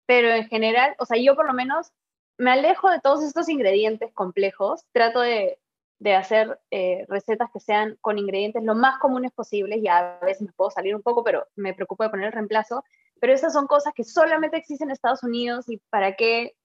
Pero 0.08 0.30
en 0.30 0.48
general, 0.48 0.96
o 0.98 1.06
sea, 1.06 1.22
yo 1.22 1.36
por 1.36 1.46
lo 1.46 1.54
menos 1.54 1.92
me 2.40 2.50
alejo 2.50 2.90
de 2.90 3.00
todos 3.00 3.24
estos 3.24 3.48
ingredientes 3.48 4.12
complejos, 4.12 4.88
trato 4.92 5.20
de, 5.20 5.60
de 6.00 6.16
hacer 6.16 6.60
eh, 6.72 7.06
recetas 7.08 7.50
que 7.52 7.60
sean 7.60 7.98
con 8.02 8.18
ingredientes 8.18 8.64
lo 8.64 8.74
más 8.74 8.98
comunes 9.00 9.32
posibles 9.32 9.80
y 9.82 9.88
a 9.88 10.20
veces 10.22 10.44
me 10.44 10.54
puedo 10.54 10.72
salir 10.72 10.96
un 10.96 11.02
poco, 11.02 11.24
pero 11.24 11.48
me 11.56 11.74
preocupo 11.74 12.04
de 12.04 12.10
poner 12.10 12.28
el 12.28 12.34
reemplazo. 12.34 12.84
Pero 13.20 13.34
esas 13.34 13.54
son 13.54 13.68
cosas 13.68 13.94
que 13.94 14.06
solamente 14.06 14.58
existen 14.58 14.88
en 14.88 14.94
Estados 14.94 15.24
Unidos 15.24 15.66
y 15.68 15.78
para 15.90 16.16
qué 16.16 16.56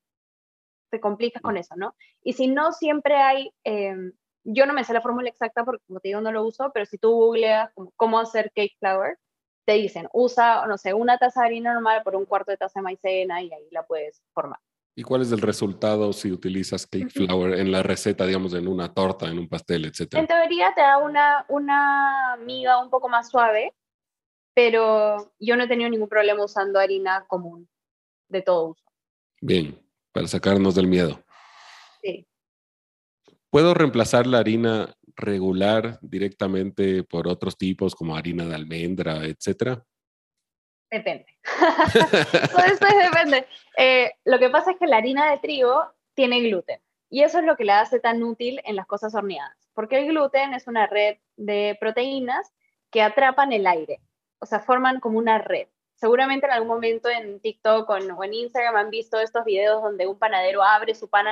te 0.90 1.00
complicas 1.00 1.42
con 1.42 1.56
eso, 1.56 1.74
¿no? 1.76 1.96
Y 2.22 2.34
si 2.34 2.46
no, 2.46 2.70
siempre 2.72 3.16
hay 3.16 3.52
em, 3.64 4.12
yo 4.44 4.66
no 4.66 4.74
me 4.74 4.84
sé 4.84 4.92
la 4.92 5.00
fórmula 5.00 5.28
exacta 5.28 5.64
porque, 5.64 5.82
como 5.86 6.00
te 6.00 6.08
digo, 6.08 6.20
no 6.20 6.30
lo 6.30 6.44
uso, 6.44 6.70
pero 6.72 6.86
si 6.86 6.98
tú 6.98 7.10
googleas 7.10 7.70
cómo 7.96 8.20
hacer 8.20 8.52
cake 8.54 8.76
flour, 8.78 9.18
te 9.64 9.72
dicen, 9.72 10.08
usa, 10.12 10.66
no 10.66 10.76
sé, 10.76 10.92
una 10.92 11.18
taza 11.18 11.40
de 11.40 11.46
harina 11.46 11.72
normal 11.72 12.02
por 12.04 12.14
un 12.14 12.26
cuarto 12.26 12.50
de 12.50 12.58
taza 12.58 12.80
de 12.80 12.84
maicena 12.84 13.42
y 13.42 13.52
ahí 13.52 13.68
la 13.70 13.84
puedes 13.84 14.22
formar. 14.34 14.60
¿Y 14.96 15.02
cuál 15.02 15.22
es 15.22 15.32
el 15.32 15.40
resultado 15.40 16.12
si 16.12 16.30
utilizas 16.30 16.86
cake 16.86 17.10
flour 17.10 17.54
en 17.54 17.72
la 17.72 17.82
receta, 17.82 18.26
digamos, 18.26 18.54
en 18.54 18.68
una 18.68 18.94
torta, 18.94 19.28
en 19.28 19.38
un 19.38 19.48
pastel, 19.48 19.86
etcétera? 19.86 20.20
En 20.20 20.28
teoría 20.28 20.72
te 20.74 20.82
da 20.82 20.98
una, 20.98 21.44
una 21.48 22.36
miga 22.44 22.80
un 22.80 22.90
poco 22.90 23.08
más 23.08 23.28
suave, 23.28 23.74
pero 24.54 25.32
yo 25.40 25.56
no 25.56 25.64
he 25.64 25.68
tenido 25.68 25.90
ningún 25.90 26.08
problema 26.08 26.44
usando 26.44 26.78
harina 26.78 27.24
común 27.26 27.68
de 28.28 28.42
todo 28.42 28.68
uso. 28.68 28.84
Bien, 29.40 29.76
para 30.12 30.28
sacarnos 30.28 30.76
del 30.76 30.86
miedo. 30.86 31.20
Sí. 32.00 32.26
¿Puedo 33.50 33.74
reemplazar 33.74 34.28
la 34.28 34.38
harina 34.38 34.94
regular 35.16 35.98
directamente 36.02 37.02
por 37.02 37.26
otros 37.26 37.56
tipos 37.56 37.96
como 37.96 38.16
harina 38.16 38.46
de 38.46 38.54
almendra, 38.54 39.24
etcétera? 39.26 39.84
Depende. 40.94 41.26
Todo 42.52 42.98
depende. 43.02 43.46
Eh, 43.76 44.12
lo 44.24 44.38
que 44.38 44.48
pasa 44.48 44.70
es 44.70 44.76
que 44.78 44.86
la 44.86 44.98
harina 44.98 45.28
de 45.28 45.38
trigo 45.38 45.84
tiene 46.14 46.40
gluten 46.40 46.80
y 47.10 47.24
eso 47.24 47.40
es 47.40 47.44
lo 47.44 47.56
que 47.56 47.64
la 47.64 47.80
hace 47.80 47.98
tan 47.98 48.22
útil 48.22 48.60
en 48.64 48.76
las 48.76 48.86
cosas 48.86 49.12
horneadas, 49.12 49.56
porque 49.74 49.98
el 49.98 50.06
gluten 50.06 50.54
es 50.54 50.68
una 50.68 50.86
red 50.86 51.16
de 51.36 51.76
proteínas 51.80 52.52
que 52.92 53.02
atrapan 53.02 53.52
el 53.52 53.66
aire, 53.66 54.00
o 54.38 54.46
sea, 54.46 54.60
forman 54.60 55.00
como 55.00 55.18
una 55.18 55.38
red. 55.38 55.66
Seguramente 55.96 56.46
en 56.46 56.52
algún 56.52 56.68
momento 56.68 57.08
en 57.08 57.40
TikTok 57.40 57.90
o 57.90 57.96
en, 57.96 58.34
Instagram 58.34 58.76
han 58.76 58.90
visto 58.90 59.18
estos 59.18 59.44
videos 59.44 59.82
donde 59.82 60.06
un 60.06 60.18
panadero 60.18 60.62
abre 60.62 60.94
su 60.94 61.10
pan 61.10 61.26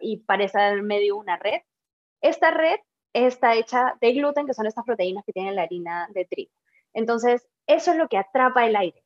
y 0.00 0.18
parece 0.18 0.60
en 0.60 0.86
medio 0.86 1.16
una 1.16 1.36
red. 1.38 1.60
Esta 2.20 2.52
red 2.52 2.78
está 3.12 3.56
hecha 3.56 3.96
de 4.00 4.12
gluten, 4.12 4.46
que 4.46 4.54
son 4.54 4.66
estas 4.66 4.84
proteínas 4.84 5.24
que 5.24 5.32
tiene 5.32 5.52
la 5.52 5.62
harina 5.62 6.08
de 6.12 6.24
trigo. 6.24 6.52
Entonces, 6.94 7.48
eso 7.66 7.90
es 7.90 7.96
lo 7.96 8.08
que 8.08 8.18
atrapa 8.18 8.64
el 8.64 8.76
aire. 8.76 9.02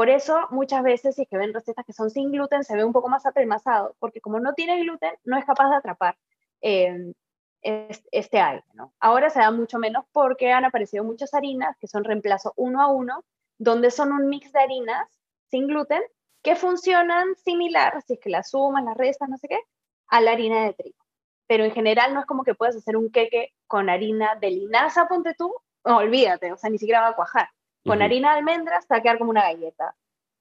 Por 0.00 0.08
eso, 0.08 0.48
muchas 0.50 0.82
veces, 0.82 1.14
si 1.14 1.22
es 1.24 1.28
que 1.28 1.36
ven 1.36 1.52
recetas 1.52 1.84
que 1.84 1.92
son 1.92 2.08
sin 2.08 2.32
gluten, 2.32 2.64
se 2.64 2.74
ve 2.74 2.86
un 2.86 2.92
poco 2.94 3.10
más 3.10 3.26
apelmazado, 3.26 3.96
porque 3.98 4.22
como 4.22 4.40
no 4.40 4.54
tiene 4.54 4.80
gluten, 4.80 5.12
no 5.24 5.36
es 5.36 5.44
capaz 5.44 5.68
de 5.68 5.76
atrapar 5.76 6.16
em, 6.62 7.12
este 7.60 8.40
aire. 8.40 8.64
Ahora 8.98 9.28
se 9.28 9.40
da 9.40 9.50
mucho 9.50 9.78
menos 9.78 10.06
porque 10.10 10.52
han 10.52 10.64
aparecido 10.64 11.04
muchas 11.04 11.34
harinas 11.34 11.76
que 11.78 11.86
son 11.86 12.04
reemplazo 12.04 12.54
uno 12.56 12.80
a 12.80 12.86
uno, 12.86 13.26
donde 13.58 13.90
son 13.90 14.10
un 14.12 14.30
mix 14.30 14.50
de 14.54 14.60
harinas 14.60 15.06
sin 15.50 15.66
gluten 15.66 16.00
que 16.42 16.56
funcionan 16.56 17.34
similar, 17.44 18.00
si 18.06 18.14
es 18.14 18.20
que 18.20 18.30
las 18.30 18.48
sumas, 18.48 18.82
las 18.82 18.96
restas, 18.96 19.28
no 19.28 19.36
sé 19.36 19.48
qué, 19.48 19.60
a 20.06 20.22
la 20.22 20.30
harina 20.30 20.64
de 20.64 20.72
trigo 20.72 21.04
pero 21.46 21.64
en 21.64 21.72
general 21.72 22.14
no 22.14 22.20
es 22.20 22.26
como 22.26 22.42
que 22.42 22.54
puedas 22.54 22.74
hacer 22.74 22.96
un 22.96 23.10
queque 23.12 23.52
con 23.66 23.90
harina 23.90 24.34
de 24.36 24.50
linaza, 24.50 25.08
ponte 25.08 25.34
tú, 25.34 25.54
no, 25.84 25.98
olvídate, 25.98 26.52
o 26.52 26.56
sea, 26.56 26.70
ni 26.70 26.78
siquiera 26.78 27.02
va 27.02 27.08
a 27.08 27.16
cuajar. 27.16 27.50
Con 27.84 28.02
harina 28.02 28.32
de 28.32 28.38
almendras 28.38 28.86
te 28.86 28.94
va 28.94 28.98
a 28.98 29.02
quedar 29.02 29.18
como 29.18 29.30
una 29.30 29.42
galleta. 29.42 29.94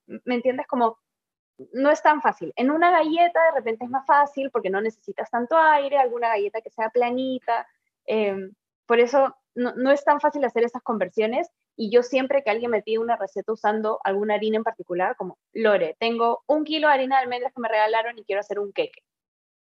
¿Me 0.07 0.35
entiendes? 0.35 0.67
Como 0.67 0.97
no 1.73 1.91
es 1.91 2.01
tan 2.01 2.21
fácil. 2.21 2.53
En 2.55 2.71
una 2.71 2.91
galleta 2.91 3.43
de 3.45 3.51
repente 3.51 3.85
es 3.85 3.91
más 3.91 4.05
fácil 4.05 4.49
porque 4.51 4.69
no 4.69 4.81
necesitas 4.81 5.29
tanto 5.29 5.57
aire, 5.57 5.97
alguna 5.97 6.29
galleta 6.29 6.61
que 6.61 6.69
sea 6.69 6.89
planita. 6.89 7.67
Em, 8.05 8.53
por 8.85 8.99
eso 8.99 9.35
no, 9.55 9.73
no, 9.75 9.91
es 9.91 10.03
tan 10.03 10.19
fácil 10.19 10.43
hacer 10.45 10.63
esas 10.63 10.81
conversiones. 10.81 11.49
Y 11.75 11.91
yo 11.91 12.03
siempre 12.03 12.43
que 12.43 12.49
alguien 12.49 12.71
me 12.71 12.81
pide 12.81 12.99
una 12.99 13.15
receta 13.15 13.53
usando 13.53 13.99
alguna 14.03 14.35
harina 14.35 14.57
en 14.57 14.63
particular, 14.63 15.15
como 15.15 15.37
Lore, 15.53 15.95
tengo 15.99 16.43
un 16.47 16.65
kilo 16.65 16.87
de 16.87 16.93
harina 16.93 17.17
de 17.17 17.23
almendras 17.23 17.53
que 17.53 17.61
me 17.61 17.69
regalaron 17.69 18.17
y 18.17 18.23
quiero 18.23 18.41
hacer 18.41 18.59
un 18.59 18.73
queque. 18.73 19.01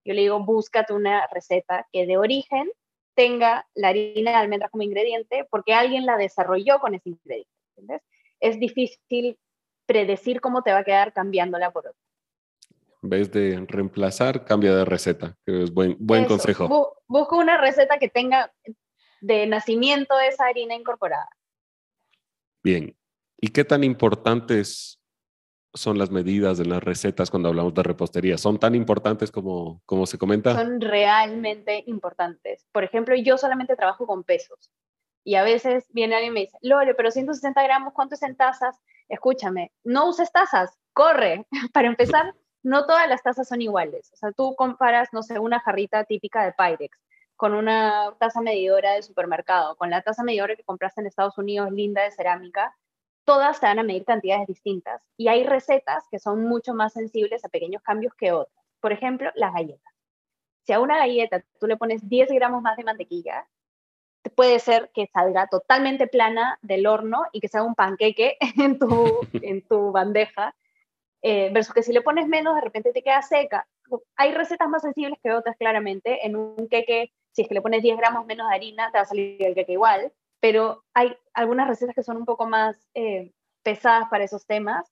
Yo 0.04 0.14
le 0.14 0.22
digo, 0.22 0.40
búscate 0.40 0.92
una 0.92 1.26
receta 1.28 1.86
que 1.92 2.06
de 2.06 2.16
origen 2.16 2.70
tenga 3.14 3.68
la 3.74 3.88
harina 3.88 4.30
de 4.30 4.36
almendras 4.36 4.70
como 4.70 4.82
ingrediente 4.82 5.46
porque 5.50 5.74
alguien 5.74 6.06
la 6.06 6.16
desarrolló 6.16 6.80
con 6.80 6.94
ese 6.94 7.10
ingrediente. 7.10 7.59
Es 8.40 8.58
difícil 8.58 9.38
predecir 9.86 10.40
cómo 10.40 10.62
te 10.62 10.72
va 10.72 10.78
a 10.78 10.84
quedar 10.84 11.12
cambiándola 11.12 11.72
por 11.72 11.88
otra. 11.88 12.00
En 13.02 13.08
vez 13.08 13.32
de 13.32 13.64
reemplazar, 13.66 14.44
cambia 14.44 14.74
de 14.74 14.84
receta, 14.84 15.36
que 15.46 15.64
es 15.64 15.72
buen, 15.72 15.96
buen 15.98 16.26
consejo. 16.26 16.94
busco 17.08 17.38
una 17.38 17.58
receta 17.58 17.98
que 17.98 18.08
tenga 18.08 18.52
de 19.20 19.46
nacimiento 19.46 20.18
esa 20.20 20.46
harina 20.46 20.74
incorporada. 20.74 21.28
Bien. 22.62 22.94
¿Y 23.38 23.48
qué 23.48 23.64
tan 23.64 23.84
importantes 23.84 25.00
son 25.72 25.98
las 25.98 26.10
medidas 26.10 26.58
de 26.58 26.66
las 26.66 26.82
recetas 26.82 27.30
cuando 27.30 27.48
hablamos 27.48 27.72
de 27.74 27.82
repostería? 27.82 28.36
¿Son 28.36 28.58
tan 28.58 28.74
importantes 28.74 29.30
como, 29.30 29.82
como 29.86 30.06
se 30.06 30.18
comenta? 30.18 30.54
Son 30.54 30.80
realmente 30.80 31.82
importantes. 31.86 32.66
Por 32.70 32.84
ejemplo, 32.84 33.14
yo 33.16 33.38
solamente 33.38 33.76
trabajo 33.76 34.06
con 34.06 34.24
pesos 34.24 34.70
y 35.30 35.36
a 35.36 35.44
veces 35.44 35.86
viene 35.90 36.16
alguien 36.16 36.32
y 36.32 36.34
me 36.34 36.40
dice, 36.40 36.58
Lore, 36.60 36.92
pero 36.96 37.12
160 37.12 37.62
gramos, 37.62 37.92
¿cuánto 37.92 38.16
es 38.16 38.22
en 38.24 38.34
tazas? 38.34 38.82
Escúchame, 39.08 39.70
no 39.84 40.08
uses 40.08 40.32
tazas, 40.32 40.76
corre. 40.92 41.46
Para 41.72 41.86
empezar, 41.86 42.34
no 42.64 42.84
todas 42.84 43.08
las 43.08 43.22
tazas 43.22 43.46
son 43.46 43.62
iguales. 43.62 44.10
O 44.12 44.16
sea, 44.16 44.32
tú 44.32 44.56
comparas, 44.56 45.10
no 45.12 45.22
sé, 45.22 45.38
una 45.38 45.60
jarrita 45.60 46.02
típica 46.02 46.44
de 46.44 46.52
Pyrex 46.52 46.98
con 47.36 47.54
una 47.54 48.12
taza 48.18 48.40
medidora 48.40 48.94
de 48.94 49.04
supermercado, 49.04 49.76
con 49.76 49.90
la 49.90 50.02
taza 50.02 50.24
medidora 50.24 50.56
que 50.56 50.64
compraste 50.64 51.00
en 51.00 51.06
Estados 51.06 51.38
Unidos, 51.38 51.70
linda 51.70 52.02
de 52.02 52.10
cerámica, 52.10 52.76
todas 53.24 53.60
te 53.60 53.66
van 53.66 53.78
a 53.78 53.84
medir 53.84 54.04
cantidades 54.04 54.48
distintas 54.48 55.00
y 55.16 55.28
hay 55.28 55.44
recetas 55.44 56.02
que 56.10 56.18
son 56.18 56.42
mucho 56.42 56.74
más 56.74 56.94
sensibles 56.94 57.44
a 57.44 57.48
pequeños 57.48 57.82
cambios 57.82 58.14
que 58.14 58.32
otras. 58.32 58.66
Por 58.80 58.90
ejemplo, 58.90 59.30
las 59.36 59.54
galletas. 59.54 59.94
Si 60.66 60.72
a 60.72 60.80
una 60.80 60.98
galleta 60.98 61.44
tú 61.60 61.68
le 61.68 61.76
pones 61.76 62.08
10 62.08 62.30
gramos 62.32 62.62
más 62.62 62.76
de 62.76 62.82
mantequilla, 62.82 63.46
puede 64.28 64.58
ser 64.58 64.90
que 64.92 65.06
salga 65.12 65.46
totalmente 65.46 66.06
plana 66.06 66.58
del 66.62 66.86
horno 66.86 67.24
y 67.32 67.40
que 67.40 67.48
sea 67.48 67.62
un 67.62 67.74
panqueque 67.74 68.36
en 68.58 68.78
tu, 68.78 69.20
en 69.42 69.62
tu 69.62 69.92
bandeja, 69.92 70.54
eh, 71.22 71.50
versus 71.52 71.74
que 71.74 71.82
si 71.82 71.92
le 71.92 72.02
pones 72.02 72.28
menos, 72.28 72.54
de 72.54 72.60
repente 72.60 72.92
te 72.92 73.02
queda 73.02 73.22
seca. 73.22 73.66
Hay 74.16 74.32
recetas 74.32 74.68
más 74.68 74.82
sensibles 74.82 75.18
que 75.22 75.32
otras, 75.32 75.56
claramente. 75.56 76.26
En 76.26 76.36
un 76.36 76.68
queque, 76.68 77.12
si 77.32 77.42
es 77.42 77.48
que 77.48 77.54
le 77.54 77.62
pones 77.62 77.82
10 77.82 77.96
gramos 77.98 78.26
menos 78.26 78.48
de 78.48 78.54
harina, 78.54 78.90
te 78.90 78.98
va 78.98 79.02
a 79.02 79.06
salir 79.06 79.42
el 79.42 79.54
queque 79.54 79.72
igual. 79.72 80.12
pero 80.40 80.84
hay 80.94 81.14
algunas 81.34 81.68
recetas 81.68 81.94
que 81.94 82.02
son 82.02 82.16
un 82.16 82.24
poco 82.24 82.46
más 82.46 82.88
eh, 82.94 83.32
pesadas 83.62 84.08
para 84.08 84.24
esos 84.24 84.46
temas. 84.46 84.90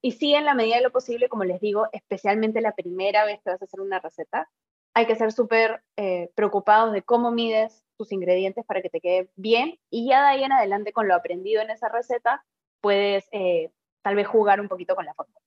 Y 0.00 0.12
sí, 0.12 0.34
en 0.34 0.44
la 0.44 0.54
medida 0.54 0.76
de 0.76 0.82
lo 0.82 0.92
posible, 0.92 1.28
como 1.28 1.44
les 1.44 1.60
digo, 1.60 1.88
especialmente 1.92 2.60
la 2.60 2.72
primera 2.72 3.24
vez 3.24 3.40
que 3.42 3.50
vas 3.50 3.62
a 3.62 3.64
hacer 3.64 3.80
una 3.80 3.98
receta, 3.98 4.48
hay 4.94 5.06
que 5.06 5.16
ser 5.16 5.32
súper 5.32 5.82
eh, 5.96 6.30
preocupados 6.36 6.92
de 6.92 7.02
cómo 7.02 7.32
mides 7.32 7.85
tus 7.96 8.12
ingredientes 8.12 8.64
para 8.64 8.82
que 8.82 8.90
te 8.90 9.00
quede 9.00 9.30
bien. 9.36 9.78
Y 9.90 10.08
ya 10.08 10.22
de 10.22 10.28
ahí 10.28 10.44
en 10.44 10.52
adelante, 10.52 10.92
con 10.92 11.08
lo 11.08 11.14
aprendido 11.14 11.62
en 11.62 11.70
esa 11.70 11.88
receta, 11.88 12.44
puedes 12.80 13.28
eh, 13.32 13.70
tal 14.02 14.16
vez 14.16 14.26
jugar 14.26 14.60
un 14.60 14.68
poquito 14.68 14.94
con 14.94 15.04
la 15.04 15.14
fórmula. 15.14 15.40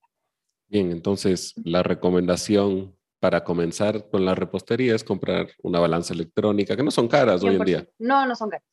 Bien, 0.68 0.90
entonces 0.92 1.54
la 1.64 1.82
recomendación 1.82 2.96
para 3.20 3.44
comenzar 3.44 4.08
con 4.08 4.24
la 4.24 4.34
repostería 4.34 4.94
es 4.94 5.04
comprar 5.04 5.48
una 5.62 5.78
balanza 5.80 6.14
electrónica, 6.14 6.76
que 6.76 6.82
no 6.82 6.90
son 6.90 7.08
caras 7.08 7.42
hoy 7.42 7.56
en 7.56 7.64
día. 7.64 7.88
No, 7.98 8.26
no 8.26 8.34
son 8.34 8.50
caras. 8.50 8.66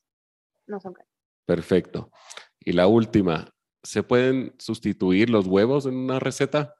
No 0.67 0.79
son 0.79 0.93
caras. 0.93 1.11
Perfecto. 1.45 2.11
Y 2.59 2.73
la 2.73 2.87
última, 2.87 3.53
¿se 3.83 4.03
pueden 4.03 4.53
sustituir 4.57 5.29
los 5.29 5.47
huevos 5.47 5.85
en 5.85 5.95
una 5.95 6.19
receta? 6.19 6.75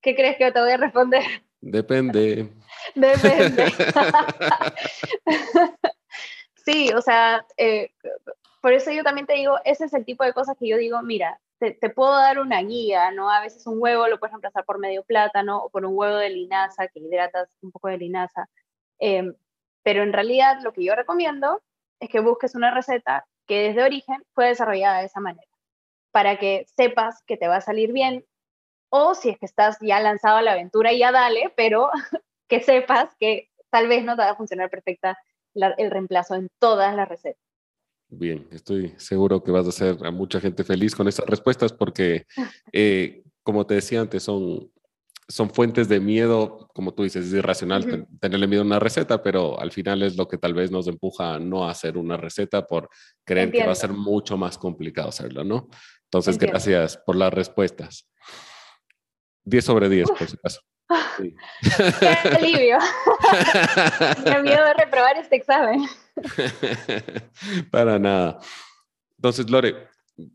¿Qué 0.00 0.14
crees 0.14 0.36
que 0.36 0.52
te 0.52 0.60
voy 0.60 0.72
a 0.72 0.76
responder? 0.76 1.22
Depende. 1.64 2.52
Depende. 2.94 3.66
sí, 6.56 6.92
o 6.92 7.00
sea, 7.00 7.46
eh, 7.56 7.90
por 8.60 8.74
eso 8.74 8.92
yo 8.92 9.02
también 9.02 9.26
te 9.26 9.34
digo, 9.34 9.58
ese 9.64 9.86
es 9.86 9.94
el 9.94 10.04
tipo 10.04 10.24
de 10.24 10.34
cosas 10.34 10.56
que 10.58 10.68
yo 10.68 10.76
digo, 10.76 11.00
mira, 11.02 11.40
te, 11.58 11.88
puedo 11.88 12.12
dar 12.12 12.38
una 12.38 12.60
guía, 12.60 13.10
¿no? 13.12 13.30
A 13.30 13.40
veces 13.40 13.66
un 13.66 13.80
huevo 13.80 14.06
lo 14.08 14.18
puedes 14.18 14.32
reemplazar 14.32 14.66
por 14.66 14.78
medio 14.78 15.04
plátano 15.04 15.64
o 15.64 15.70
por 15.70 15.86
un 15.86 15.96
huevo 15.96 16.16
de 16.16 16.28
linaza, 16.28 16.88
que 16.88 17.00
hidratas 17.00 17.48
un 17.62 17.72
poco 17.72 17.88
de 17.88 17.96
linaza. 17.96 18.46
Em, 18.98 19.34
pero 19.82 20.02
en 20.02 20.12
realidad 20.12 20.60
lo 20.62 20.74
que 20.74 20.84
yo 20.84 20.94
recomiendo 20.94 21.62
es 21.98 22.10
que 22.10 22.20
busques 22.20 22.54
una 22.54 22.74
receta 22.74 23.26
que 23.46 23.68
desde 23.68 23.84
origen 23.84 24.22
fue 24.34 24.48
desarrollada 24.48 25.00
de 25.00 25.06
esa 25.06 25.20
manera, 25.20 25.48
para 26.10 26.38
que 26.38 26.66
sepas 26.76 27.22
que 27.26 27.38
te 27.38 27.48
va 27.48 27.56
a 27.56 27.60
salir 27.62 27.92
bien, 27.92 28.26
o 28.96 29.16
si 29.16 29.30
es 29.30 29.38
que 29.38 29.46
estás 29.46 29.76
ya 29.80 29.98
lanzado 29.98 30.36
a 30.36 30.42
la 30.42 30.52
aventura, 30.52 30.92
ya 30.92 31.10
dale, 31.10 31.52
pero 31.56 31.90
que 32.48 32.60
sepas 32.60 33.10
que 33.18 33.50
tal 33.68 33.88
vez 33.88 34.04
no 34.04 34.14
te 34.14 34.22
va 34.22 34.30
a 34.30 34.36
funcionar 34.36 34.70
perfecta 34.70 35.18
el 35.54 35.90
reemplazo 35.90 36.36
en 36.36 36.48
todas 36.60 36.94
las 36.94 37.08
recetas. 37.08 37.42
Bien, 38.08 38.46
estoy 38.52 38.94
seguro 38.96 39.42
que 39.42 39.50
vas 39.50 39.66
a 39.66 39.70
hacer 39.70 39.96
a 40.04 40.12
mucha 40.12 40.40
gente 40.40 40.62
feliz 40.62 40.94
con 40.94 41.08
estas 41.08 41.26
respuestas 41.26 41.72
porque, 41.72 42.24
eh, 42.72 43.24
como 43.42 43.66
te 43.66 43.74
decía 43.74 44.00
antes, 44.00 44.22
son, 44.22 44.70
son 45.26 45.50
fuentes 45.50 45.88
de 45.88 45.98
miedo, 45.98 46.68
como 46.72 46.94
tú 46.94 47.02
dices, 47.02 47.26
es 47.26 47.32
irracional 47.32 48.06
tenerle 48.20 48.46
miedo 48.46 48.62
a 48.62 48.66
una 48.66 48.78
receta, 48.78 49.24
pero 49.24 49.58
al 49.58 49.72
final 49.72 50.02
es 50.04 50.16
lo 50.16 50.28
que 50.28 50.38
tal 50.38 50.54
vez 50.54 50.70
nos 50.70 50.86
empuja 50.86 51.34
a 51.34 51.40
no 51.40 51.68
hacer 51.68 51.98
una 51.98 52.16
receta 52.16 52.64
por 52.64 52.88
creer 53.24 53.50
que 53.50 53.66
va 53.66 53.72
a 53.72 53.76
ser 53.76 53.92
mucho 53.92 54.36
más 54.36 54.56
complicado 54.56 55.08
hacerlo, 55.08 55.42
¿no? 55.42 55.68
Entonces, 56.04 56.38
gracias 56.38 56.96
por 56.96 57.16
las 57.16 57.34
respuestas. 57.34 58.06
10 59.44 59.64
sobre 59.64 59.88
10, 59.88 60.10
por 60.10 60.28
si 60.28 60.36
acaso. 60.36 60.60
Qué 62.00 62.06
alivio. 62.06 62.78
Me 64.24 64.42
miedo 64.42 64.64
de 64.64 64.74
reprobar 64.74 65.16
este 65.16 65.36
examen. 65.36 65.86
Para 67.70 67.98
nada. 67.98 68.38
Entonces, 69.16 69.48
Lore, 69.48 69.88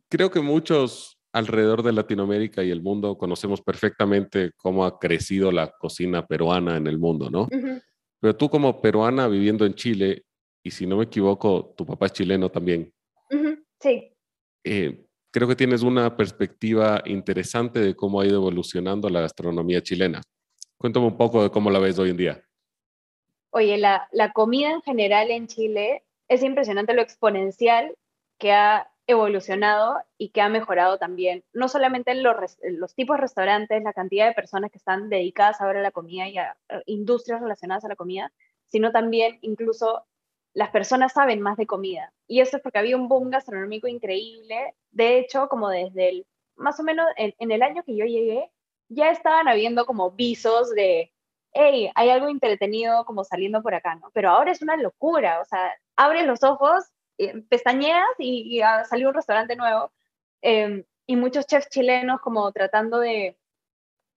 creo 0.09 0.31
que 0.31 0.41
muchos 0.41 1.19
alrededor 1.31 1.83
de 1.83 1.93
Latinoamérica 1.93 2.63
y 2.63 2.71
el 2.71 2.81
mundo 2.81 3.17
conocemos 3.17 3.61
perfectamente 3.61 4.51
cómo 4.57 4.85
ha 4.85 4.97
crecido 4.97 5.51
la 5.51 5.71
cocina 5.71 6.25
peruana 6.25 6.77
en 6.77 6.87
el 6.87 6.97
mundo, 6.97 7.29
¿no? 7.29 7.47
Pero 8.19 8.35
tú 8.35 8.49
como 8.49 8.81
peruana 8.81 9.27
viviendo 9.27 9.65
en 9.65 9.75
Chile, 9.75 10.25
y 10.63 10.71
si 10.71 10.87
no 10.87 10.97
me 10.97 11.03
equivoco, 11.03 11.73
tu 11.77 11.85
papá 11.85 12.07
es 12.07 12.13
chileno 12.13 12.49
también. 12.49 12.91
Sí. 13.79 14.11
Eh, 14.63 15.05
creo 15.31 15.47
que 15.47 15.55
tienes 15.55 15.83
una 15.83 16.15
perspectiva 16.15 17.01
interesante 17.05 17.79
de 17.79 17.95
cómo 17.95 18.21
ha 18.21 18.25
ido 18.25 18.37
evolucionando 18.37 19.09
la 19.09 19.21
gastronomía 19.21 19.81
chilena. 19.81 20.21
Cuéntame 20.77 21.07
un 21.07 21.17
poco 21.17 21.43
de 21.43 21.51
cómo 21.51 21.69
la 21.69 21.79
ves 21.79 21.99
hoy 21.99 22.11
en 22.11 22.17
día. 22.17 22.43
Oye, 23.51 23.77
la, 23.77 24.07
comida 24.33 24.71
en 24.71 24.81
general 24.81 25.31
en 25.31 25.47
Chile 25.47 26.03
es 26.27 26.43
impresionante 26.43 26.93
lo 26.93 27.01
exponencial 27.01 27.95
que 28.37 28.53
ha 28.53 28.91
evolucionado 29.07 29.97
y 30.19 30.29
que 30.29 30.41
ha 30.41 30.49
mejorado 30.49 30.99
también, 30.99 31.43
no 31.51 31.67
solamente 31.67 32.11
en 32.11 32.21
los, 32.21 32.35
los, 32.61 32.93
tipos 32.93 33.17
de 33.17 33.21
restaurantes, 33.21 33.83
la 33.83 33.91
cantidad 33.91 34.27
de 34.27 34.35
personas 34.35 34.71
que 34.71 34.77
están 34.77 35.09
dedicadas 35.09 35.59
ahora 35.61 35.79
a 35.79 35.83
la 35.83 35.91
comida 35.91 36.29
y 36.29 36.37
a, 36.37 36.55
industrias 36.85 37.41
relacionadas 37.41 37.83
a 37.85 37.89
la 37.89 37.95
comida, 37.95 38.31
sino 38.67 38.91
también 38.91 39.39
incluso 39.41 40.05
las 40.53 40.69
personas 40.71 41.13
saben 41.13 41.41
más 41.41 41.57
de 41.57 41.67
comida. 41.67 42.13
Y 42.27 42.41
eso 42.41 42.57
es 42.57 42.63
porque 42.63 42.79
había 42.79 42.97
un 42.97 43.07
boom 43.07 43.29
gastronómico 43.29 43.87
increíble. 43.87 44.75
De 44.91 45.19
hecho, 45.19 45.47
como 45.47 45.69
desde 45.69 46.09
el, 46.09 46.27
más 46.55 46.79
o 46.79 46.83
menos 46.83 47.07
en 47.17 47.51
el 47.51 47.61
año 47.61 47.83
que 47.83 47.95
yo 47.95 48.05
llegué, 48.05 48.51
ya 48.89 49.11
estaban 49.11 49.47
habiendo 49.47 49.85
como 49.85 50.11
visos 50.11 50.71
de, 50.71 51.13
hey, 51.53 51.91
hay 51.95 52.09
algo 52.09 52.27
entretenido 52.27 53.05
como 53.05 53.23
saliendo 53.23 53.61
por 53.61 53.73
acá, 53.75 53.95
¿no? 53.95 54.09
Pero 54.13 54.29
ahora 54.31 54.51
es 54.51 54.61
una 54.61 54.75
locura, 54.77 55.41
o 55.41 55.45
sea, 55.45 55.73
abres 55.95 56.25
los 56.25 56.43
ojos, 56.43 56.85
eh, 57.17 57.41
pestañeas 57.49 58.07
y, 58.17 58.61
salió 58.89 59.09
un 59.09 59.15
restaurante 59.15 59.55
nuevo. 59.55 59.91
Em, 60.41 60.83
y 61.05 61.15
muchos 61.15 61.45
chefs 61.47 61.69
chilenos 61.69 62.21
como 62.21 62.51
tratando 62.51 62.99
de, 62.99 63.37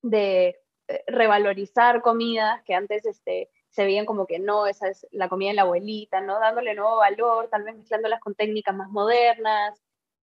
de 0.02 0.60
eh, 0.88 1.04
revalorizar 1.06 2.02
comidas 2.02 2.62
que 2.64 2.74
antes 2.74 3.04
este, 3.06 3.50
se 3.72 3.84
veían 3.84 4.06
como 4.06 4.26
que 4.26 4.38
no, 4.38 4.66
esa 4.66 4.88
es 4.88 5.06
la 5.10 5.28
comida 5.28 5.50
de 5.50 5.56
la 5.56 5.62
abuelita, 5.62 6.20
¿no? 6.20 6.38
Dándole 6.38 6.74
nuevo 6.74 6.98
valor, 6.98 7.48
tal 7.50 7.64
vez 7.64 7.76
mezclándolas 7.76 8.20
con 8.20 8.34
técnicas 8.34 8.74
más 8.74 8.90
modernas, 8.90 9.82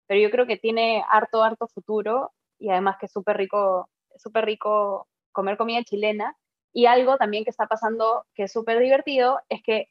pero 0.07 0.20
yo 0.20 0.30
creo 0.30 0.47
que 0.47 0.59
tiene 0.59 1.05
harto, 1.09 1.42
harto 1.42 1.66
futuro 1.68 2.32
y 2.59 2.70
además 2.70 2.97
que 2.99 3.07
es 3.07 3.12
súper 3.12 3.36
rico 3.36 3.88
súper 4.18 4.44
rico 4.44 5.09
comer 5.32 5.57
comida 5.57 5.82
chilena. 5.84 6.36
Y 6.72 6.86
algo 6.86 7.16
también 7.16 7.44
que 7.44 7.51
está 7.51 7.66
pasando 7.66 8.26
que 8.34 8.44
es 8.44 8.53
súper 8.53 8.78
divertido 8.80 9.40
es 9.49 9.62
que 9.62 9.88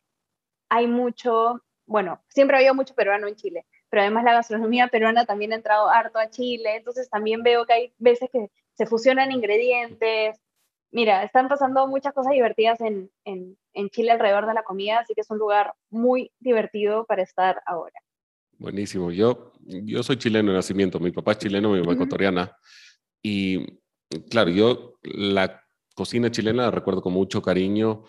hay 0.69 0.87
mucho, 0.87 1.61
bueno, 1.85 2.23
siempre 2.29 2.57
ha 2.57 2.59
habido 2.59 2.75
mucho 2.75 2.95
peruano 2.95 3.27
en 3.27 3.35
Chile, 3.35 3.65
pero 3.89 4.01
además 4.01 4.23
la 4.23 4.33
gastronomía 4.33 4.87
peruana 4.87 5.25
también 5.25 5.53
ha 5.53 5.55
entrado 5.55 5.89
harto 5.89 6.19
a 6.19 6.29
Chile, 6.29 6.75
entonces 6.75 7.09
también 7.09 7.43
veo 7.43 7.65
que 7.65 7.73
hay 7.73 7.93
veces 7.97 8.29
que 8.31 8.51
se 8.73 8.85
fusionan 8.85 9.31
ingredientes. 9.31 10.39
Mira, 10.95 11.25
están 11.25 11.49
pasando 11.49 11.87
muchas 11.87 12.13
cosas 12.13 12.31
divertidas 12.31 12.79
en, 12.79 13.11
en, 13.25 13.57
en 13.73 13.89
Chile 13.89 14.11
alrededor 14.11 14.47
de 14.47 14.53
la 14.53 14.63
comida, 14.63 14.99
así 14.99 15.13
que 15.13 15.19
es 15.19 15.29
un 15.29 15.37
lugar 15.37 15.73
muy 15.89 16.31
divertido 16.39 17.05
para 17.05 17.21
estar 17.21 17.61
ahora. 17.65 17.99
Buenísimo. 18.57 19.11
Yo, 19.11 19.51
yo 19.59 20.03
soy 20.03 20.15
chileno 20.15 20.51
de 20.51 20.55
nacimiento, 20.55 20.97
mi 21.01 21.11
papá 21.11 21.33
es 21.33 21.39
chileno, 21.39 21.73
mi 21.73 21.81
mamá 21.81 21.95
ecuatoriana. 21.95 22.55
Y 23.21 23.77
claro, 24.29 24.51
yo 24.51 24.93
la 25.01 25.61
cocina 25.95 26.31
chilena 26.31 26.63
la 26.63 26.71
recuerdo 26.71 27.01
con 27.01 27.11
mucho 27.11 27.41
cariño 27.41 28.05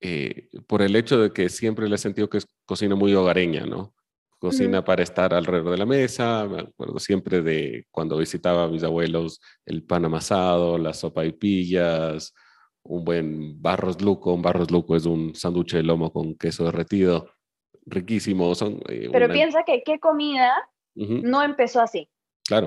eh, 0.00 0.48
por 0.66 0.80
el 0.80 0.96
hecho 0.96 1.20
de 1.20 1.34
que 1.34 1.50
siempre 1.50 1.90
le 1.90 1.96
he 1.96 1.98
sentido 1.98 2.30
que 2.30 2.38
es 2.38 2.46
cocina 2.64 2.94
muy 2.94 3.14
hogareña, 3.14 3.66
¿no? 3.66 3.94
Cocina 4.40 4.82
para 4.82 5.02
estar 5.02 5.34
alrededor 5.34 5.72
de 5.72 5.76
la 5.76 5.84
mesa, 5.84 6.46
me 6.48 6.62
acuerdo 6.62 6.98
siempre 6.98 7.42
de 7.42 7.86
cuando 7.90 8.16
visitaba 8.16 8.64
a 8.64 8.68
mis 8.68 8.82
abuelos, 8.82 9.38
el 9.66 9.84
pan 9.84 10.06
amasado, 10.06 10.78
la 10.78 10.94
sopa 10.94 11.26
y 11.26 11.32
pillas, 11.32 12.34
un 12.82 13.04
buen 13.04 13.60
barros 13.60 14.00
luco, 14.00 14.32
un 14.32 14.40
barros 14.40 14.70
luco 14.70 14.96
es 14.96 15.04
un 15.04 15.34
sándwich 15.34 15.74
de 15.74 15.82
lomo 15.82 16.10
con 16.10 16.36
queso 16.36 16.64
derretido, 16.64 17.30
riquísimo. 17.84 18.54
Son, 18.54 18.80
eh, 18.88 19.10
Pero 19.12 19.28
piensa 19.30 19.62
que 19.64 19.82
qué 19.84 20.00
comida 20.00 20.54
no 20.94 21.42
empezó 21.42 21.82
así. 21.82 22.08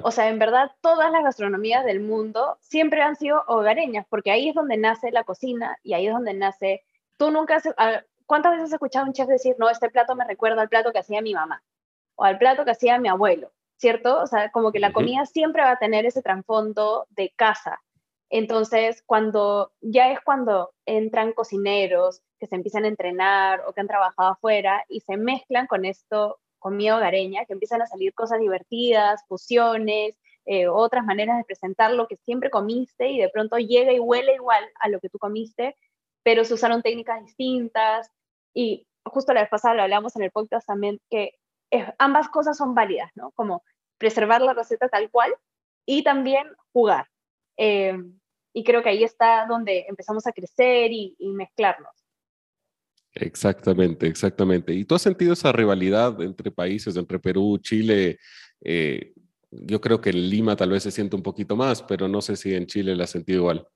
O 0.03 0.11
sea, 0.11 0.29
en 0.29 0.39
verdad, 0.39 0.71
todas 0.81 1.11
las 1.11 1.23
gastronomías 1.23 1.83
del 1.85 1.99
mundo 1.99 2.57
siempre 2.61 3.01
han 3.01 3.15
sido 3.15 3.43
hogareñas, 3.47 4.05
porque 4.09 4.31
ahí 4.31 4.49
es 4.49 4.55
donde 4.55 4.77
nace 4.77 5.11
la 5.11 5.23
cocina 5.23 5.77
y 5.83 5.93
ahí 5.93 6.07
es 6.07 6.13
donde 6.13 6.33
nace. 6.33 6.83
Tú 7.17 7.31
nunca 7.31 7.55
has. 7.55 7.67
¿Cuántas 8.25 8.53
veces 8.53 8.65
has 8.69 8.73
escuchado 8.73 9.05
a 9.05 9.07
un 9.07 9.13
chef 9.13 9.27
decir, 9.27 9.55
no, 9.59 9.69
este 9.69 9.89
plato 9.89 10.15
me 10.15 10.25
recuerda 10.25 10.61
al 10.61 10.69
plato 10.69 10.91
que 10.91 10.99
hacía 10.99 11.21
mi 11.21 11.33
mamá 11.33 11.63
o 12.15 12.23
al 12.23 12.37
plato 12.37 12.65
que 12.65 12.71
hacía 12.71 12.99
mi 12.99 13.09
abuelo? 13.09 13.51
¿Cierto? 13.77 14.21
O 14.21 14.27
sea, 14.27 14.51
como 14.51 14.71
que 14.71 14.79
la 14.79 14.93
comida 14.93 15.25
siempre 15.25 15.61
va 15.61 15.71
a 15.71 15.79
tener 15.79 16.05
ese 16.05 16.21
trasfondo 16.21 17.05
de 17.09 17.33
casa. 17.35 17.81
Entonces, 18.29 19.03
cuando 19.05 19.73
ya 19.81 20.11
es 20.11 20.19
cuando 20.21 20.73
entran 20.85 21.33
cocineros 21.33 22.21
que 22.39 22.47
se 22.47 22.55
empiezan 22.55 22.85
a 22.85 22.87
entrenar 22.87 23.61
o 23.67 23.73
que 23.73 23.81
han 23.81 23.87
trabajado 23.87 24.29
afuera 24.29 24.83
y 24.89 25.01
se 25.01 25.17
mezclan 25.17 25.67
con 25.67 25.85
esto 25.85 26.39
comida 26.59 26.97
hogareña, 26.97 27.45
que 27.45 27.53
empiezan 27.53 27.81
a 27.81 27.87
salir 27.87 28.13
cosas 28.13 28.39
divertidas, 28.39 29.23
fusiones, 29.27 30.17
eh, 30.45 30.67
otras 30.67 31.05
maneras 31.05 31.37
de 31.37 31.43
presentar 31.43 31.91
lo 31.91 32.07
que 32.07 32.17
siempre 32.17 32.49
comiste 32.49 33.09
y 33.09 33.19
de 33.19 33.29
pronto 33.29 33.57
llega 33.57 33.93
y 33.93 33.99
huele 33.99 34.33
igual 34.35 34.63
a 34.79 34.89
lo 34.89 34.99
que 34.99 35.09
tú 35.09 35.19
comiste, 35.19 35.75
pero 36.23 36.43
se 36.45 36.53
usaron 36.53 36.81
técnicas 36.81 37.23
distintas 37.23 38.09
y 38.53 38.87
justo 39.05 39.33
la 39.33 39.41
vez 39.41 39.49
pasada 39.49 39.75
lo 39.75 39.83
hablamos 39.83 40.15
en 40.15 40.23
el 40.23 40.31
podcast 40.31 40.65
también, 40.65 40.99
que 41.09 41.33
ambas 41.97 42.29
cosas 42.29 42.57
son 42.57 42.73
válidas, 42.73 43.11
¿no? 43.15 43.31
Como 43.31 43.63
preservar 43.97 44.41
la 44.41 44.53
receta 44.53 44.89
tal 44.89 45.09
cual 45.09 45.33
y 45.85 46.03
también 46.03 46.47
jugar. 46.71 47.07
Em, 47.57 48.19
y 48.53 48.63
creo 48.63 48.83
que 48.83 48.89
ahí 48.89 49.03
está 49.03 49.45
donde 49.47 49.85
empezamos 49.87 50.27
a 50.27 50.31
crecer 50.31 50.91
y, 50.91 51.15
y 51.17 51.33
mezclarnos. 51.33 52.03
Exactamente, 53.15 54.07
exactamente. 54.07 54.73
¿Y 54.73 54.85
tú 54.85 54.95
has 54.95 55.01
sentido 55.01 55.33
esa 55.33 55.51
rivalidad 55.51 56.19
entre 56.21 56.51
países, 56.51 56.95
entre 56.97 57.19
Perú, 57.19 57.59
Chile? 57.61 58.19
Eh, 58.61 59.13
yo 59.51 59.79
creo 59.81 60.01
que 60.01 60.09
en 60.09 60.29
Lima 60.29 60.55
tal 60.55 60.71
vez 60.71 60.83
se 60.83 60.91
siente 60.91 61.15
un 61.15 61.21
poquito 61.21 61.55
más, 61.55 61.83
pero 61.83 62.07
no 62.07 62.21
sé 62.21 62.35
si 62.35 62.55
en 62.55 62.65
Chile 62.65 62.95
la 62.95 63.03
has 63.03 63.11
sentido 63.11 63.39
igual. 63.41 63.67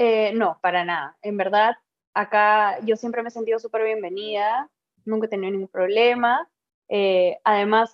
Eh, 0.00 0.32
no, 0.32 0.60
para 0.62 0.84
nada. 0.84 1.16
En 1.22 1.36
verdad, 1.36 1.74
acá 2.14 2.78
yo 2.84 2.94
siempre 2.94 3.20
me 3.22 3.30
he 3.30 3.32
sentido 3.32 3.58
súper 3.58 3.82
bienvenida, 3.82 4.70
nunca 5.04 5.26
he 5.26 5.28
tenido 5.28 5.50
ningún 5.50 5.68
problema. 5.68 6.48
Eh, 6.88 7.38
además, 7.42 7.92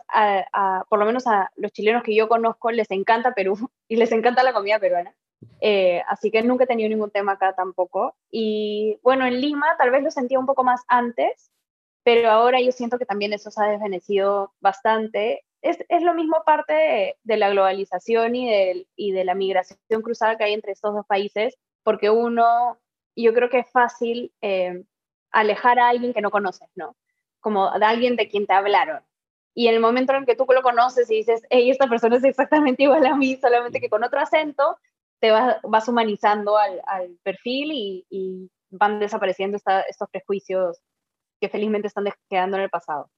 por 0.91 0.99
lo 0.99 1.07
menos 1.07 1.27
a 1.27 1.51
los 1.57 1.73
chilenos 1.73 2.03
que 2.03 2.15
yo 2.15 2.29
conozco 2.29 2.71
les 2.71 2.91
encanta 2.91 3.35
Perú 3.35 3.57
y 3.89 3.97
les 3.97 4.13
encanta 4.13 4.43
la 4.43 4.53
comida 4.53 4.79
peruana. 4.79 5.17
Eh, 5.63 6.03
así 6.07 6.31
que 6.31 6.43
nunca 6.43 6.65
he 6.65 6.67
tenido 6.67 6.91
ningún 6.91 7.11
tema 7.11 7.33
acá 7.33 7.55
tampoco. 7.55 8.15
Y 8.31 8.99
bueno, 9.03 9.25
en 9.25 9.41
Lima 9.41 9.75
tal 9.79 9.91
vez 9.91 10.03
lo 10.03 10.11
sentía 10.11 10.39
un 10.39 10.47
poco 10.47 10.63
más 10.63 10.83
antes, 10.89 11.51
pero 12.03 12.31
ahora 12.31 12.61
yo 12.61 12.71
siento 12.71 12.99
que 12.99 13.07
también 13.07 13.33
eso 13.33 13.51
se 13.51 13.65
ha 13.65 13.69
desvanecido 13.69 14.53
bastante. 14.61 15.43
Es, 15.63 15.79
lo 16.03 16.13
mismo 16.13 16.43
parte 16.45 17.17
de, 17.23 17.37
la 17.39 17.49
globalización 17.49 18.37
y 18.37 19.13
de 19.13 19.25
la 19.25 19.35
migración 19.35 20.03
cruzada 20.03 20.37
que 20.37 20.45
hay 20.45 20.53
entre 20.53 20.73
estos 20.73 20.95
dos 20.95 21.07
países, 21.07 21.57
porque 21.85 22.11
uno, 22.11 22.79
yo 23.15 23.33
creo 23.33 23.49
que 23.49 23.61
es 23.61 23.71
fácil 23.71 24.33
eh, 24.41 24.83
alejar 25.31 25.79
a 25.79 25.91
alguien 25.91 26.13
que 26.13 26.23
no 26.23 26.31
conoces, 26.31 26.69
¿no? 26.75 26.97
Como 27.41 27.71
de 27.79 27.85
alguien 27.85 28.17
de 28.17 28.29
quien 28.29 28.47
te 28.47 28.55
hablaron. 28.55 29.03
Y 29.55 29.69
en 29.69 29.75
el 29.75 29.81
momento 29.81 30.13
en 30.15 30.27
que 30.27 30.35
tú 30.35 30.47
lo 30.49 30.63
conoces 30.63 31.09
y 31.11 31.17
dices, 31.17 31.43
hey, 31.51 31.71
esta 31.71 31.87
persona 31.87 32.17
es 32.17 32.25
exactamente 32.25 32.83
igual 32.85 33.07
a 33.07 33.15
mí, 33.15 33.37
solamente 33.37 33.81
que 33.81 33.91
con 33.91 34.03
otro 34.03 34.19
acento, 34.19 34.79
te 35.21 35.31
vas, 35.31 35.89
humanizando 35.89 36.57
al, 36.59 36.81
perfil 37.23 37.71
y, 38.11 38.51
van 38.77 38.99
desapareciendo 38.99 39.57
estos 39.57 40.09
prejuicios 40.11 40.83
que 41.41 41.49
felizmente 41.49 41.87
están 41.87 42.07
quedando 42.29 42.57
en 42.57 42.65
el 42.65 42.71
pasado. 42.71 43.09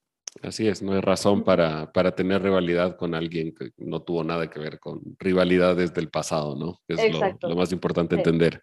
Así 0.42 0.68
es, 0.68 0.82
no 0.82 0.92
hay 0.92 1.00
razón 1.00 1.44
para, 1.44 1.92
para, 1.92 2.14
tener 2.14 2.42
rivalidad 2.42 2.96
con 2.96 3.14
alguien 3.14 3.54
que 3.54 3.72
no 3.78 4.02
tuvo 4.02 4.22
nada 4.24 4.48
que 4.50 4.58
ver 4.58 4.78
con 4.78 5.00
rivalidades 5.18 5.94
del 5.94 6.10
pasado, 6.10 6.54
¿no? 6.56 6.80
es 6.88 7.12
lo, 7.42 7.56
más 7.56 7.72
importante 7.72 8.16
entender. 8.16 8.62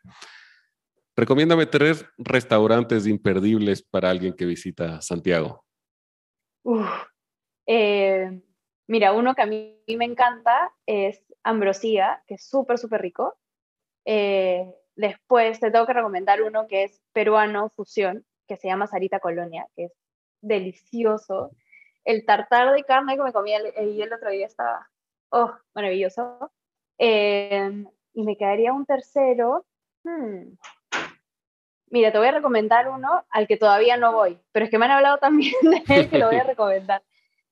Recomiéndame 1.15 1.65
tres 1.65 2.05
restaurantes 2.17 3.07
imperdibles 3.07 3.84
para 3.84 4.09
alguien 4.09 4.34
que 4.34 4.45
visita 4.45 5.01
Santiago. 5.01 5.63
Eh, 7.67 8.41
mira, 8.88 9.13
uno 9.13 9.36
que 9.36 9.41
a 9.41 9.45
mí 9.45 9.80
me 9.88 10.05
encanta 10.05 10.74
es 10.86 11.21
Ambrosía, 11.43 12.24
que 12.28 12.36
es 12.36 12.47
súper, 12.47 12.78
súper 12.78 13.01
rico. 13.01 13.38
Eh, 14.05 14.74
después 14.95 15.59
te 15.59 15.71
tengo 15.71 15.86
que 15.86 15.93
recomendar 15.93 16.41
uno 16.41 16.67
que 16.67 16.86
es 16.86 17.01
peruano 17.13 17.69
fusión, 17.76 18.26
que 18.47 18.57
se 18.57 18.67
llama 18.67 18.88
Sarita 18.88 19.19
Colonia, 19.19 19.67
que 19.76 19.86
es 19.86 19.93
delicioso. 20.41 21.51
El 22.06 22.26
tartar 22.26 22.74
de 22.74 22.84
carne 22.84 23.16
que 23.16 23.24
me 23.24 23.34
comí 23.34 23.54
el, 23.54 23.74
el 23.76 24.14
otro 24.14 24.30
día 24.30 24.45
estaba, 24.45 24.89
oh, 25.30 25.54
maravilloso. 25.74 26.51
Eh, 26.97 27.86
y 28.14 28.24
me 28.24 28.38
quedaría 28.38 28.74
un 28.74 28.86
tercero. 28.86 29.66
Hmm. 30.04 30.56
Mira, 31.88 32.12
te 32.12 32.18
voy 32.18 32.28
a 32.28 32.32
recomendar 32.32 32.89
uno 32.89 33.24
al 33.30 33.47
que 33.47 33.58
todavía 33.58 33.97
no 33.97 34.14
voy, 34.14 34.39
pero 34.51 34.66
es 34.66 34.72
que 34.72 34.80
me 34.80 34.86
han 34.86 34.91
hablado 34.91 35.18
también 35.20 35.54
de 35.62 35.84
él 35.95 36.10
que 36.10 36.18
lo 36.18 36.28
voy 36.28 36.38
a 36.38 36.43
recomendar, 36.43 37.04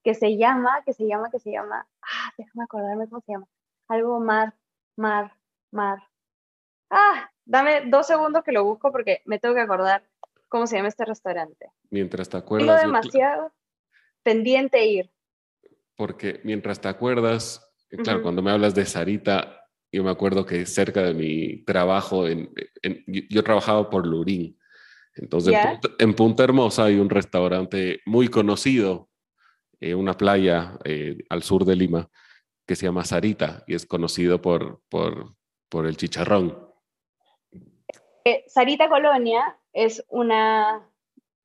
que 0.04 0.16
se 0.16 0.36
llama, 0.36 0.82
que 0.84 0.94
se 0.94 1.06
llama, 1.06 1.30
que 1.30 1.40
se 1.40 1.52
llama, 1.52 1.88
ah, 2.02 2.34
déjame 2.38 2.64
acordarme 2.64 3.08
cómo 3.08 3.22
se 3.22 3.34
llama, 3.34 3.48
algo 3.88 4.20
mar, 4.20 4.56
mar, 4.96 5.38
mar. 5.70 6.00
Ah, 6.90 7.30
dame 7.46 7.82
dos 7.86 8.08
segundos 8.08 8.44
que 8.44 8.52
lo 8.52 8.64
busco 8.64 8.92
porque 8.92 9.22
me 9.26 9.38
tengo 9.38 9.54
que 9.54 9.62
acordar 9.62 10.04
cómo 10.50 10.66
se 10.66 10.76
llama 10.76 10.90
este 10.90 11.06
restaurante. 11.06 11.72
Mientras 11.92 12.28
te 12.28 12.38
acuerdas. 12.38 12.68
Tengo 12.68 12.82
demasiado 12.82 13.52
pendiente 14.24 14.86
ir. 14.86 15.12
Porque 15.96 16.42
mientras 16.44 16.80
te 16.82 16.88
acuerdas, 16.88 17.74
claro, 18.04 18.22
cuando 18.22 18.42
me 18.42 18.52
hablas 18.52 18.74
de 18.74 18.86
Sarita, 18.86 19.62
yo 19.92 20.04
me 20.04 20.12
acuerdo 20.12 20.46
que 20.46 20.66
cerca 20.66 21.04
de 21.04 21.14
mi 21.14 21.64
trabajo, 21.64 22.28
en, 22.28 22.54
yo 23.06 23.44
trabajaba 23.44 23.90
por 23.90 24.08
Lurín. 24.08 24.58
Entonces, 25.16 25.54
en 26.00 26.14
Punta, 26.16 26.44
Hermosa 26.44 26.86
hay 26.86 26.96
un 26.96 27.10
restaurante 27.10 28.00
muy 28.06 28.30
conocido, 28.30 29.10
eh, 29.82 29.94
una 29.94 30.14
playa 30.14 30.78
eh, 30.86 31.18
al 31.30 31.44
sur 31.44 31.66
de 31.66 31.76
Lima, 31.76 32.10
que 32.66 32.76
se 32.78 32.86
llama 32.86 33.04
Sarita 33.04 33.64
y 33.68 33.76
es 33.76 33.86
conocido 33.86 34.42
por, 34.42 34.82
por, 34.88 35.36
por 35.68 35.86
el 35.86 35.98
chicharrón. 35.98 36.72
Eh, 38.24 38.46
Sarita 38.48 38.88
Colonia 38.88 39.58
es 39.74 40.06
una 40.08 40.88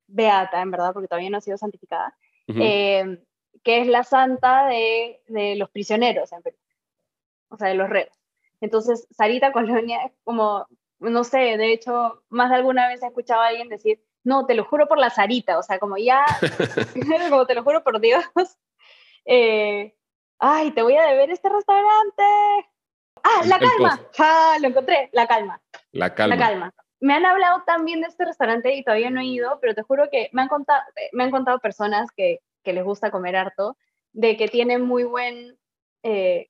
beata, 0.07 0.63
en 0.63 0.71
verdad, 0.71 0.93
porque 0.93 1.09
todavía 1.09 1.31
no 1.31 1.39
ha 1.39 1.41
sido 1.41 1.59
santificada, 1.59 2.17
que 2.47 3.81
es 3.81 3.87
la 3.89 4.05
santa 4.05 4.67
de, 4.67 5.21
de 5.27 5.57
los 5.57 5.71
prisioneros 5.71 6.33
en 6.33 6.43
Perú, 6.43 6.57
o 7.49 7.57
sea, 7.57 7.69
de 7.69 7.75
los 7.75 7.89
reos. 7.89 8.17
Entonces, 8.61 9.07
Sarita 9.11 9.53
Colonia 9.53 10.03
es 10.05 10.13
como, 10.25 10.67
no 10.99 11.25
sé, 11.25 11.57
de 11.57 11.73
hecho, 11.73 12.23
más 12.29 12.51
de 12.51 12.57
alguna 12.57 12.89
vez 12.89 13.03
he 13.03 13.07
escuchado 13.07 13.43
a 13.43 13.49
alguien 13.49 13.69
decir, 13.69 14.01
no, 14.25 14.47
te 14.47 14.55
lo 14.55 14.65
juro 14.65 14.89
por 14.89 14.99
la 14.99 15.11
Sarita, 15.11 15.59
o 15.59 15.63
sea, 15.63 15.79
como 15.79 15.97
ya, 15.97 16.25
como 17.31 17.47
te 17.47 17.55
lo 17.55 17.63
juro 17.65 17.83
por 17.83 18.01
Dios, 18.01 18.25
eh, 19.25 19.95
ay, 20.39 20.71
te 20.73 20.83
voy 20.83 20.97
a 20.97 21.07
deber 21.07 21.31
este 21.31 21.49
restaurante. 21.49 22.23
Ah, 23.23 23.43
La 23.47 23.59
Calma, 23.59 24.01
ah, 24.19 24.57
lo 24.61 24.69
encontré, 24.69 25.11
La 25.13 25.27
Calma. 25.27 25.61
La 25.93 26.15
Calma. 26.15 26.37
La 26.37 26.47
Calma. 26.47 26.75
Me 27.01 27.15
han 27.15 27.27
hablado 27.27 27.63
también 27.67 28.01
de 28.01 28.09
este 28.09 28.25
restaurante 28.25 28.75
y 28.75 28.83
todavía 28.83 29.11
no 29.11 29.21
he 29.21 29.27
ido, 29.27 29.59
pero 29.61 29.75
te 29.75 29.83
juro 29.83 30.09
que 30.11 30.29
me 30.33 30.43
han 30.43 30.49
contado, 30.49 30.83
me 31.13 31.25
han 31.25 31.31
contado 31.31 31.59
personas 31.61 32.11
que, 32.17 32.41
les 32.65 32.85
gusta 32.85 33.13
comer 33.13 33.37
harto, 33.37 33.77
de 34.13 34.37
que 34.37 34.49
tienen 34.49 34.83
muy 34.83 35.05
buen, 35.05 35.57
eh, 36.03 36.49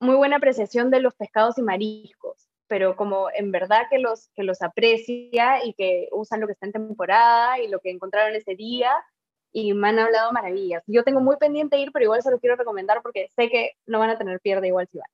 muy 0.00 0.16
buena 0.16 0.36
apreciación 0.36 0.90
de 0.90 1.00
los 1.00 1.14
pescados 1.14 1.56
y 1.58 1.62
mariscos, 1.62 2.48
pero 2.66 2.96
como 2.96 3.28
en 3.34 3.50
verdad 3.50 3.86
que 3.88 3.98
los, 3.98 4.28
que 4.34 4.42
los 4.42 4.60
aprecia 4.62 5.64
y 5.64 5.72
que 5.74 6.08
usan 6.12 6.40
lo 6.40 6.46
que 6.46 6.52
está 6.52 6.66
en 6.66 6.72
temporada 6.72 7.58
y 7.60 7.68
lo 7.68 7.80
que 7.80 7.90
encontraron 7.90 8.34
ese 8.34 8.56
día 8.56 8.92
y 9.52 9.72
me 9.72 9.88
han 9.88 9.98
hablado 9.98 10.32
maravillas. 10.32 10.82
Yo 10.86 11.02
tengo 11.04 11.20
muy 11.20 11.36
pendiente 11.36 11.78
ir, 11.78 11.90
pero 11.92 12.04
igual 12.04 12.22
se 12.22 12.30
lo 12.30 12.38
quiero 12.38 12.56
recomendar 12.56 13.00
porque 13.02 13.28
sé 13.34 13.48
que 13.48 13.72
no 13.86 13.98
van 13.98 14.10
a 14.10 14.18
tener 14.18 14.40
pierde 14.40 14.68
igual 14.68 14.86
si 14.90 14.98
van. 14.98 15.08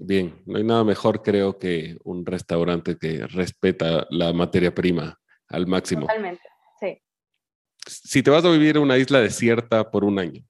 Bien, 0.00 0.40
no 0.46 0.58
hay 0.58 0.64
nada 0.64 0.84
mejor 0.84 1.22
creo 1.22 1.58
que 1.58 1.96
un 2.04 2.24
restaurante 2.24 2.96
que 2.96 3.26
respeta 3.26 4.06
la 4.10 4.32
materia 4.32 4.72
prima 4.72 5.18
al 5.48 5.66
máximo. 5.66 6.02
Totalmente, 6.02 6.48
sí. 6.78 7.02
Si 7.84 8.22
te 8.22 8.30
vas 8.30 8.44
a 8.44 8.50
vivir 8.50 8.76
en 8.76 8.82
una 8.82 8.96
isla 8.96 9.20
desierta 9.20 9.90
por 9.90 10.04
un 10.04 10.18
año 10.18 10.44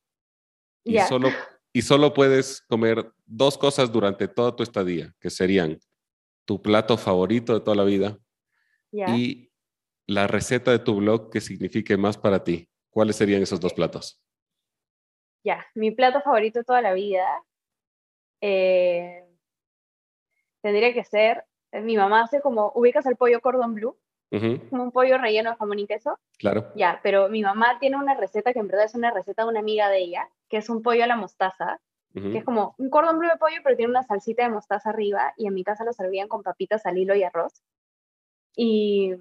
y 0.85 0.99
solo 1.01 1.33
y 1.73 1.83
solo 1.83 2.13
puedes 2.13 2.63
comer 2.63 3.13
dos 3.25 3.57
cosas 3.57 3.93
durante 3.93 4.27
toda 4.27 4.55
tu 4.57 4.63
estadía, 4.63 5.15
que 5.21 5.31
serían 5.31 5.79
tu 6.45 6.61
plato 6.61 6.97
favorito 6.97 7.55
de 7.55 7.61
toda 7.61 7.77
la 7.77 7.85
vida 7.85 8.19
y 9.07 9.51
la 10.07 10.27
receta 10.27 10.71
de 10.71 10.79
tu 10.79 10.97
blog 10.97 11.31
que 11.31 11.41
signifique 11.41 11.97
más 11.97 12.17
para 12.17 12.43
ti. 12.43 12.69
¿Cuáles 12.91 13.17
serían 13.17 13.43
esos 13.43 13.61
dos 13.61 13.75
platos? 13.75 14.21
Ya, 15.45 15.65
mi 15.75 15.91
plato 15.91 16.21
favorito 16.21 16.61
de 16.61 16.65
toda 16.65 16.83
la 16.83 16.95
vida 16.95 17.27
eh, 18.41 19.28
tendría 20.63 20.93
que 20.93 21.05
ser, 21.05 21.45
eh, 21.73 21.81
mi 21.81 21.97
mamá 21.97 22.23
hace 22.23 22.41
como, 22.41 22.73
ubicas 22.75 23.07
el 23.07 23.17
pollo 23.17 23.41
cordon 23.41 23.75
bleu, 23.75 23.97
como 24.71 24.83
un 24.83 24.93
pollo 24.93 25.17
relleno 25.17 25.51
de 25.51 25.57
jamón 25.57 25.79
y 25.79 25.87
queso. 25.87 26.19
Claro. 26.39 26.71
Ya, 26.75 27.01
pero 27.03 27.29
mi 27.29 27.43
mamá 27.43 27.79
tiene 27.81 27.97
una 27.97 28.15
receta 28.15 28.53
que 28.53 28.59
en 28.59 28.69
verdad 28.69 28.85
es 28.85 28.95
una 28.95 29.11
receta 29.11 29.43
de 29.43 29.49
una 29.49 29.61
amiga 29.61 29.89
de 29.89 29.99
ella, 29.99 30.29
que 30.49 30.59
es 30.59 30.69
un 30.69 30.83
pollo 30.83 31.05
a 31.05 31.07
la 31.07 31.17
mostaza, 31.17 31.81
que 32.15 32.39
es 32.39 32.45
como 32.45 32.75
un 32.79 32.91
cordón 32.91 33.21
bleu 33.21 33.31
de 33.31 33.39
pollo, 33.39 33.57
pero 33.63 33.77
tiene 33.77 33.91
una 33.91 34.03
salsita 34.03 34.43
de 34.43 34.49
mostaza 34.49 34.91
arriba, 34.91 35.35
y 35.37 35.47
en 35.47 35.55
mi 35.55 35.63
casa 35.63 35.85
lo 35.85 35.93
servían 35.93 36.27
con 36.27 36.43
papitas 36.43 36.85
al 36.85 36.99
hilo 36.99 37.15
y 37.15 37.23
arroz. 37.23 37.63
Y 38.57 39.15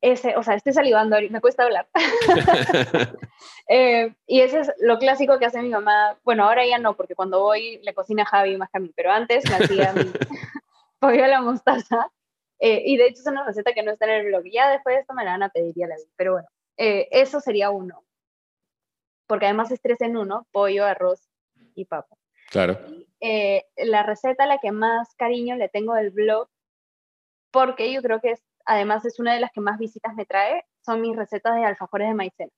ese, 0.00 0.36
o 0.36 0.42
sea, 0.42 0.54
estoy 0.54 0.72
salivando, 0.72 1.16
me 1.30 1.40
cuesta 1.40 1.64
hablar. 1.64 1.88
Eh, 3.68 4.14
y 4.26 4.40
ese 4.40 4.60
es 4.60 4.72
lo 4.80 4.98
clásico 4.98 5.38
que 5.38 5.46
hace 5.46 5.62
mi 5.62 5.68
mamá. 5.68 6.18
Bueno, 6.24 6.44
ahora 6.44 6.66
ya 6.66 6.78
no, 6.78 6.94
porque 6.94 7.14
cuando 7.14 7.40
voy 7.40 7.78
le 7.82 7.94
cocina 7.94 8.24
Javi 8.24 8.56
más 8.56 8.68
que 8.70 8.78
a 8.78 8.80
mí, 8.80 8.92
pero 8.94 9.12
antes 9.12 9.48
me 9.48 9.56
hacía 9.56 9.92
mi 9.92 10.02
pollo 11.02 11.24
a 11.24 11.28
la 11.28 11.42
mostaza. 11.42 12.10
Eh, 12.58 12.82
y 12.86 12.96
de 12.96 13.08
hecho 13.08 13.22
es 13.22 13.26
una 13.26 13.44
receta 13.44 13.72
que 13.72 13.82
no 13.82 13.90
está 13.90 14.06
en 14.06 14.20
el 14.20 14.26
blog. 14.26 14.44
Ya 14.50 14.70
después 14.70 14.94
de 14.94 15.00
esto 15.00 15.14
me 15.14 15.24
la 15.24 15.32
van 15.32 15.42
a 15.42 15.48
pedir 15.48 15.74
ya 15.76 15.88
la 15.88 15.96
vi. 15.96 16.02
Pero 16.16 16.32
bueno, 16.34 16.48
eh, 16.76 17.08
eso 17.10 17.40
sería 17.40 17.70
uno. 17.70 18.04
Porque 19.26 19.46
además 19.46 19.72
es 19.72 19.80
tres 19.80 20.00
en 20.00 20.16
uno, 20.16 20.46
pollo, 20.52 20.86
arroz 20.86 21.28
y 21.74 21.86
papa. 21.86 22.16
Claro. 22.50 22.78
la 23.76 24.02
receta 24.02 24.44
a 24.44 24.46
la 24.46 24.58
que 24.58 24.72
más 24.72 25.14
cariño 25.16 25.56
le 25.56 25.70
tengo 25.70 25.94
del 25.94 26.10
blog, 26.10 26.48
porque 27.50 27.92
yo 27.92 28.02
creo 28.02 28.20
que 28.20 28.32
es 28.32 28.42
además 28.66 29.04
es 29.04 29.18
una 29.18 29.34
de 29.34 29.40
las 29.40 29.50
que 29.52 29.60
más 29.60 29.78
visitas 29.78 30.14
me 30.14 30.26
trae, 30.26 30.64
son 30.84 31.00
mis 31.00 31.16
recetas 31.16 31.56
de 31.56 31.64
alfajores 31.64 32.08
de 32.08 32.14
maicena. 32.14 32.52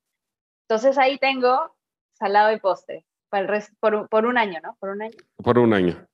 Entonces 0.69 0.99
ahí 0.99 1.19
tengo 1.19 1.75
salado 2.13 2.53
y 2.53 2.61
postre 2.61 3.07
por, 3.81 4.09
por, 4.09 4.27
un 4.27 4.39
año, 4.39 4.61
¿no? 4.63 4.77
Por 4.79 4.91
un 4.91 5.03
año. 5.03 5.17
Por 5.43 5.59
un 5.59 5.75
año. 5.75 6.07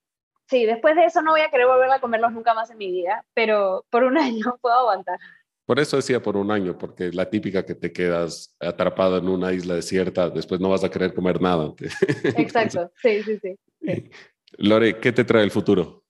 Sí, 0.51 0.65
después 0.65 0.97
de 0.97 1.05
eso 1.05 1.21
no 1.21 1.31
voy 1.31 1.39
a 1.39 1.49
querer 1.49 1.65
volver 1.65 1.89
a 1.89 2.01
comerlos 2.01 2.33
nunca 2.33 2.53
más 2.53 2.69
en 2.69 2.77
mi 2.77 2.91
vida, 2.91 3.23
pero 3.33 3.85
por 3.89 4.03
un 4.03 4.17
año 4.17 4.57
puedo 4.61 4.75
aguantar. 4.75 5.17
Por 5.65 5.79
eso 5.79 5.95
decía 5.95 6.21
por 6.21 6.35
un 6.35 6.51
año, 6.51 6.77
porque 6.77 7.09
la 7.13 7.29
típica 7.29 7.65
que 7.65 7.73
te 7.73 7.93
quedas 7.93 8.53
atrapado 8.59 9.17
en 9.17 9.29
una 9.29 9.53
isla 9.53 9.75
desierta, 9.75 10.29
después 10.29 10.59
no 10.59 10.69
vas 10.69 10.83
a 10.83 10.89
querer 10.89 11.13
comer 11.13 11.41
nada. 11.41 11.73
Exacto, 12.35 12.91
sí, 13.01 13.23
sí, 13.23 13.39
sí. 13.39 13.57
Lore, 14.57 14.99
¿qué 14.99 15.13
te 15.13 15.23
trae 15.23 15.43
el 15.45 15.51
futuro? 15.51 16.03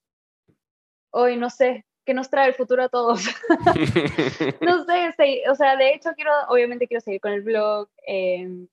Hoy 1.12 1.38
no 1.38 1.52
sé, 1.52 1.86
¿qué 2.04 2.16
nos 2.16 2.32
trae 2.32 2.48
el 2.48 2.56
futuro 2.56 2.82
a 2.82 2.90
todos? 2.90 3.24
no 4.62 4.86
sé, 4.86 5.44
o 5.48 5.54
sea, 5.54 5.76
de 5.76 5.94
hecho 5.94 6.14
quiero, 6.16 6.32
obviamente 6.48 6.88
quiero 6.88 7.02
seguir 7.02 7.22
con 7.22 7.34
el 7.34 7.44
blog. 7.44 7.90
Em, 8.08 8.68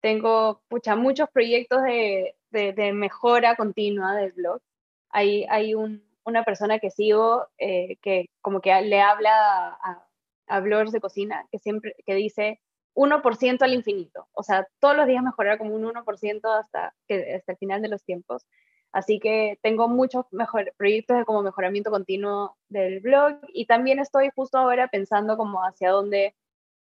tengo 0.00 0.62
pucha, 0.68 0.96
muchos 0.96 1.28
proyectos 1.28 1.82
de, 1.82 2.34
de, 2.50 2.92
mejora 2.94 3.54
continua 3.54 4.14
del 4.14 4.32
blog. 4.32 4.62
Hay, 5.10 5.44
hay 5.48 5.74
un, 5.74 6.02
una 6.24 6.44
persona 6.44 6.78
que 6.78 6.90
sigo 6.90 7.46
eh, 7.58 7.96
que 8.02 8.26
como 8.40 8.60
que 8.60 8.80
le 8.82 9.00
habla 9.00 9.68
a, 9.82 10.06
a 10.46 10.60
bloggers 10.60 10.92
de 10.92 11.00
cocina 11.00 11.46
que 11.50 11.58
siempre 11.58 11.94
que 12.04 12.14
dice 12.14 12.60
1% 12.98 13.62
al 13.62 13.74
infinito. 13.74 14.26
O 14.32 14.42
sea, 14.42 14.66
todos 14.80 14.96
los 14.96 15.06
días 15.06 15.22
mejorar 15.22 15.58
como 15.58 15.74
un 15.74 15.84
1% 15.84 16.58
hasta, 16.58 16.94
que, 17.06 17.36
hasta 17.36 17.52
el 17.52 17.58
final 17.58 17.80
de 17.80 17.88
los 17.88 18.04
tiempos. 18.04 18.44
Así 18.90 19.20
que 19.20 19.58
tengo 19.62 19.86
muchos 19.88 20.24
mejor, 20.32 20.72
proyectos 20.76 21.18
de 21.18 21.24
como 21.24 21.42
mejoramiento 21.42 21.90
continuo 21.90 22.56
del 22.68 23.00
blog 23.00 23.38
y 23.52 23.66
también 23.66 24.00
estoy 24.00 24.30
justo 24.34 24.58
ahora 24.58 24.88
pensando 24.88 25.36
como 25.36 25.60
hacia 25.60 25.90
dónde 25.90 26.34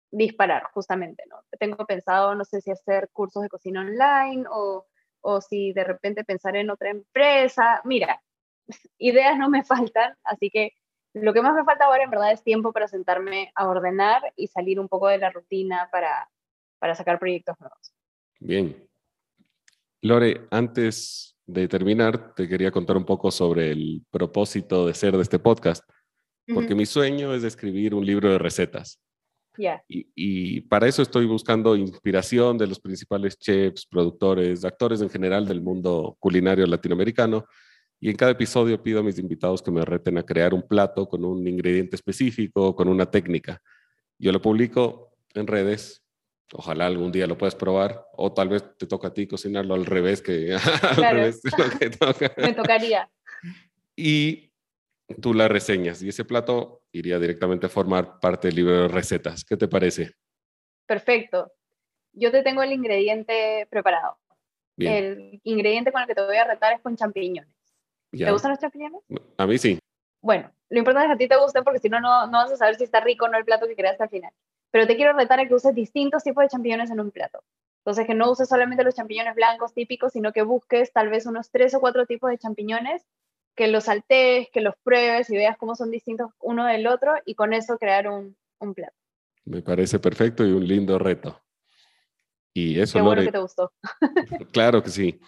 disparar, 0.10 0.64
justamente, 0.74 1.24
¿no? 1.30 1.44
Tengo 1.60 1.86
pensado, 1.86 2.34
no 2.34 2.46
sé 2.46 2.62
si 2.62 2.72
hacer 2.72 3.10
cursos 3.14 3.44
de 3.44 3.50
cocina 3.50 3.82
online 3.82 4.46
o, 4.50 4.88
o 5.22 5.42
si 5.42 5.74
de 5.74 5.84
repente 5.84 6.24
pensar 6.24 6.56
en 6.56 6.70
otra 6.70 6.90
empresa. 6.90 7.82
Mira, 7.84 8.22
ideas 8.98 9.38
no 9.38 9.50
me 9.50 9.64
faltan, 9.64 10.16
así 10.24 10.50
que 10.50 10.74
lo 11.14 11.34
que 11.34 11.42
más 11.42 11.56
me 11.56 11.64
falta 11.64 11.86
ahora 11.86 12.04
en 12.04 12.12
verdad 12.12 12.32
es 12.32 12.44
tiempo 12.44 12.72
para 12.72 12.88
sentarme 12.88 13.52
a 13.56 13.68
ordenar 13.68 14.22
y 14.36 14.48
salir 14.48 14.80
un 14.80 14.88
poco 14.88 15.08
de 15.08 15.18
la 15.18 15.32
rutina 15.32 15.90
para, 15.92 16.30
para 16.80 16.96
sacar 16.96 17.20
proyectos 17.20 17.60
nuevos. 17.60 17.94
Bien. 18.40 18.88
Lore, 20.02 20.48
antes 20.52 21.36
de 21.46 21.68
terminar, 21.68 22.34
te 22.36 22.48
quería 22.48 22.72
contar 22.72 22.96
un 22.96 23.06
poco 23.06 23.32
sobre 23.32 23.72
el 23.72 24.06
propósito 24.12 24.86
de 24.86 24.94
ser 24.94 25.16
de 25.16 25.24
este 25.24 25.40
podcast, 25.40 25.84
porque 26.54 26.74
mi 26.74 26.86
sueño 26.86 27.34
es 27.34 27.44
escribir 27.44 27.94
un 27.94 28.06
libro 28.06 28.32
de 28.32 28.38
recetas. 28.38 29.02
Y, 29.88 30.62
para 30.62 30.88
eso 30.88 31.02
estoy 31.02 31.26
buscando 31.26 31.76
inspiración 31.76 32.58
de 32.58 32.68
los 32.68 32.80
principales 32.80 33.38
chefs, 33.38 33.86
productores, 33.86 34.64
actores 34.66 35.02
en 35.02 35.10
general 35.10 35.48
del 35.48 35.62
mundo 35.62 36.16
culinario 36.20 36.66
latinoamericano. 36.66 37.46
Y 38.00 38.10
en 38.10 38.16
cada 38.16 38.32
episodio 38.32 38.82
pido 38.82 39.02
a 39.02 39.04
mis 39.04 39.20
invitados 39.20 39.62
que 39.62 39.72
me 39.72 39.84
reten 39.84 40.18
a 40.18 40.24
crear 40.24 40.54
un 40.54 40.66
plato 40.66 41.08
con 41.08 41.26
un 41.26 41.46
ingrediente 41.48 41.96
específico, 41.96 42.76
con 42.76 42.88
una 42.88 43.06
técnica. 43.06 43.62
Yo 44.18 44.32
lo 44.32 44.42
publico 44.42 45.18
en 45.34 45.48
redes. 45.48 46.02
Ojalá 46.54 46.88
algún 46.88 47.12
día 47.12 47.28
lo 47.28 47.38
puedas 47.38 47.56
probar. 47.56 48.06
O 48.14 48.32
tal 48.34 48.50
vez 48.50 48.64
te 48.78 48.88
toca 48.88 49.10
a 49.10 49.14
ti 49.14 49.28
cocinarlo 49.28 49.74
al 49.74 49.86
revés 49.86 50.22
que 50.22 50.54
al 50.82 50.96
revés 50.96 51.42
Me 52.38 52.54
tocaría. 52.54 53.10
Y 53.96 54.54
tú 55.22 55.34
la 55.34 55.48
reseñas 55.48 56.02
y 56.02 56.10
ese 56.10 56.24
plato 56.24 56.79
iría 56.92 57.20
directamente 57.20 57.68
a 57.68 57.70
formar 57.70 58.20
parte 58.20 58.48
del 58.48 58.56
libro 58.56 58.82
de 58.82 58.88
recetas. 58.88 59.44
¿Qué 59.44 59.58
te 59.58 59.68
parece? 59.68 60.12
Perfecto. 60.86 61.52
Yo 62.14 62.32
te 62.32 62.42
tengo 62.42 62.64
el 62.64 62.72
ingrediente 62.72 63.68
preparado. 63.70 64.18
El 64.78 65.42
ingrediente 65.44 65.92
con 65.92 66.02
el 66.02 66.08
que 66.08 66.16
te 66.16 66.22
voy 66.22 66.38
a 66.38 66.46
retar 66.46 66.74
es 66.74 66.82
con 66.82 66.96
champiñones. 66.96 67.54
¿Te 68.12 68.32
gustan 68.32 68.52
los 68.52 68.60
champiñones? 68.60 69.02
A 69.38 69.46
mí 69.46 69.58
sí. 69.58 69.78
Bueno, 70.22 70.52
lo 70.70 70.80
importante 70.80 71.06
es 71.06 71.10
que 71.10 71.14
a 71.14 71.28
ti 71.28 71.28
te 71.28 71.42
guste 71.42 71.62
porque 71.64 71.80
si 71.80 71.90
no, 71.90 72.00
no 72.00 72.32
vas 72.32 72.52
a 72.52 72.58
saber 72.58 72.76
si 72.76 72.86
está 72.86 73.02
rico 73.02 73.26
o 73.26 73.28
no 73.28 73.38
el 73.38 73.46
plato 73.46 73.68
que 73.68 73.76
creaste 73.76 74.04
al 74.04 74.10
final. 74.10 74.32
Pero 74.72 74.88
te 74.88 74.96
quiero 74.96 75.14
retar 75.14 75.40
a 75.40 75.48
que 75.48 75.54
uses 75.54 75.76
distintos 75.76 76.24
tipos 76.24 76.44
de 76.44 76.50
champiñones 76.50 76.92
en 76.92 77.00
un 77.00 77.12
plato. 77.12 77.44
Entonces, 77.80 78.06
que 78.06 78.14
no 78.14 78.30
uses 78.30 78.48
solamente 78.48 78.84
los 78.84 78.96
champiñones 78.96 79.36
blancos 79.36 79.74
típicos, 79.74 80.14
sino 80.14 80.32
que 80.32 80.44
busques 80.44 80.92
tal 80.92 81.10
vez 81.10 81.26
unos 81.26 81.50
tres 81.50 81.74
o 81.74 81.80
cuatro 81.80 82.06
tipos 82.06 82.30
de 82.30 82.38
champiñones 82.38 83.06
que 83.60 83.68
los 83.68 83.84
saltees, 83.84 84.48
que 84.54 84.62
los 84.62 84.74
pruebes 84.84 85.30
y 85.30 85.36
veas 85.36 85.58
cómo 85.58 85.76
son 85.76 85.92
distintos 85.92 86.32
uno 86.40 86.66
del 86.66 86.88
otro 86.88 87.12
y 87.26 87.36
con 87.36 87.52
eso 87.52 87.78
crear 87.78 88.08
un, 88.08 88.38
un 88.58 88.74
plato. 88.74 88.96
Me 89.44 89.62
parece 89.62 90.00
perfecto 90.00 90.48
y 90.48 90.52
un 90.54 90.66
lindo 90.66 90.98
reto. 90.98 91.42
Y 92.54 92.80
eso, 92.80 93.00
Qué 93.00 93.02
bueno 93.02 93.22
que 93.22 93.34
te 93.34 93.40
gustó. 93.40 93.74
claro 94.54 94.82
que 94.82 94.90
sí. 94.90 95.20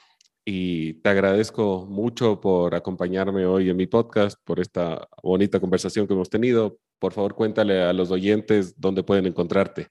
Y 0.46 0.94
te 1.02 1.10
agradezco 1.10 1.86
mucho 1.86 2.40
por 2.40 2.74
acompañarme 2.74 3.46
hoy 3.46 3.70
en 3.70 3.76
mi 3.76 3.86
podcast, 3.86 4.40
por 4.46 4.62
esta 4.62 5.10
bonita 5.22 5.60
conversación 5.60 6.08
que 6.08 6.14
hemos 6.14 6.30
tenido. 6.30 6.80
Por 7.00 7.12
favor, 7.12 7.36
cuéntale 7.36 7.82
a 7.84 7.92
los 7.92 8.12
oyentes 8.12 8.80
dónde 8.80 9.04
pueden 9.04 9.26
encontrarte. 9.26 9.90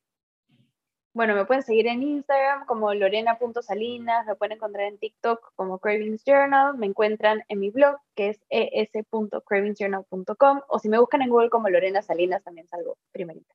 Bueno, 1.12 1.34
me 1.34 1.44
pueden 1.44 1.64
seguir 1.64 1.88
en 1.88 2.04
Instagram 2.04 2.66
como 2.66 2.94
lorena.salinas, 2.94 4.26
me 4.26 4.36
pueden 4.36 4.56
encontrar 4.56 4.86
en 4.86 4.96
TikTok 4.98 5.54
como 5.56 5.80
Cravings 5.80 6.22
Journal, 6.24 6.78
me 6.78 6.86
encuentran 6.86 7.42
en 7.48 7.58
mi 7.58 7.70
blog 7.70 7.96
que 8.14 8.28
es 8.28 8.38
es.cravingsjournal.com 8.48 10.61
o 10.68 10.78
si 10.78 10.88
me 10.88 11.00
buscan 11.00 11.22
en 11.22 11.30
Google 11.30 11.50
como 11.50 11.68
Lorena 11.68 12.00
Salinas 12.00 12.44
también 12.44 12.68
salgo 12.68 12.96
primerita. 13.11 13.52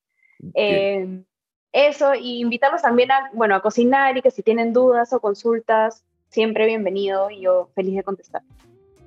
Eh, 0.54 1.24
eso, 1.72 2.14
y 2.14 2.42
invitarlos 2.42 2.82
también 2.82 3.12
a, 3.12 3.30
bueno, 3.34 3.56
a 3.56 3.62
cocinar 3.62 4.18
y 4.18 4.22
que 4.22 4.32
si 4.32 4.44
tienen 4.44 4.74
dudas 4.74 5.14
o 5.14 5.20
consultas, 5.20 6.06
siempre 6.30 6.66
bienvenido 6.66 7.30
y 7.30 7.42
yo 7.42 7.70
feliz 7.74 7.96
de 7.96 8.04
contestar. 8.04 8.42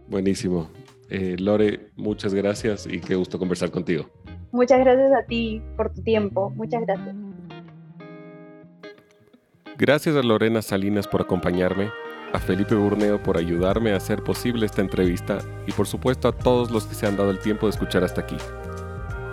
Buenísimo. 0.07 0.71
Eh, 1.11 1.37
Lore, 1.39 1.91
muchas 1.97 2.35
gracias 2.35 2.87
y 2.87 3.01
qué 3.01 3.15
gusto 3.15 3.39
conversar 3.39 3.71
contigo. 3.71 4.07
Muchas 4.53 4.81
gracias 4.81 5.13
a 5.13 5.27
ti 5.27 5.63
por 5.77 5.93
tu 5.93 6.03
tiempo. 6.03 6.51
Muchas 6.51 6.83
gracias. 6.83 7.15
Gracias 9.79 10.17
a 10.17 10.23
Lorena 10.23 10.61
Salinas 10.61 11.07
por 11.07 11.21
acompañarme, 11.21 11.93
a 12.33 12.41
Felipe 12.41 12.75
Burneo 12.75 13.23
por 13.23 13.39
ayudarme 13.39 13.93
a 13.93 13.99
hacer 13.99 14.25
posible 14.25 14.67
esta 14.67 14.81
entrevista 14.81 15.39
y 15.69 15.73
por 15.73 15.87
supuesto 15.87 16.27
a 16.27 16.33
todos 16.33 16.73
los 16.73 16.85
que 16.87 16.97
se 16.97 17.07
han 17.07 17.17
dado 17.17 17.31
el 17.31 17.39
tiempo 17.39 17.67
de 17.67 17.71
escuchar 17.71 18.03
hasta 18.03 18.23
aquí. 18.23 18.37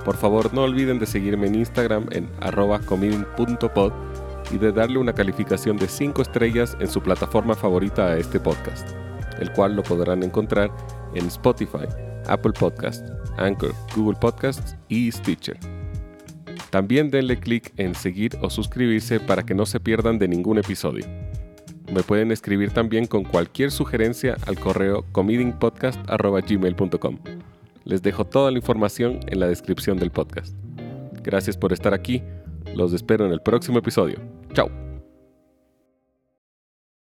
Por 0.06 0.16
favor 0.16 0.54
no 0.54 0.62
olviden 0.62 1.00
de 1.00 1.08
seguirme 1.08 1.48
en 1.48 1.56
Instagram 1.56 2.06
en 2.12 2.30
arroba 2.42 2.80
y 4.52 4.58
de 4.60 4.72
darle 4.72 5.00
una 5.00 5.14
calificación 5.14 5.78
de 5.78 5.88
5 5.88 6.22
estrellas 6.22 6.78
en 6.80 6.90
su 6.90 7.02
plataforma 7.02 7.56
favorita 7.56 8.10
a 8.10 8.18
este 8.18 8.40
podcast, 8.40 8.88
el 9.40 9.52
cual 9.52 9.76
lo 9.76 9.82
podrán 9.82 10.22
encontrar 10.22 10.70
en 11.16 11.26
Spotify, 11.26 11.88
Apple 12.28 12.54
Podcasts, 12.54 13.12
Anchor, 13.38 13.74
Google 13.96 14.20
Podcasts 14.22 14.76
y 14.90 15.12
Stitcher. 15.12 15.75
También 16.70 17.10
denle 17.10 17.40
clic 17.40 17.74
en 17.78 17.96
seguir 17.96 18.38
o 18.42 18.50
suscribirse 18.50 19.20
para 19.20 19.44
que 19.44 19.56
no 19.56 19.66
se 19.66 19.80
pierdan 19.80 20.20
de 20.20 20.28
ningún 20.28 20.58
episodio. 20.58 21.06
Me 21.92 22.04
pueden 22.04 22.32
escribir 22.32 22.72
también 22.72 23.06
con 23.06 23.24
cualquier 23.24 23.72
sugerencia 23.72 24.38
al 24.48 24.60
correo 24.60 25.06
comedingpodcast.gmail.com. 25.12 27.20
Les 27.84 28.02
dejo 28.02 28.26
toda 28.26 28.50
la 28.52 28.58
información 28.58 29.20
en 29.28 29.40
la 29.40 29.48
descripción 29.48 30.00
del 30.00 30.12
podcast. 30.12 30.56
Gracias 31.24 31.58
por 31.58 31.74
estar 31.74 31.94
aquí. 31.94 32.24
Los 32.74 32.94
espero 32.94 33.26
en 33.26 33.32
el 33.32 33.42
próximo 33.42 33.80
episodio. 33.80 34.20
Chao. 34.54 34.85